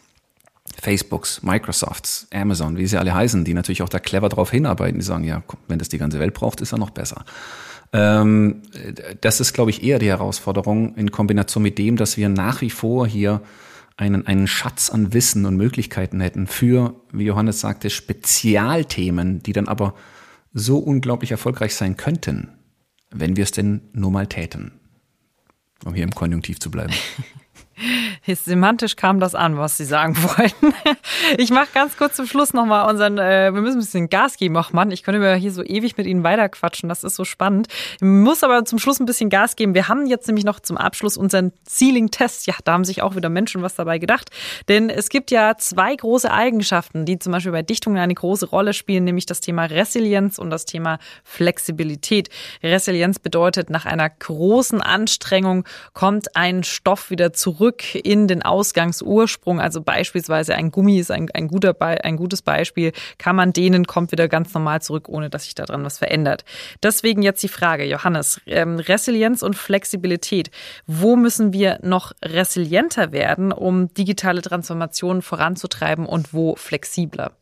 Facebooks, 0.81 1.43
Microsofts, 1.43 2.29
Amazon, 2.33 2.77
wie 2.77 2.87
sie 2.87 2.97
alle 2.97 3.13
heißen, 3.13 3.45
die 3.45 3.55
natürlich 3.55 3.83
auch 3.83 3.89
da 3.89 3.99
clever 3.99 4.29
drauf 4.29 4.53
hinarbeiten, 4.53 5.01
die 5.01 5.05
sagen, 5.05 5.25
ja, 5.25 5.43
wenn 5.67 5.81
das 5.81 5.89
die 5.89 5.99
ganze 5.99 6.21
Welt 6.21 6.35
braucht, 6.35 6.61
ist 6.61 6.71
ja 6.71 6.79
noch 6.79 6.91
besser. 6.91 7.25
Ähm, 7.93 8.63
das 9.21 9.41
ist, 9.41 9.53
glaube 9.53 9.71
ich, 9.71 9.83
eher 9.83 9.99
die 9.99 10.09
Herausforderung 10.09 10.95
in 10.95 11.11
Kombination 11.11 11.63
mit 11.63 11.79
dem, 11.79 11.97
dass 11.97 12.17
wir 12.17 12.29
nach 12.29 12.61
wie 12.61 12.71
vor 12.71 13.07
hier 13.07 13.41
einen, 13.97 14.27
einen 14.27 14.47
Schatz 14.47 14.91
an 14.91 15.13
Wissen 15.13 15.47
und 15.47 15.57
Möglichkeiten 15.57 16.21
hätten 16.21 16.47
für, 16.47 17.01
wie 17.13 17.25
Johannes 17.25 17.61
sagte, 17.61 17.91
Spezialthemen, 17.91 19.43
die 19.43 19.53
dann 19.53 19.69
aber 19.69 19.95
so 20.53 20.79
unglaublich 20.79 21.31
erfolgreich 21.31 21.75
sein 21.75 21.97
könnten, 21.97 22.51
wenn 23.11 23.37
wir 23.37 23.45
es 23.45 23.53
denn 23.53 23.83
nur 23.93 24.11
mal 24.11 24.27
täten. 24.27 24.73
Um 25.85 25.95
hier 25.95 26.05
im 26.05 26.15
Konjunktiv 26.15 26.61
zu 26.61 26.71
bleiben. 26.71 26.95
Semantisch 28.27 28.97
kam 28.97 29.21
das 29.21 29.35
an, 29.35 29.59
was 29.59 29.77
Sie 29.77 29.85
sagen 29.85 30.17
wollten. 30.23 30.75
Ich 31.39 31.51
mache 31.51 31.69
ganz 31.75 31.97
kurz 31.97 32.17
zum 32.17 32.27
Schluss 32.27 32.53
nochmal 32.53 32.89
unseren, 32.89 33.19
äh, 33.19 33.53
wir 33.53 33.61
müssen 33.61 33.79
ein 33.79 33.81
bisschen 33.81 34.09
Gas 34.09 34.37
geben, 34.37 34.57
ach 34.57 34.73
Mann, 34.73 34.91
ich 34.91 35.03
könnte 35.03 35.21
mir 35.21 35.35
hier 35.35 35.53
so 35.53 35.63
ewig 35.63 35.97
mit 35.97 36.07
Ihnen 36.07 36.25
weiterquatschen, 36.25 36.89
das 36.89 37.05
ist 37.05 37.17
so 37.17 37.25
spannend. 37.25 37.69
Ich 37.97 38.03
muss 38.03 38.43
aber 38.43 38.65
zum 38.65 38.79
Schluss 38.79 39.01
ein 39.01 39.07
bisschen 39.07 39.31
Gas 39.31 39.57
geben. 39.57 39.75
Wir 39.75 39.89
haben 39.89 40.07
jetzt 40.07 40.27
nämlich 40.27 40.45
noch 40.45 40.61
zum 40.61 40.77
Abschluss 40.77 41.17
unseren 41.17 41.53
Ceiling-Test. 41.69 42.47
Ja, 42.47 42.55
da 42.65 42.73
haben 42.73 42.85
sich 42.85 43.03
auch 43.03 43.17
wieder 43.17 43.29
Menschen 43.29 43.63
was 43.63 43.75
dabei 43.75 43.99
gedacht. 43.99 44.31
Denn 44.69 44.91
es 44.91 45.09
gibt 45.09 45.31
ja 45.31 45.57
zwei 45.59 45.95
große 45.95 46.31
Eigenschaften, 46.31 47.05
die 47.05 47.19
zum 47.19 47.33
Beispiel 47.33 47.53
bei 47.53 47.63
Dichtungen 47.63 47.99
eine 47.99 48.15
große 48.15 48.47
Rolle 48.47 48.73
spielen, 48.73 49.05
nämlich 49.05 49.27
das 49.27 49.41
Thema 49.41 49.65
Resilienz 49.65 50.39
und 50.39 50.51
das 50.51 50.65
Thema 50.65 50.99
Flexibilität. 51.25 52.31
Resilienz 52.63 53.19
bedeutet, 53.19 53.71
nach 53.71 53.87
einer 53.87 54.09
großen 54.09 54.81
Anstrengung 54.81 55.65
kommt 55.93 56.37
ein 56.37 56.65
Stoff 56.65 57.11
wieder 57.11 57.33
zurück 57.33 57.66
in 57.95 58.29
den 58.29 58.43
Ausgangsursprung, 58.43 59.61
also 59.61 59.83
beispielsweise 59.83 60.55
ein 60.55 60.71
Gummi 60.71 60.99
ist 60.99 61.11
ein, 61.11 61.31
ein, 61.33 61.49
guter 61.49 61.75
ein 61.81 62.17
gutes 62.17 62.43
Beispiel, 62.43 62.93
kann 63.19 63.37
man 63.37 63.53
dehnen, 63.53 63.87
kommt 63.87 64.13
wieder 64.13 64.29
ganz 64.29 64.53
normal 64.55 64.83
zurück, 64.83 65.09
ohne 65.09 65.31
dass 65.31 65.45
sich 65.45 65.55
daran 65.55 65.85
was 65.85 65.99
verändert. 65.99 66.45
Deswegen 66.83 67.23
jetzt 67.23 67.43
die 67.43 67.49
Frage, 67.49 67.85
Johannes, 67.85 68.41
ähm, 68.47 68.79
Resilienz 68.79 69.43
und 69.43 69.55
Flexibilität. 69.57 70.51
Wo 70.87 71.17
müssen 71.17 71.53
wir 71.53 71.79
noch 71.83 72.13
resilienter 72.25 73.13
werden, 73.13 73.53
um 73.53 73.93
digitale 73.95 74.43
Transformationen 74.43 75.23
voranzutreiben 75.23 76.07
und 76.07 76.33
wo 76.33 76.57
flexibler? 76.57 77.33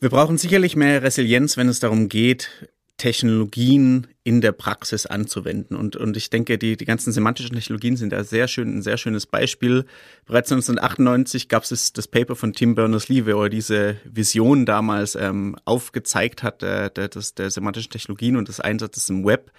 Wir 0.00 0.08
brauchen 0.08 0.38
sicherlich 0.38 0.76
mehr 0.76 1.02
Resilienz, 1.02 1.58
wenn 1.58 1.68
es 1.68 1.80
darum 1.80 2.08
geht, 2.08 2.70
Technologien 3.00 4.08
in 4.24 4.42
der 4.42 4.52
Praxis 4.52 5.06
anzuwenden. 5.06 5.74
Und, 5.74 5.96
und 5.96 6.18
ich 6.18 6.28
denke, 6.28 6.58
die, 6.58 6.76
die 6.76 6.84
ganzen 6.84 7.14
semantischen 7.14 7.56
Technologien 7.56 7.96
sind 7.96 8.12
da 8.12 8.24
sehr 8.24 8.46
schön, 8.46 8.76
ein 8.76 8.82
sehr 8.82 8.98
schönes 8.98 9.24
Beispiel. 9.24 9.86
Bereits 10.26 10.52
1998 10.52 11.48
gab 11.48 11.62
es 11.62 11.94
das 11.94 12.08
Paper 12.08 12.36
von 12.36 12.52
Tim 12.52 12.74
Berners-Lee, 12.74 13.24
wo 13.24 13.42
er 13.42 13.48
diese 13.48 13.96
Vision 14.04 14.66
damals 14.66 15.14
ähm, 15.14 15.56
aufgezeigt 15.64 16.42
hat, 16.42 16.60
der, 16.60 16.90
der, 16.90 17.08
des, 17.08 17.34
der 17.34 17.50
semantischen 17.50 17.90
Technologien 17.90 18.36
und 18.36 18.48
des 18.48 18.60
Einsatzes 18.60 19.08
im 19.08 19.24
Web. 19.24 19.50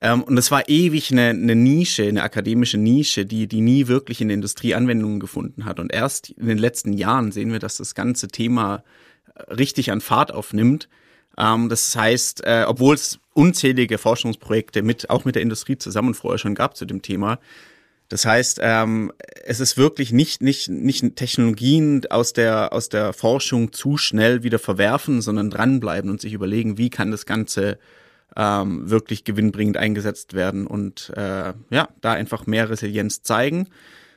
Ähm, 0.00 0.22
und 0.22 0.38
es 0.38 0.50
war 0.50 0.66
ewig 0.66 1.12
eine, 1.12 1.28
eine 1.28 1.54
Nische, 1.54 2.04
eine 2.04 2.22
akademische 2.22 2.78
Nische, 2.78 3.26
die, 3.26 3.48
die 3.48 3.60
nie 3.60 3.86
wirklich 3.86 4.22
in 4.22 4.28
der 4.28 4.36
Industrie 4.36 4.74
Anwendungen 4.74 5.20
gefunden 5.20 5.66
hat. 5.66 5.78
Und 5.78 5.92
erst 5.92 6.30
in 6.30 6.46
den 6.46 6.56
letzten 6.56 6.94
Jahren 6.94 7.32
sehen 7.32 7.52
wir, 7.52 7.58
dass 7.58 7.76
das 7.76 7.94
ganze 7.94 8.28
Thema 8.28 8.82
richtig 9.50 9.90
an 9.90 10.00
Fahrt 10.00 10.32
aufnimmt 10.32 10.88
ähm, 11.38 11.68
das 11.68 11.94
heißt, 11.96 12.44
äh, 12.44 12.64
obwohl 12.66 12.94
es 12.94 13.18
unzählige 13.34 13.98
Forschungsprojekte 13.98 14.82
mit, 14.82 15.10
auch 15.10 15.24
mit 15.24 15.34
der 15.34 15.42
Industrie 15.42 15.78
zusammen 15.78 16.14
vorher 16.14 16.38
schon 16.38 16.54
gab 16.54 16.76
zu 16.76 16.84
dem 16.84 17.02
Thema. 17.02 17.38
Das 18.08 18.26
heißt, 18.26 18.60
ähm, 18.60 19.10
es 19.44 19.60
ist 19.60 19.78
wirklich 19.78 20.12
nicht, 20.12 20.42
nicht, 20.42 20.68
nicht 20.68 21.16
Technologien 21.16 22.02
aus 22.10 22.34
der, 22.34 22.74
aus 22.74 22.90
der 22.90 23.14
Forschung 23.14 23.72
zu 23.72 23.96
schnell 23.96 24.42
wieder 24.42 24.58
verwerfen, 24.58 25.22
sondern 25.22 25.48
dranbleiben 25.48 26.10
und 26.10 26.20
sich 26.20 26.34
überlegen, 26.34 26.76
wie 26.76 26.90
kann 26.90 27.10
das 27.10 27.24
Ganze 27.24 27.78
ähm, 28.36 28.90
wirklich 28.90 29.24
gewinnbringend 29.24 29.78
eingesetzt 29.78 30.34
werden 30.34 30.66
und 30.66 31.10
äh, 31.16 31.54
ja, 31.70 31.88
da 32.02 32.12
einfach 32.12 32.46
mehr 32.46 32.68
Resilienz 32.68 33.22
zeigen. 33.22 33.68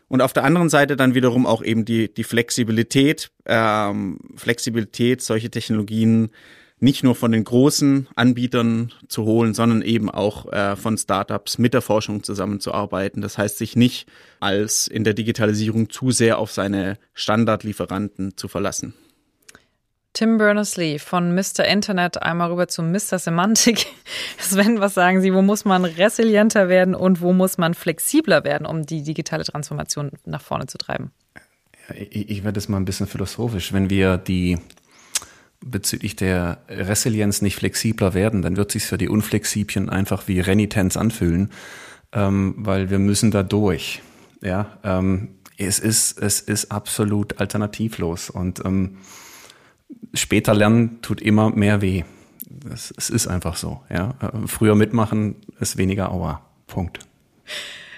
Und 0.07 0.21
auf 0.21 0.33
der 0.33 0.43
anderen 0.43 0.69
Seite 0.69 0.95
dann 0.97 1.15
wiederum 1.15 1.45
auch 1.45 1.63
eben 1.63 1.85
die, 1.85 2.13
die 2.13 2.23
Flexibilität, 2.23 3.31
ähm, 3.45 4.19
Flexibilität, 4.35 5.21
solche 5.21 5.49
Technologien 5.49 6.31
nicht 6.79 7.03
nur 7.03 7.15
von 7.15 7.31
den 7.31 7.43
großen 7.43 8.07
Anbietern 8.15 8.91
zu 9.07 9.23
holen, 9.23 9.53
sondern 9.53 9.81
eben 9.81 10.09
auch 10.09 10.51
äh, 10.51 10.75
von 10.75 10.97
Startups 10.97 11.57
mit 11.57 11.73
der 11.73 11.81
Forschung 11.81 12.23
zusammenzuarbeiten. 12.23 13.21
Das 13.21 13.37
heißt, 13.37 13.57
sich 13.57 13.75
nicht 13.75 14.07
als 14.39 14.87
in 14.87 15.03
der 15.03 15.13
Digitalisierung 15.13 15.89
zu 15.89 16.11
sehr 16.11 16.37
auf 16.37 16.51
seine 16.51 16.97
Standardlieferanten 17.13 18.35
zu 18.35 18.47
verlassen. 18.47 18.93
Tim 20.15 20.37
Berners-Lee 20.37 20.97
von 20.99 21.35
Mr. 21.35 21.65
Internet 21.65 22.21
einmal 22.21 22.49
rüber 22.49 22.69
zu 22.69 22.81
Mr. 22.81 23.19
Semantik. 23.19 23.85
Sven, 24.39 24.79
was 24.79 24.93
sagen 24.93 25.21
Sie, 25.21 25.33
wo 25.33 25.41
muss 25.41 25.65
man 25.65 25.83
resilienter 25.83 26.69
werden 26.69 26.95
und 26.95 27.19
wo 27.19 27.33
muss 27.33 27.57
man 27.57 27.73
flexibler 27.73 28.45
werden, 28.45 28.65
um 28.65 28.85
die 28.85 29.03
digitale 29.03 29.43
Transformation 29.43 30.11
nach 30.23 30.41
vorne 30.41 30.67
zu 30.67 30.77
treiben? 30.77 31.11
Ich, 31.93 32.29
ich 32.29 32.43
werde 32.45 32.57
es 32.59 32.69
mal 32.69 32.77
ein 32.77 32.85
bisschen 32.85 33.07
philosophisch. 33.07 33.73
Wenn 33.73 33.89
wir 33.89 34.17
die 34.17 34.57
bezüglich 35.65 36.15
der 36.15 36.59
Resilienz 36.69 37.41
nicht 37.41 37.55
flexibler 37.55 38.13
werden, 38.13 38.41
dann 38.41 38.55
wird 38.55 38.71
sich 38.71 38.85
für 38.85 38.97
die 38.97 39.09
Unflexiblen 39.09 39.89
einfach 39.89 40.27
wie 40.27 40.39
Renitenz 40.39 40.95
anfühlen, 40.95 41.51
ähm, 42.13 42.55
weil 42.57 42.89
wir 42.89 42.99
müssen 42.99 43.31
da 43.31 43.43
durch. 43.43 44.01
Ja, 44.41 44.77
ähm, 44.83 45.29
es 45.57 45.79
ist 45.79 46.19
es 46.19 46.41
ist 46.41 46.71
absolut 46.71 47.39
alternativlos 47.39 48.29
und 48.29 48.63
ähm, 48.63 48.97
später 50.13 50.53
lernen 50.53 51.01
tut 51.01 51.21
immer 51.21 51.49
mehr 51.49 51.81
weh. 51.81 52.03
Es, 52.71 52.93
es 52.95 53.09
ist 53.09 53.27
einfach 53.27 53.57
so. 53.57 53.81
Ja, 53.89 54.15
äh, 54.21 54.47
früher 54.47 54.75
mitmachen 54.75 55.35
ist 55.59 55.77
weniger 55.77 56.11
Aua. 56.11 56.41
Punkt. 56.67 56.99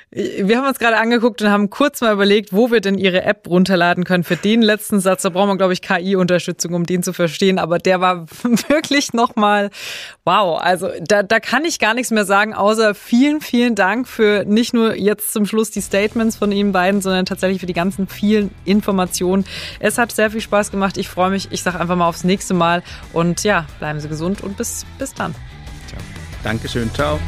Wir 0.09 0.57
haben 0.57 0.65
uns 0.65 0.79
gerade 0.79 0.95
angeguckt 0.95 1.41
und 1.41 1.49
haben 1.49 1.69
kurz 1.69 1.99
mal 1.99 2.13
überlegt, 2.13 2.53
wo 2.53 2.71
wir 2.71 2.79
denn 2.79 2.97
Ihre 2.97 3.23
App 3.23 3.45
runterladen 3.45 4.05
können. 4.05 4.23
Für 4.23 4.37
den 4.37 4.61
letzten 4.61 5.01
Satz, 5.01 5.23
da 5.23 5.29
braucht 5.29 5.47
man, 5.47 5.57
glaube 5.57 5.73
ich, 5.73 5.81
KI-Unterstützung, 5.81 6.73
um 6.75 6.85
den 6.85 7.03
zu 7.03 7.11
verstehen. 7.11 7.59
Aber 7.59 7.77
der 7.77 7.99
war 7.99 8.25
wirklich 8.69 9.11
nochmal, 9.11 9.69
wow. 10.23 10.61
Also 10.61 10.89
da, 11.01 11.23
da 11.23 11.41
kann 11.41 11.65
ich 11.65 11.77
gar 11.79 11.93
nichts 11.93 12.11
mehr 12.11 12.23
sagen, 12.23 12.53
außer 12.53 12.95
vielen, 12.95 13.41
vielen 13.41 13.75
Dank 13.75 14.07
für 14.07 14.45
nicht 14.45 14.73
nur 14.73 14.95
jetzt 14.95 15.33
zum 15.33 15.45
Schluss 15.45 15.71
die 15.71 15.81
Statements 15.81 16.37
von 16.37 16.53
Ihnen 16.53 16.71
beiden, 16.71 17.01
sondern 17.01 17.25
tatsächlich 17.25 17.59
für 17.59 17.65
die 17.65 17.73
ganzen 17.73 18.07
vielen 18.07 18.51
Informationen. 18.63 19.43
Es 19.81 19.97
hat 19.97 20.13
sehr 20.13 20.31
viel 20.31 20.41
Spaß 20.41 20.71
gemacht. 20.71 20.95
Ich 20.95 21.09
freue 21.09 21.31
mich. 21.31 21.49
Ich 21.51 21.63
sage 21.63 21.81
einfach 21.81 21.97
mal 21.97 22.07
aufs 22.07 22.23
nächste 22.23 22.53
Mal. 22.53 22.81
Und 23.11 23.43
ja, 23.43 23.65
bleiben 23.79 23.99
Sie 23.99 24.07
gesund 24.07 24.41
und 24.41 24.55
bis, 24.55 24.85
bis 24.99 25.13
dann. 25.13 25.35
Ciao. 25.89 25.99
Dankeschön. 26.43 26.89
Ciao. 26.93 27.19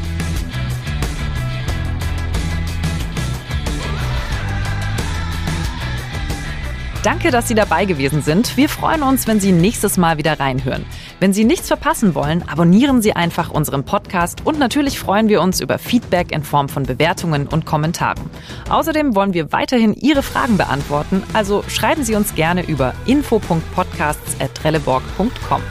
Danke, 7.03 7.29
dass 7.31 7.47
Sie 7.47 7.55
dabei 7.55 7.85
gewesen 7.85 8.21
sind. 8.21 8.57
Wir 8.57 8.67
freuen 8.67 9.03
uns, 9.03 9.25
wenn 9.25 9.39
Sie 9.39 9.53
nächstes 9.53 9.95
Mal 9.95 10.17
wieder 10.17 10.37
reinhören. 10.37 10.83
Wenn 11.21 11.31
Sie 11.31 11.45
nichts 11.45 11.69
verpassen 11.69 12.13
wollen, 12.13 12.43
abonnieren 12.47 13.01
Sie 13.01 13.15
einfach 13.15 13.51
unseren 13.51 13.85
Podcast 13.85 14.45
und 14.45 14.59
natürlich 14.59 14.99
freuen 14.99 15.29
wir 15.29 15.41
uns 15.41 15.61
über 15.61 15.79
Feedback 15.79 16.33
in 16.33 16.43
Form 16.43 16.67
von 16.67 16.83
Bewertungen 16.83 17.47
und 17.47 17.65
Kommentaren. 17.65 18.29
Außerdem 18.69 19.15
wollen 19.15 19.33
wir 19.33 19.53
weiterhin 19.53 19.93
Ihre 19.93 20.23
Fragen 20.23 20.57
beantworten, 20.57 21.23
also 21.31 21.63
schreiben 21.69 22.03
Sie 22.03 22.15
uns 22.15 22.35
gerne 22.35 22.67
über 22.67 22.93
info.podcasts.trelleborg.com. 23.05 25.61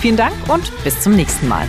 Vielen 0.00 0.16
Dank 0.16 0.32
und 0.48 0.72
bis 0.84 1.02
zum 1.02 1.16
nächsten 1.16 1.48
Mal. 1.48 1.68